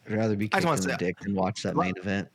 [0.06, 2.28] I'd rather be I kicked just in the dick than watch that main event.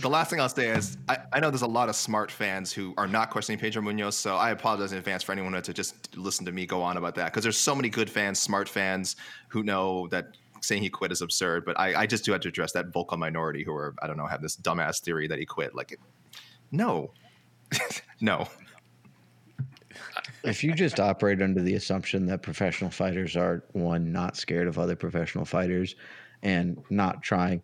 [0.00, 2.72] The last thing I'll say is I, I know there's a lot of smart fans
[2.72, 5.64] who are not questioning Pedro Munhoz, so I apologize in advance for anyone who had
[5.64, 8.40] to just listen to me go on about that because there's so many good fans,
[8.40, 9.14] smart fans
[9.48, 11.64] who know that saying he quit is absurd.
[11.64, 14.16] But I, I just do have to address that vocal minority who are I don't
[14.16, 15.76] know have this dumbass theory that he quit.
[15.76, 15.96] Like,
[16.72, 17.12] no,
[18.20, 18.48] no.
[20.42, 24.78] If you just operate under the assumption that professional fighters are one not scared of
[24.78, 25.94] other professional fighters
[26.44, 27.62] and not trying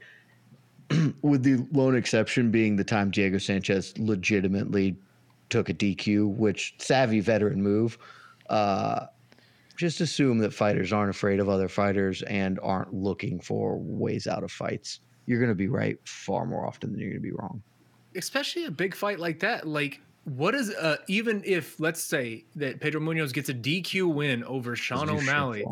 [1.23, 4.97] with the lone exception being the time Diego Sanchez legitimately
[5.49, 7.99] took a DQ, which savvy veteran move.
[8.49, 9.07] Uh,
[9.77, 14.43] just assume that fighters aren't afraid of other fighters and aren't looking for ways out
[14.43, 15.01] of fights.
[15.27, 17.63] You're going to be right far more often than you're going to be wrong.
[18.17, 19.67] Especially a big fight like that.
[19.67, 24.45] Like what is uh even if let's say that Pedro Munhoz gets a DQ win
[24.45, 25.65] over Sean Doesn't do shit O'Malley,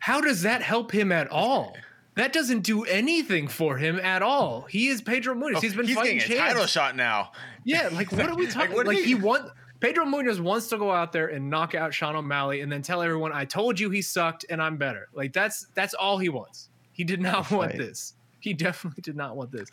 [0.00, 1.76] how does that help him at all?
[2.14, 4.62] That doesn't do anything for him at all.
[4.62, 5.62] He is Pedro Munhoz.
[5.62, 6.52] he's been Oh, he's fighting getting a champs.
[6.52, 7.32] title shot now.
[7.64, 8.76] Yeah, like what are we talking?
[8.76, 11.92] Like, do he you- want Pedro Munhoz wants to go out there and knock out
[11.94, 15.32] Sean O'Malley and then tell everyone, "I told you he sucked and I'm better." Like
[15.32, 16.68] that's that's all he wants.
[16.92, 17.78] He did not want Right.
[17.78, 18.14] this.
[18.40, 19.68] He definitely did not want this.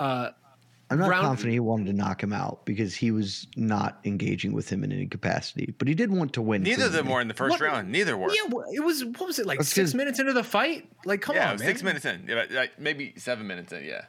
[0.00, 0.30] Uh,
[0.88, 4.52] I'm not Round- confident he wanted to knock him out because he was not engaging
[4.52, 6.62] with him in any capacity, but he did want to win.
[6.62, 7.90] Neither of them were in the first What- round.
[7.90, 8.28] Neither were.
[8.30, 10.88] yeah, it was what was it like That's six 'cause- minutes into the fight?
[11.04, 11.68] Like, come yeah, on, it was man.
[11.70, 12.26] six minutes in.
[12.28, 13.84] Yeah, like maybe seven minutes in.
[13.84, 14.02] Yeah.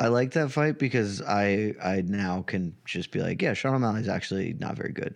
[0.00, 4.08] I like that fight because I I now can just be like, yeah, Sean O'Malley's
[4.08, 5.14] actually not very good,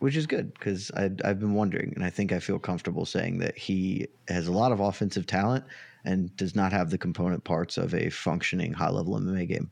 [0.00, 3.56] which is good because I've been wondering, and I think I feel comfortable saying that
[3.56, 5.64] he has a lot of offensive talent
[6.04, 9.70] and does not have the component parts of a functioning high level MMA game.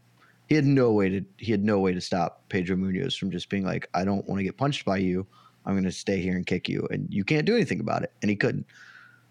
[0.49, 3.49] He had no way to he had no way to stop Pedro Munhoz from just
[3.49, 5.27] being like, I don't want to get punched by you.
[5.65, 8.13] I'm going to stay here and kick you, and you can't do anything about it.
[8.21, 8.67] And he couldn't.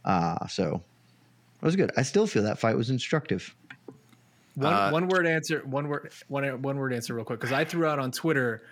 [0.06, 0.82] Uh, so
[1.62, 1.92] it was good.
[1.98, 3.54] I still feel that fight was instructive.
[4.56, 5.62] One Uh, one word answer.
[5.66, 6.12] One word.
[6.28, 8.64] One one word answer, real quick, because I threw out on Twitter.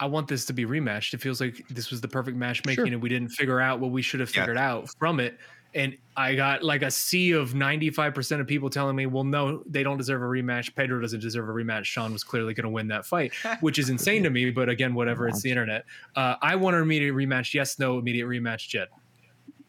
[0.00, 1.12] I want this to be rematched.
[1.14, 2.92] It feels like this was the perfect matchmaking, Sure.
[2.92, 4.42] and we didn't figure out what we should have Yeah.
[4.42, 5.38] figured out from it.
[5.78, 9.84] And I got like a sea of 95% of people telling me, well, no, they
[9.84, 10.74] don't deserve a rematch.
[10.74, 11.84] Pedro doesn't deserve a rematch.
[11.84, 14.50] Sean was clearly going to win that fight, which is insane to me.
[14.50, 15.84] But again, whatever, it's the internet.
[16.16, 17.54] Uh, I want an immediate rematch.
[17.54, 18.88] Yes, no, immediate rematch, Jed.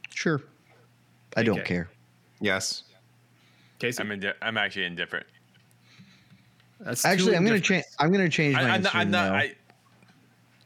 [0.10, 0.42] Sure.
[1.38, 1.90] I don't care.
[2.42, 2.84] Yes.
[3.78, 4.02] Casey?
[4.02, 5.28] I'm indi- I'm actually indifferent.
[6.80, 7.86] That's Actually, I'm gonna change.
[8.00, 8.84] I'm gonna change my I, I'm answer.
[8.84, 9.36] not, I'm not no.
[9.36, 9.56] I,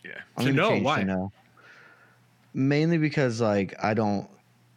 [0.05, 0.11] yeah.
[0.37, 1.03] I'm To gonna no, change to why?
[1.03, 1.31] no.
[2.53, 4.29] Mainly because like I don't.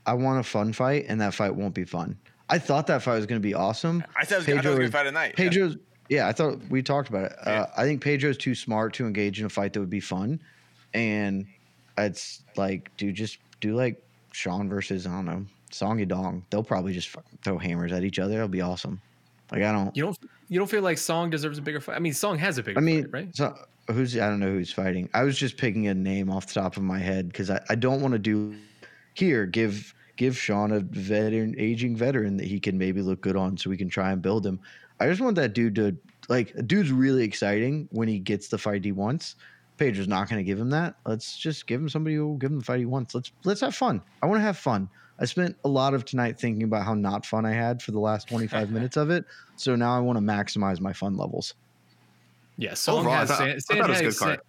[0.06, 2.16] I want a fun fight, and that fight won't be fun.
[2.48, 4.04] I thought that fight was going to be awesome.
[4.16, 5.34] I said I was, I thought it was Pedro gonna fight tonight.
[5.36, 5.44] yeah.
[5.44, 5.76] Pedro's.
[6.08, 7.32] Yeah, I thought we talked about it.
[7.44, 7.62] Yeah.
[7.62, 10.40] Uh, I think Pedro's too smart to engage in a fight that would be fun,
[10.94, 11.46] and
[11.98, 14.00] it's like, dude, just do like
[14.32, 16.42] Sean versus I don't know Song Yadong.
[16.50, 18.34] They'll probably just throw hammers at each other.
[18.34, 19.00] It'll be awesome.
[19.50, 19.96] Like I don't.
[19.96, 20.18] You don't
[20.48, 21.96] you don't feel like Song deserves a bigger fight?
[21.96, 23.36] I mean, Song has a bigger I mean, fight, right?
[23.36, 23.56] so
[23.88, 25.08] who's I don't know who's fighting.
[25.14, 27.74] I was just picking a name off the top of my head because I, I
[27.74, 28.54] don't want to do
[29.14, 33.56] here give give Sean a veteran aging veteran that he can maybe look good on
[33.56, 34.58] so we can try and build him.
[34.98, 35.96] I just want that dude to
[36.28, 39.36] like a dude's really exciting when he gets the fight he wants.
[39.76, 40.94] Pedro's not going to give him that.
[41.04, 43.14] Let's just give him somebody who will give him the fight he wants.
[43.14, 44.00] Let's let's have fun.
[44.22, 44.88] I want to have fun.
[45.18, 47.98] I spent a lot of tonight thinking about how not fun I had for the
[47.98, 49.24] last 25 minutes of it.
[49.56, 51.54] So now I want to maximize my fun levels.
[52.58, 54.40] Yeah, oh, Song Overall, I thought- San, I thought it was a good Sandhagen- card.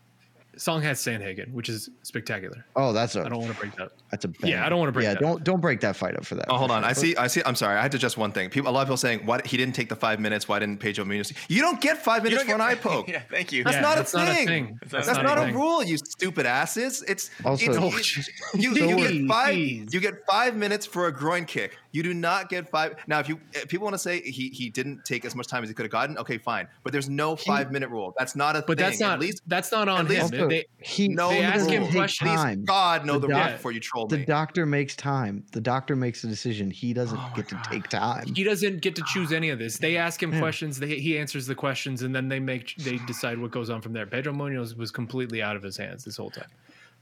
[0.57, 2.65] Song has Sandhagen, which is spectacular.
[2.75, 3.91] Oh, that's a I don't want to break that.
[4.11, 5.19] That's a Yeah, I don't wanna break Yeah, that.
[5.21, 6.45] don't don't break that fight up for that.
[6.49, 6.83] Oh, hold on.
[6.83, 7.15] I see.
[7.15, 7.41] I see.
[7.45, 7.77] I'm sorry.
[7.77, 8.49] I had to just one thing.
[8.49, 10.47] People, a lot of people saying, "Why he didn't take the five minutes?
[10.47, 13.07] Why didn't Pedro Munhoz?" You don't get five minutes don't for an eye poke.
[13.07, 13.63] yeah, thank you.
[13.63, 14.47] That's, Yeah, not, that's a not a thing.
[14.47, 14.79] thing.
[14.89, 15.55] That's, That's not, not a a thing.
[15.55, 17.03] rule, you stupid asses.
[17.07, 19.55] It's Also- it's, you, you, So- get five.
[19.57, 21.77] You get five minutes for a groin kick.
[21.91, 22.95] You do not get five.
[23.07, 25.63] Now, if you if people want to say he he didn't take as much time
[25.63, 26.67] as he could have gotten, okay, fine.
[26.83, 28.13] But there's no five minute rule.
[28.17, 28.85] That's not a But thing.
[28.87, 30.41] that's not At least that's not on at least- him.
[30.41, 32.29] Also, They- he no they ask him At questions.
[32.31, 32.65] Time.
[32.65, 34.25] God know the, The rule doc- before you troll the me.
[34.25, 35.43] doctor makes time.
[35.53, 36.69] The doctor makes a decision.
[36.71, 38.33] He doesn't Oh get to take time.
[38.35, 39.77] he doesn't get to choose any of this.
[39.77, 40.39] They ask him hmm.
[40.39, 43.81] questions, they, he answers the questions, and then they make they decide what goes on
[43.81, 44.05] from there.
[44.05, 46.47] Pedro Munhoz was completely out of his hands this whole time.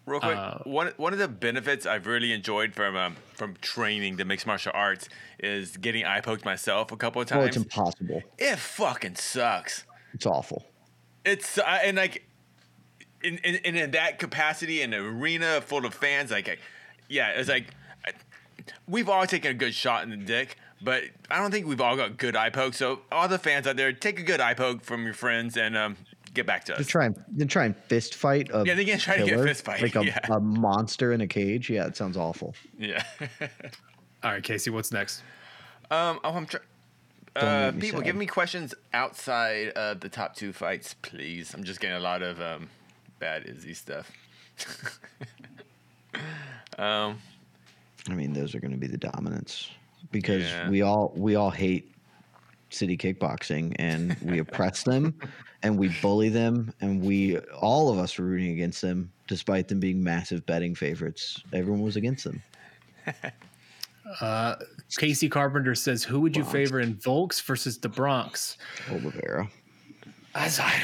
[0.06, 4.18] Real quick, Uh, one one of the benefits I've really enjoyed from um, from training
[4.18, 5.10] the mixed martial arts
[5.40, 7.44] is getting eye poked myself a couple of times.
[7.44, 8.22] Oh, it's impossible.
[8.38, 9.84] it fucking sucks.
[10.14, 10.64] It's awful.
[11.26, 12.27] It's uh, and like
[13.23, 16.60] in, in in in that capacity in an arena full of fans, like
[17.10, 17.65] yeah, it's like
[18.88, 21.95] we've all taken a good shot in the dick, but I don't think we've all
[21.95, 22.77] got good eye pokes.
[22.77, 25.76] So all the fans out there, take a good eye poke from your friends and
[25.76, 25.98] um,
[26.36, 26.78] get back to us.
[26.80, 29.40] Just try and then try and fist fight a Yeah, they can try to get
[29.40, 30.20] fist fight, like a, yeah.
[30.30, 31.70] a monster in a cage.
[31.70, 32.53] Yeah, it sounds awful.
[32.78, 33.03] Yeah.
[34.24, 35.24] All right, Casey, what's next?
[35.91, 36.20] um.
[36.24, 36.64] Oh, I'm trying.
[37.36, 38.06] Uh, people, sad.
[38.06, 41.53] give me questions outside of the top two fights, please.
[41.53, 42.70] I'm just getting a lot of um,
[43.20, 44.10] bad Izzy stuff.
[46.78, 47.18] um,
[48.10, 49.70] I mean, those are going to be the dominants
[50.12, 50.70] because Yeah.
[50.70, 51.91] we all we all hate
[52.76, 55.18] city kickboxing and we oppress them
[55.64, 59.80] and we bully them and we all of us were rooting against them despite them
[59.80, 61.41] being massive betting favorites.
[61.53, 62.41] Everyone was against them.
[64.22, 64.56] Uh,
[64.97, 68.57] Casey Carpenter says, "Who would you favor in Volks versus the Bronx?"
[68.91, 69.49] Oliveira.
[70.35, 70.80] As I,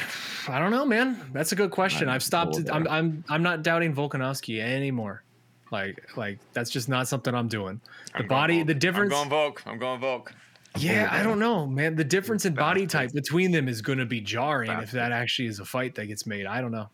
[0.48, 1.20] I don't know, man.
[1.32, 2.08] That's a good question.
[2.08, 2.54] I've stopped.
[2.54, 2.74] Oliveira.
[2.74, 5.22] I'm, I'm, I'm not doubting Volkanovski anymore.
[5.70, 7.80] Like, like that's just not something I'm doing.
[8.12, 8.66] The I'm body, Volk.
[8.66, 9.14] the difference.
[9.14, 9.62] I'm going Volk.
[9.66, 10.34] I'm going Volk.
[10.78, 11.96] Yeah, I don't know, man.
[11.96, 15.48] The difference in body type between them is going to be jarring if that actually
[15.48, 16.46] is a fight that gets made.
[16.46, 16.88] I don't know.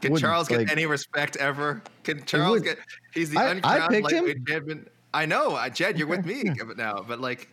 [0.00, 1.82] Can wouldn't, Charles get like- any respect ever?
[2.04, 2.78] Can Charles get?
[3.14, 4.24] He's the I- I uncrowned picked him.
[4.24, 4.88] lightweight champion.
[5.14, 5.98] I know, uh, Jed.
[5.98, 6.44] You're with me
[6.76, 7.48] now, but like,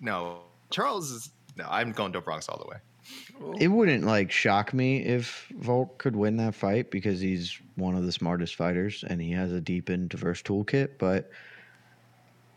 [0.00, 0.38] no,
[0.70, 1.30] Charles is.
[1.56, 2.76] No, I'm going to Bronx all the way.
[3.60, 8.04] It wouldn't like shock me if Volk could win that fight because he's one of
[8.04, 10.90] the smartest fighters and he has a deep and diverse toolkit.
[10.98, 11.30] But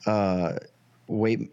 [0.06, 0.53] uh,
[1.08, 1.52] weight, it-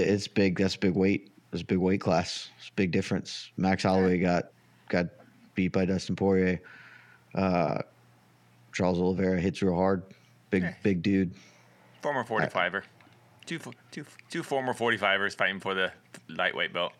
[0.00, 0.58] it's big.
[0.58, 1.30] That's a big weight.
[1.52, 2.50] It's a big weight class.
[2.58, 3.50] It's a big difference.
[3.56, 4.46] Max Holloway got
[4.88, 5.06] got
[5.54, 6.60] beat by Dustin Poirier.
[7.34, 7.78] Uh,
[8.72, 10.02] Charles Oliveira hits real hard.
[10.50, 11.32] Big big dude.
[12.02, 12.82] Former 45er.
[13.46, 15.92] Two, fo- two, two former 45ers fighting for the
[16.28, 16.92] lightweight belt.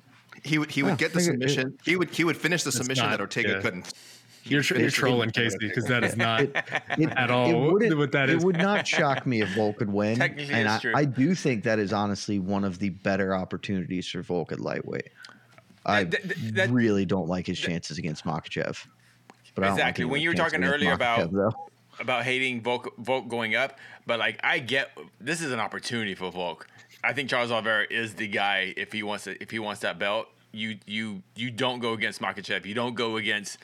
[0.42, 0.70] He would.
[0.70, 1.78] He would Oh, get the figure- submission.
[1.84, 2.10] He would.
[2.10, 3.60] He would finish the submission not- that Ortega yeah.
[3.60, 3.92] couldn't.
[4.44, 6.42] He You're, you're trolling Casey because that is not.
[6.98, 7.72] It, At all.
[7.72, 8.44] wouldn't- What that it is.
[8.44, 10.16] would not shock me if Volk could win.
[10.18, 10.92] Technically, and it's I, true.
[10.94, 15.08] I do think that is honestly one of the better opportunities for Volk at lightweight.
[15.86, 18.86] I That- that- that- really don't like his chances against Makhachev.
[19.54, 20.04] But I don't like Exactly.
[20.04, 21.52] When you were talking against earlier about- though.
[22.00, 24.90] about hating Volk, Volk going up, but like I get
[25.20, 26.66] this is an opportunity for Volk.
[27.02, 29.98] I think Charles Oliveira is the guy if he wants to, if he wants that
[29.98, 30.26] belt.
[30.52, 32.64] You you you don't go against Makhachev.
[32.66, 33.58] You don't go against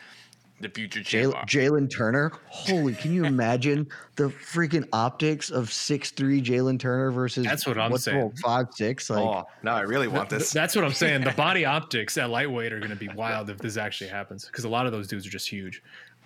[0.61, 1.35] the future champ.
[1.47, 2.33] Jalen Turner.
[2.49, 7.79] Holy, can you imagine the freaking optics of six three Jalen Turner versus that's what
[7.79, 9.09] I'm saying five six.
[9.09, 10.53] Like, oh, no, I really want this.
[10.53, 11.25] That's what I'm saying.
[11.25, 14.65] The body optics at lightweight are going to be wild if this actually happens because
[14.65, 15.83] a lot of those dudes are just huge.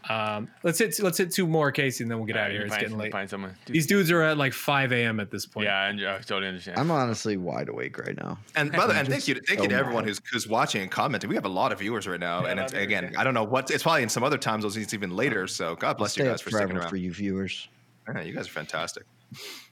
[0.09, 2.67] Um, let's hit let's hit two more, Casey, and then we'll get out of here.
[2.67, 3.13] It's getting late.
[3.13, 3.55] Find someone.
[3.67, 5.21] These dudes are at like 5 a.m.
[5.21, 5.65] at this point.
[5.65, 6.79] Yeah, I, I totally understand.
[6.79, 8.39] I'm honestly wide awake right now.
[8.55, 11.29] And by the and thank you, thank you to everyone who's who's watching and commenting.
[11.31, 13.45] We have a lot of viewers right now, yeah, and it's, again, I don't know
[13.45, 14.77] what it's probably in some other time zones.
[14.77, 15.47] It's even later.
[15.47, 16.89] So God bless you guys for sticking around.
[16.89, 17.69] For you viewers,
[18.09, 19.05] yeah, you guys are fantastic.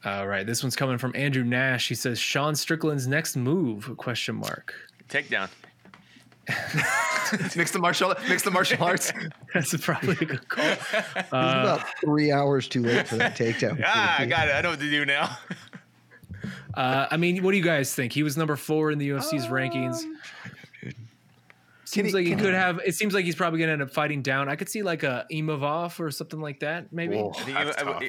[0.04, 1.88] All right, this one's coming from Andrew Nash.
[1.88, 3.96] He says Sean Strickland's next move?
[3.96, 4.74] Question mark.
[5.08, 5.48] Takedown.
[7.56, 9.12] mix the martial mix the martial arts.
[9.54, 10.64] That's probably a good call.
[11.16, 13.82] Uh, about three hours too late for that takedown.
[13.86, 14.52] ah, I got it.
[14.52, 15.36] I know what to do now.
[16.74, 18.12] uh, I mean, what do you guys think?
[18.12, 20.02] He was number four in the UFC's um, rankings
[21.92, 22.80] seems he, like he could he, have.
[22.84, 24.48] It seems like he's probably going to end up fighting down.
[24.48, 26.92] I could see like a Imavov or something like that.
[26.92, 27.16] Maybe.
[27.16, 27.28] Whoa,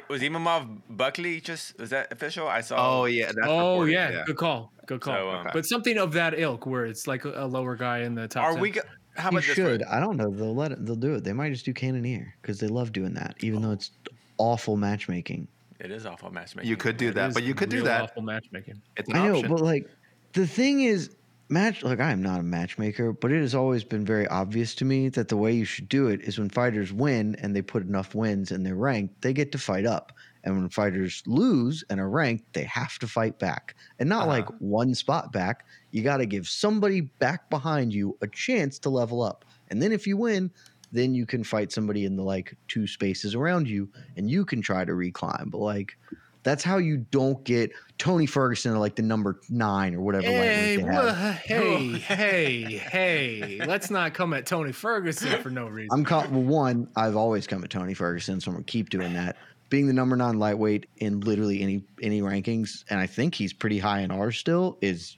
[0.10, 2.48] was Imavov Buckley just was that official?
[2.48, 3.02] I saw.
[3.02, 3.32] Oh yeah.
[3.44, 4.12] oh yeah.
[4.12, 4.24] yeah.
[4.26, 4.72] Good call.
[4.86, 5.16] Good call.
[5.16, 8.28] So, um, but something of that ilk where it's like a, lower guy in the
[8.28, 8.44] top.
[8.44, 8.62] Are 10.
[8.62, 8.74] we?
[9.16, 9.84] How about should?
[9.84, 10.32] I don't know.
[10.32, 10.86] They'll let it.
[10.86, 11.24] They'll do it.
[11.24, 13.68] They might just do Cannonier because they love doing that, even oh.
[13.68, 13.92] though it's
[14.38, 15.48] awful matchmaking.
[15.80, 16.70] It is awful matchmaking.
[16.70, 18.04] You could do that, but you could do that.
[18.04, 18.82] Awful matchmaking.
[18.98, 19.50] It's an I know, option.
[19.50, 19.90] but like
[20.34, 21.16] the thing is,
[21.50, 24.86] match like I am not a matchmaker, but it has always been very obvious to
[24.86, 27.84] me that the way you should do it is when fighters win and they put
[27.84, 30.12] enough wins in their rank, they get to fight up.
[30.44, 33.76] And when fighters lose and are ranked, they have to fight back.
[34.00, 34.30] And not uh-huh.
[34.30, 35.66] like one spot back.
[35.92, 39.46] You got to give somebody back behind you a chance to level up.
[39.70, 40.52] And then if you win,
[40.92, 44.62] then you can fight somebody in the like two spaces around you and you can
[44.62, 45.50] try to reclimb.
[45.50, 45.98] But like
[46.44, 50.28] that's how you don't get Tony Ferguson like the number nine or whatever.
[50.28, 51.98] Hey, well, hey, oh.
[52.16, 53.62] hey, hey!
[53.66, 55.90] Let's not come at Tony Ferguson for no reason.
[55.92, 56.30] I'm caught.
[56.30, 59.38] Well, one, I've always come at Tony Ferguson, so I'm gonna keep doing that.
[59.70, 63.80] Being the number nine lightweight in literally any any rankings, and I think he's pretty
[63.80, 64.78] high in ours still.
[64.82, 65.18] Is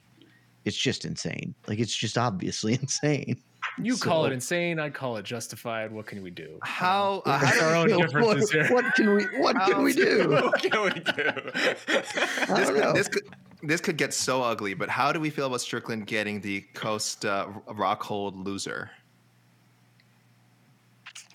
[0.64, 1.54] it's just insane.
[1.66, 3.42] Like it's just obviously insane.
[3.82, 4.78] You so, call it insane.
[4.78, 5.92] I call it justified.
[5.92, 6.58] What can we do?
[6.62, 7.22] How?
[7.26, 8.74] Uh, how our own differences what, here.
[8.74, 9.24] What can we?
[9.38, 10.30] What how can we do?
[10.30, 11.50] what can we do?
[11.86, 13.24] this, could, this, could,
[13.62, 14.72] this could get so ugly.
[14.72, 18.90] But how do we feel about Strickland getting the Costa uh, Rockhold loser?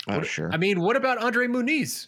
[0.08, 0.52] Oh what, sure.
[0.52, 2.08] I mean, what about Andre Muniz?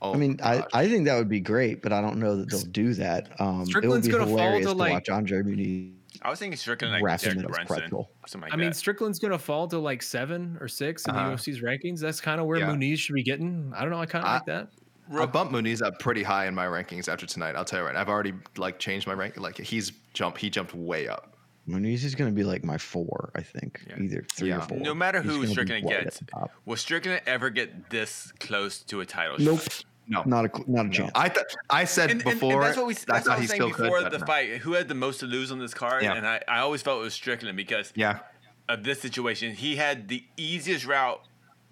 [0.00, 2.50] Oh, I mean, I, I think that would be great, but I don't know that
[2.50, 3.40] they'll do that.
[3.40, 5.92] Um, Strickland's going to fall to like watch Andre Muniz
[6.24, 8.06] I was thinking Strickland like Derek Brunson.
[8.40, 11.30] Like I mean, Strickland's gonna fall to like seven or 6 in uh-huh.
[11.30, 12.00] the UFC's rankings.
[12.00, 12.68] That's kind of where yeah.
[12.68, 13.72] Muniz should be getting.
[13.76, 14.00] I don't know.
[14.00, 14.68] I kind of like that.
[15.12, 17.56] I bumped Muniz up pretty high in my rankings after tonight.
[17.56, 17.96] I'll tell you right.
[17.96, 19.36] I've already like changed my rank.
[19.36, 20.40] Like he's jumped.
[20.40, 21.36] He jumped way up.
[21.68, 24.02] Muniz is going to be like my four, I think, yeah.
[24.02, 24.58] either three yeah.
[24.58, 24.78] or four.
[24.78, 26.20] No matter who Strickland gets,
[26.64, 29.60] will Strickland ever get this close to a title nope.
[29.60, 29.84] shot?
[30.08, 31.12] No, not a not a chance.
[31.14, 32.52] I th- I said and, before.
[32.52, 32.94] And, and that's what we.
[32.94, 34.58] That's what I was saying before could, the fight.
[34.58, 36.02] Who had the most to lose on this card?
[36.02, 36.14] Yeah.
[36.14, 38.20] And I, I always felt it was Strickland because yeah.
[38.68, 39.54] of this situation.
[39.54, 41.22] He had the easiest route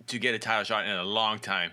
[0.06, 1.72] to get a title shot in a long time.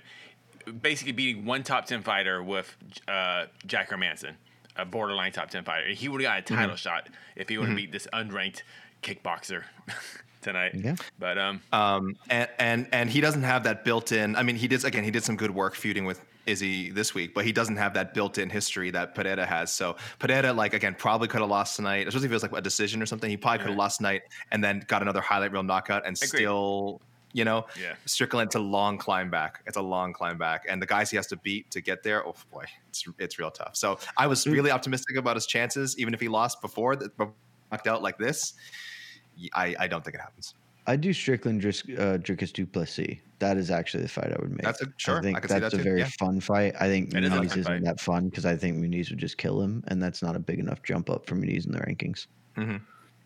[0.82, 2.76] Basically, beating one top ten fighter with
[3.08, 4.34] uh, Jack Hermansson,
[4.76, 5.90] a borderline top ten fighter.
[5.90, 6.76] He would have got a title mm-hmm.
[6.76, 7.86] shot if he would have mm-hmm.
[7.86, 8.64] beat this unranked
[9.04, 9.64] kickboxer.
[10.42, 10.76] tonight.
[10.76, 10.96] Yeah.
[11.20, 14.36] But um um and and and he doesn't have that built in.
[14.36, 15.04] I mean, he did again.
[15.04, 18.14] He did some good work feuding with Izzy this week, but he doesn't have that
[18.14, 19.72] built-in history that Pereira has.
[19.72, 22.62] So Pereira, like again, probably could have lost tonight, especially if it was like a
[22.62, 23.30] decision or something.
[23.30, 26.40] He probably could have lost tonight and then got another highlight reel knockout and Agreed.
[26.40, 27.02] still,
[27.34, 27.96] you know, yeah.
[28.06, 28.56] Strickland.
[28.56, 29.62] A long climb back.
[29.68, 32.26] It's a long climb back, and the guys he has to beat to get there.
[32.26, 33.76] Oh boy, it's it's real tough.
[33.76, 34.54] So I was mm.
[34.54, 37.12] really optimistic about his chances, even if he lost before, that
[37.72, 38.54] knocked out like this.
[39.54, 40.56] I I don't think it happens.
[40.88, 43.18] I do Strickland uh, Dricus Du Plessis.
[43.40, 44.62] That is actually the fight I would make.
[44.62, 45.20] That's a sure.
[45.20, 46.10] I think I that's that a very yeah.
[46.18, 46.74] fun fight.
[46.80, 47.84] I think it Muniz is isn't fight.
[47.84, 50.60] that fun because I think Muniz would just kill him, and that's not a big
[50.60, 52.28] enough jump up for Muniz in the rankings.
[52.56, 52.78] Mm-hmm.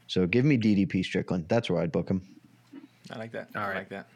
[0.07, 1.45] So give me DDP Strickland.
[1.47, 2.27] That's where I'd book him.
[3.11, 3.49] I like that.
[3.55, 3.75] All I right.
[3.75, 4.07] like that.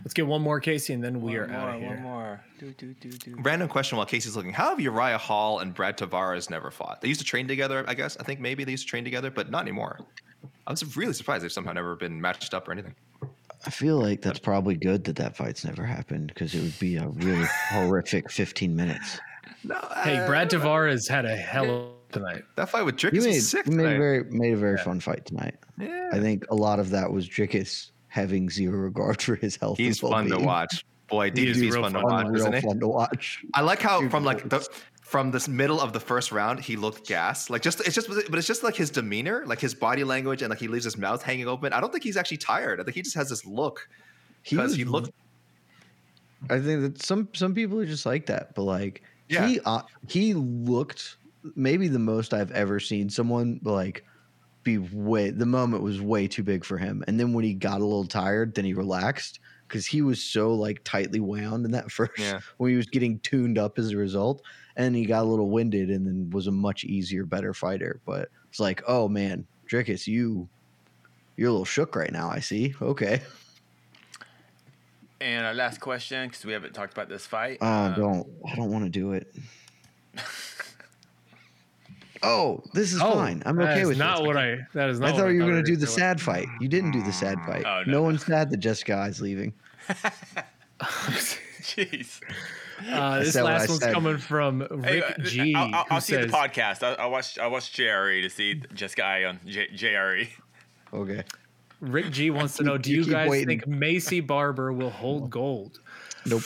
[0.00, 1.90] Let's get one more Casey, and then we one are more, out of here.
[1.90, 2.40] One more.
[2.60, 3.36] Do, do, do, do.
[3.38, 4.52] Random question while Casey's looking.
[4.52, 7.00] How have Uriah Hall and Brad Tavares never fought?
[7.00, 8.16] They used to train together, I guess.
[8.18, 9.98] I think maybe they used to train together, but not anymore.
[10.66, 12.94] I was really surprised they've somehow never been matched up or anything.
[13.66, 16.96] I feel like that's probably good that that fight's never happened because it would be
[16.96, 19.20] a really horrific 15 minutes.
[19.64, 22.42] No, hey, Brad uh, Tavares had a hell of a tonight.
[22.56, 23.66] That fight with Dricus made, sick.
[23.66, 24.84] Made a very made a very yeah.
[24.84, 25.56] fun fight tonight.
[25.78, 26.10] Yeah.
[26.12, 29.78] I think a lot of that was Dricus having zero regard for his health.
[29.78, 30.84] He's fun to watch.
[31.08, 32.60] Boy, DDP's fun, fun, to watch, isn't he?
[32.62, 33.44] Fun to watch.
[33.54, 34.66] I like how from like the
[35.12, 37.50] from this middle of the first round, he looked gas.
[37.50, 40.48] Like just it's just but it's just like his demeanor, like his body language, and
[40.48, 41.74] like he leaves his mouth hanging open.
[41.74, 42.80] I don't think he's actually tired.
[42.80, 43.86] I think he just has this look
[44.42, 45.10] because he, he looked.
[46.48, 49.46] I think that some some people are just like that, but like yeah.
[49.46, 51.18] he uh, he looked
[51.54, 54.06] maybe the most I've ever seen someone like
[54.62, 57.04] be way the moment was way too big for him.
[57.06, 60.54] And then when he got a little tired, then he relaxed because he was so
[60.54, 62.40] like tightly wound in that first yeah.
[62.56, 64.42] when he was getting tuned up as a result.
[64.76, 68.00] And he got a little winded and then was a much easier, better fighter.
[68.06, 70.48] But it's like, oh man, Dricus, you
[71.36, 72.74] you're a little shook right now, I see.
[72.80, 73.20] Okay.
[75.20, 77.58] And our last question, because we haven't talked about this fight.
[77.60, 79.32] Uh, um, don't I don't want to do it.
[82.22, 83.42] Oh, this is oh, fine.
[83.44, 84.26] I'm okay with not this.
[84.26, 84.58] what I.
[84.74, 85.08] That is not.
[85.10, 86.46] I thought you were going to do the sad fight.
[86.60, 87.64] You didn't do the sad fight.
[87.66, 89.52] Oh, no, no one's sad that Jessica is leaving.
[90.80, 92.20] Jeez.
[92.90, 93.92] Uh, this last one's said.
[93.92, 95.54] coming from Rick hey, G.
[95.54, 96.82] I'll, I'll, I'll see says, the podcast.
[96.82, 100.28] I, I watched I watched JRE to see Jessica Eye on J, JRE.
[100.92, 101.24] Okay.
[101.80, 103.60] Rick G wants to know: Do you, you guys waiting.
[103.60, 105.80] think Maycee Barber will hold gold?
[106.26, 106.42] Nope.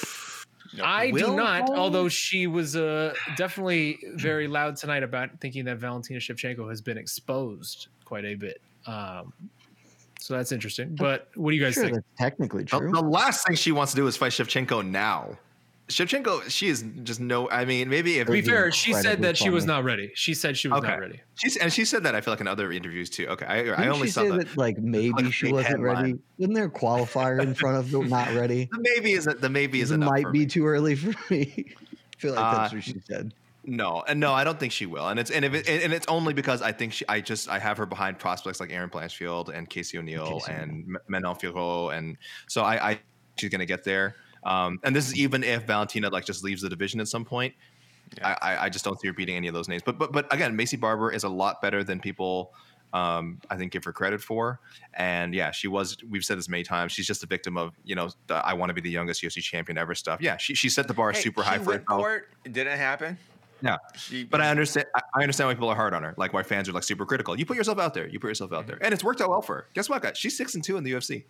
[0.83, 5.79] I Will do not, although she was uh, definitely very loud tonight about thinking that
[5.79, 8.61] Valentina Shevchenko has been exposed quite a bit.
[8.87, 9.33] Um,
[10.21, 10.95] so that's interesting.
[10.95, 12.05] But what do you guys sure, think?
[12.19, 12.91] technically true.
[12.93, 15.39] The, the, last thing she wants to do is fight Shevchenko now.
[15.89, 17.49] Shevchenko, she is just no.
[17.49, 20.11] I mean, maybe if to be fair, she said that she was not ready.
[20.15, 20.89] She said she was okay.
[20.89, 21.21] not ready.
[21.37, 23.27] She's and she said that I feel like in other interviews too.
[23.29, 25.97] Okay, I, I only saw that, that, like maybe like she wasn't headline.
[25.97, 26.19] ready.
[26.39, 28.69] Isn't there a qualifier in front of the not ready?
[28.73, 30.47] The maybe isn't the maybe is it might be me.
[30.47, 31.67] too early for me.
[31.79, 33.33] I feel like uh, that's what she said.
[33.69, 35.09] No, and no, I don't think she will.
[35.09, 37.59] And it's and if it, and it's only because I think she, I just I
[37.61, 42.17] have her behind prospects like Erin Blanchfield and Casey O'Neill Casey and Manon Fiorot, and
[42.49, 43.01] so I, I
[43.37, 44.17] she's gonna get there.
[44.47, 47.55] Um, and this is even if Valentina like just leaves the division at some point.
[48.17, 48.39] Yeah.
[48.41, 49.83] I, I just don't see her beating any of those names.
[49.85, 52.53] But but but again, Maycee Barber is a lot better than people
[52.93, 54.61] um, I think give her credit for.
[54.95, 55.97] And yeah, she was.
[56.09, 56.93] We've said this many times.
[56.93, 59.43] She's just a victim of you know the, I want to be the youngest UFC
[59.43, 60.21] champion ever stuff.
[60.21, 61.75] Yeah, she she set the bar hey, super high for.
[62.45, 63.19] It didn't happen.
[63.63, 64.87] Yeah, she, but I understand.
[65.15, 66.15] I understand why people are hard on her.
[66.17, 67.39] Like why fans are like super critical.
[67.39, 68.07] You put yourself out there.
[68.07, 69.67] You put yourself out there, and it's worked out well for her.
[69.75, 70.19] Guess what, guys?
[70.19, 71.25] She's six and two in the UFC.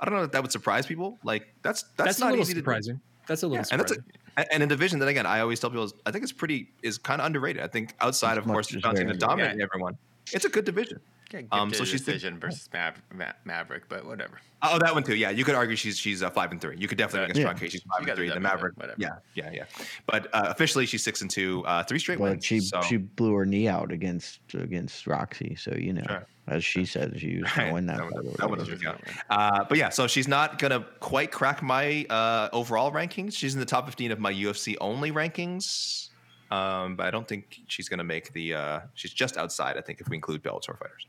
[0.00, 1.18] I don't know if that would surprise people.
[1.24, 2.96] Like that's that's, that's not easy surprising.
[2.96, 3.02] To.
[3.26, 3.98] That's a little yeah, surprising.
[3.98, 4.06] And
[4.36, 6.32] that's a, and a division that again I always tell people is, I think it's
[6.32, 7.62] pretty is kind of underrated.
[7.62, 9.64] I think outside of course Johnson to dominate yeah.
[9.64, 9.96] everyone,
[10.32, 11.00] it's a good division.
[11.32, 14.40] Yeah, um, so she's Vision versus Mav- Ma- Maverick, but whatever.
[14.62, 15.16] Oh, that one too.
[15.16, 16.76] Yeah, you could argue she's she's uh, five and three.
[16.78, 18.28] You could definitely make a strong case she's five she and three.
[18.28, 18.96] The Maverick, whatever.
[18.98, 19.64] Yeah, yeah, yeah.
[20.06, 22.44] But uh, officially, she's six and two, uh, three straight but wins.
[22.44, 22.80] She so.
[22.82, 26.04] she blew her knee out against against Roxy, so you know.
[26.06, 27.98] Sure as she said she was going to win that.
[28.38, 29.00] that, would, that count.
[29.28, 33.34] Uh, but yeah, so she's not going to quite crack my uh, overall rankings.
[33.34, 36.05] She's in the top 15 of my UFC only rankings.
[36.50, 38.54] Um, but I don't think she's going to make the.
[38.54, 39.76] Uh, she's just outside.
[39.76, 41.06] I think if we include Bellator fighters.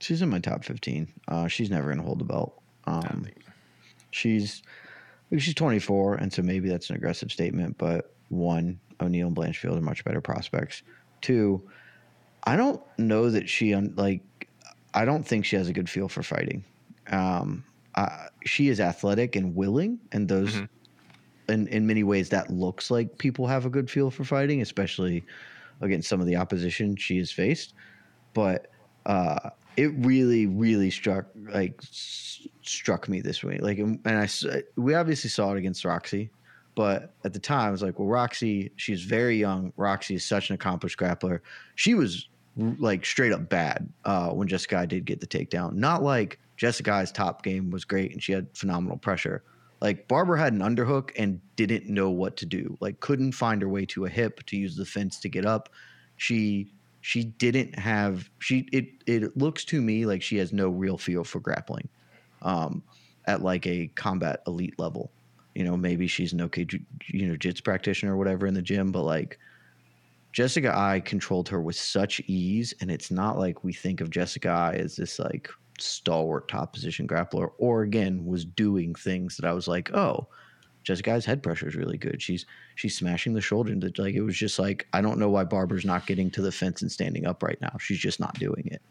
[0.00, 1.12] She's in my top 15.
[1.28, 2.60] Uh, she's never going to hold the belt.
[2.86, 3.26] Um,
[4.10, 4.62] she's
[5.38, 7.76] she's 24, and so maybe that's an aggressive statement.
[7.76, 10.82] But one, O'Neill and Blanchfield are much better prospects.
[11.20, 11.68] Two,
[12.44, 14.22] I don't know that she like
[14.94, 16.64] I don't think she has a good feel for fighting.
[17.10, 17.64] Um,
[17.94, 20.64] uh, she is athletic and willing, and those, mm-hmm.
[21.50, 25.24] In in many ways, that looks like people have a good feel for fighting, especially
[25.80, 27.74] against some of the opposition she has faced.
[28.34, 28.68] But
[29.06, 33.58] uh, it really, really struck like s- struck me this way.
[33.58, 34.28] Like, and I
[34.76, 36.30] we obviously saw it against Roxy,
[36.74, 39.72] but at the time, I was like, well, Roxy, she's very young.
[39.76, 41.40] Roxy is such an accomplished grappler.
[41.74, 45.74] She was like straight up bad uh, when Jessica did get the takedown.
[45.74, 49.42] Not like Jessica's top game was great and she had phenomenal pressure.
[49.80, 52.76] Like Barber had an underhook and didn't know what to do.
[52.80, 55.70] Like couldn't find her way to a hip to use the fence to get up.
[56.16, 60.98] She she didn't have she it it looks to me like she has no real
[60.98, 61.88] feel for grappling
[62.42, 62.82] um
[63.26, 65.10] at like a combat elite level.
[65.54, 66.66] You know, maybe she's an okay
[67.06, 69.38] you know jits practitioner or whatever in the gym, but like
[70.32, 74.48] Jessica Eye controlled her with such ease, and it's not like we think of Jessica
[74.48, 75.50] Eye as this like
[75.82, 80.28] stalwart top position grappler, or again was doing things that I was like, oh,
[80.82, 82.22] Jessica Eye's head pressure is really good.
[82.22, 85.44] She's she's smashing the shoulder, and like it was just like I don't know why
[85.44, 87.76] Barber's not getting to the fence and standing up right now.
[87.78, 88.82] She's just not doing it.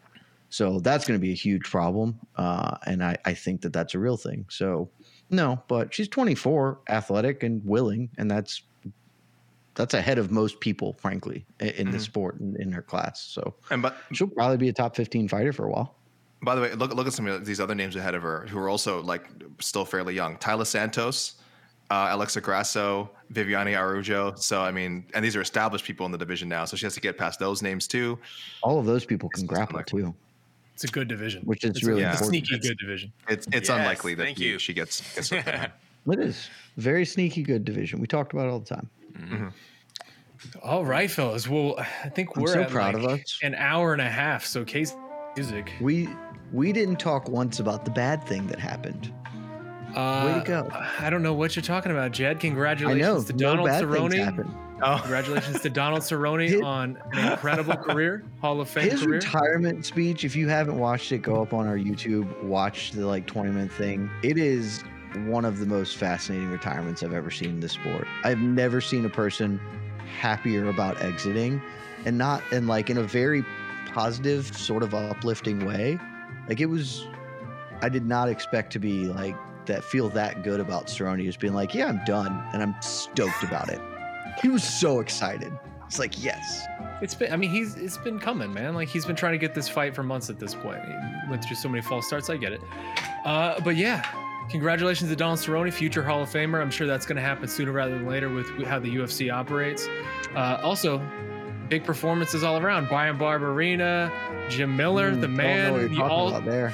[0.49, 3.94] So that's going to be a huge problem, uh, and I, I think that that's
[3.94, 4.45] a real thing.
[4.49, 4.90] So
[5.30, 8.64] no, but she's 24, athletic and willing, and that's
[9.76, 11.91] that's ahead of most people, frankly, in, mm-hmm.
[11.91, 13.22] the sport in, in, her class.
[13.22, 15.95] So, and but she'll probably be a top fifteen fighter for a while.
[16.41, 18.57] By the way, look look at some of these other names ahead of her who
[18.60, 19.28] are also like
[19.60, 20.38] still fairly young.
[20.38, 21.36] Taila Santos,
[21.90, 24.36] uh, Alexa Grasso, Viviane Araujo.
[24.36, 26.66] So I mean, and these are established people in the division now.
[26.66, 28.18] So she has to get past those names too.
[28.64, 30.14] All of those people can grapple too.
[30.74, 31.44] It's a good division.
[31.44, 33.11] Which is it's really a, sneaky it's, good division.
[33.28, 34.57] It's it's yes, unlikely that thank you.
[34.60, 35.45] she gets gets hooked
[36.10, 37.99] It is very sneaky good division.
[37.99, 38.90] We talked about it all the time.
[39.14, 39.48] Mm-hmm.
[40.64, 41.49] All right, fellas.
[41.49, 43.40] Well, I think I'm we're so at proud like of us.
[43.44, 44.45] an hour and a half.
[44.45, 44.95] So, case
[45.35, 45.72] music.
[45.81, 46.10] We
[46.51, 49.14] we didn't talk once about the bad thing that happened.
[49.95, 50.69] Uh, Way to go.
[50.99, 52.39] I don't know what you're talking about, Jed.
[52.39, 53.22] Congratulations know.
[53.23, 54.56] to no Donald bad things Cerrone.
[54.81, 59.15] Oh, Congratulations to Donald Cerrone His- on an incredible career, Hall of Fame His career.
[59.15, 63.26] retirement speech, if you haven't watched it, go up on our YouTube, watch the like
[63.26, 64.10] 20 minute thing.
[64.23, 64.84] It is
[65.26, 68.07] one of the most fascinating retirements I've ever seen in this sport.
[68.23, 69.60] I've never seen a person
[70.19, 71.61] happier about exiting
[72.06, 73.43] and not and like in a very
[73.94, 75.99] positive, sort of uplifting way.
[76.48, 77.07] Like it was
[77.82, 79.36] I did not expect to be like
[79.66, 83.44] that feel that good about Cerrone just being like, Yeah, I'm done and I'm stoked
[83.44, 83.80] about it.
[84.41, 85.52] He was so excited.
[85.86, 86.66] It's like, yes.
[87.02, 88.76] It's been, I mean, he's it's been coming, man.
[88.76, 90.84] Like he's been trying to get this fight for months at this point.
[90.86, 92.30] He went through so many false starts.
[92.30, 92.61] I get it.
[93.26, 94.06] Uh, but yeah,
[94.49, 96.61] congratulations to Donald Cerrone, future Hall of Famer.
[96.61, 99.88] I'm sure that's going to happen sooner rather than later with how the UFC operates.
[100.36, 100.99] Uh, also,
[101.70, 102.88] big performances all around.
[102.90, 104.12] Bryan Barberena,
[104.50, 106.74] Jim Miller, Mm, the man, the all, there.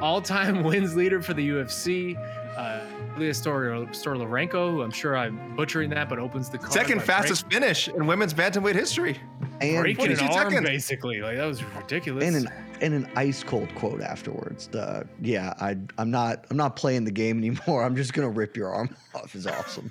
[0.00, 2.16] all-time wins leader for the UFC.
[2.56, 2.80] Uh,
[3.18, 3.62] Ilya Stor-
[3.92, 7.88] Stoliarenko, who I'm sure I'm butchering that, but opens the card second by fastest finish
[7.88, 9.18] in women's bantamweight history.
[9.60, 10.66] And breaking an arm, seconds.
[10.68, 11.20] basically.
[11.22, 12.24] Like that was ridiculous.
[12.24, 12.48] and an
[12.82, 14.68] and an ice cold quote afterwards.
[14.68, 17.82] The yeah, I I'm not I'm not playing the game anymore.
[17.84, 19.34] I'm just gonna rip your arm off.
[19.34, 19.90] Is awesome.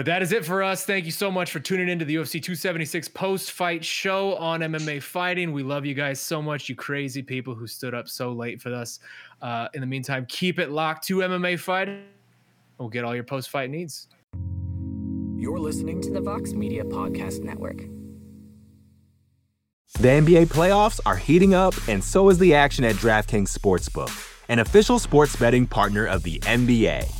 [0.00, 0.86] But that is it for us.
[0.86, 5.02] Thank you so much for tuning into the UFC 276 post fight show on MMA
[5.02, 5.52] Fighting.
[5.52, 8.72] We love you guys so much, you crazy people who stood up so late for
[8.72, 9.00] us.
[9.42, 12.04] Uh, in the meantime, keep it locked to MMA Fighting.
[12.78, 14.06] We'll get all your post fight needs.
[15.36, 17.80] You're listening to the Vox Media Podcast Network.
[19.98, 24.10] The NBA playoffs are heating up, and so is the action at DraftKings Sportsbook,
[24.48, 27.19] an official sports betting partner of the NBA.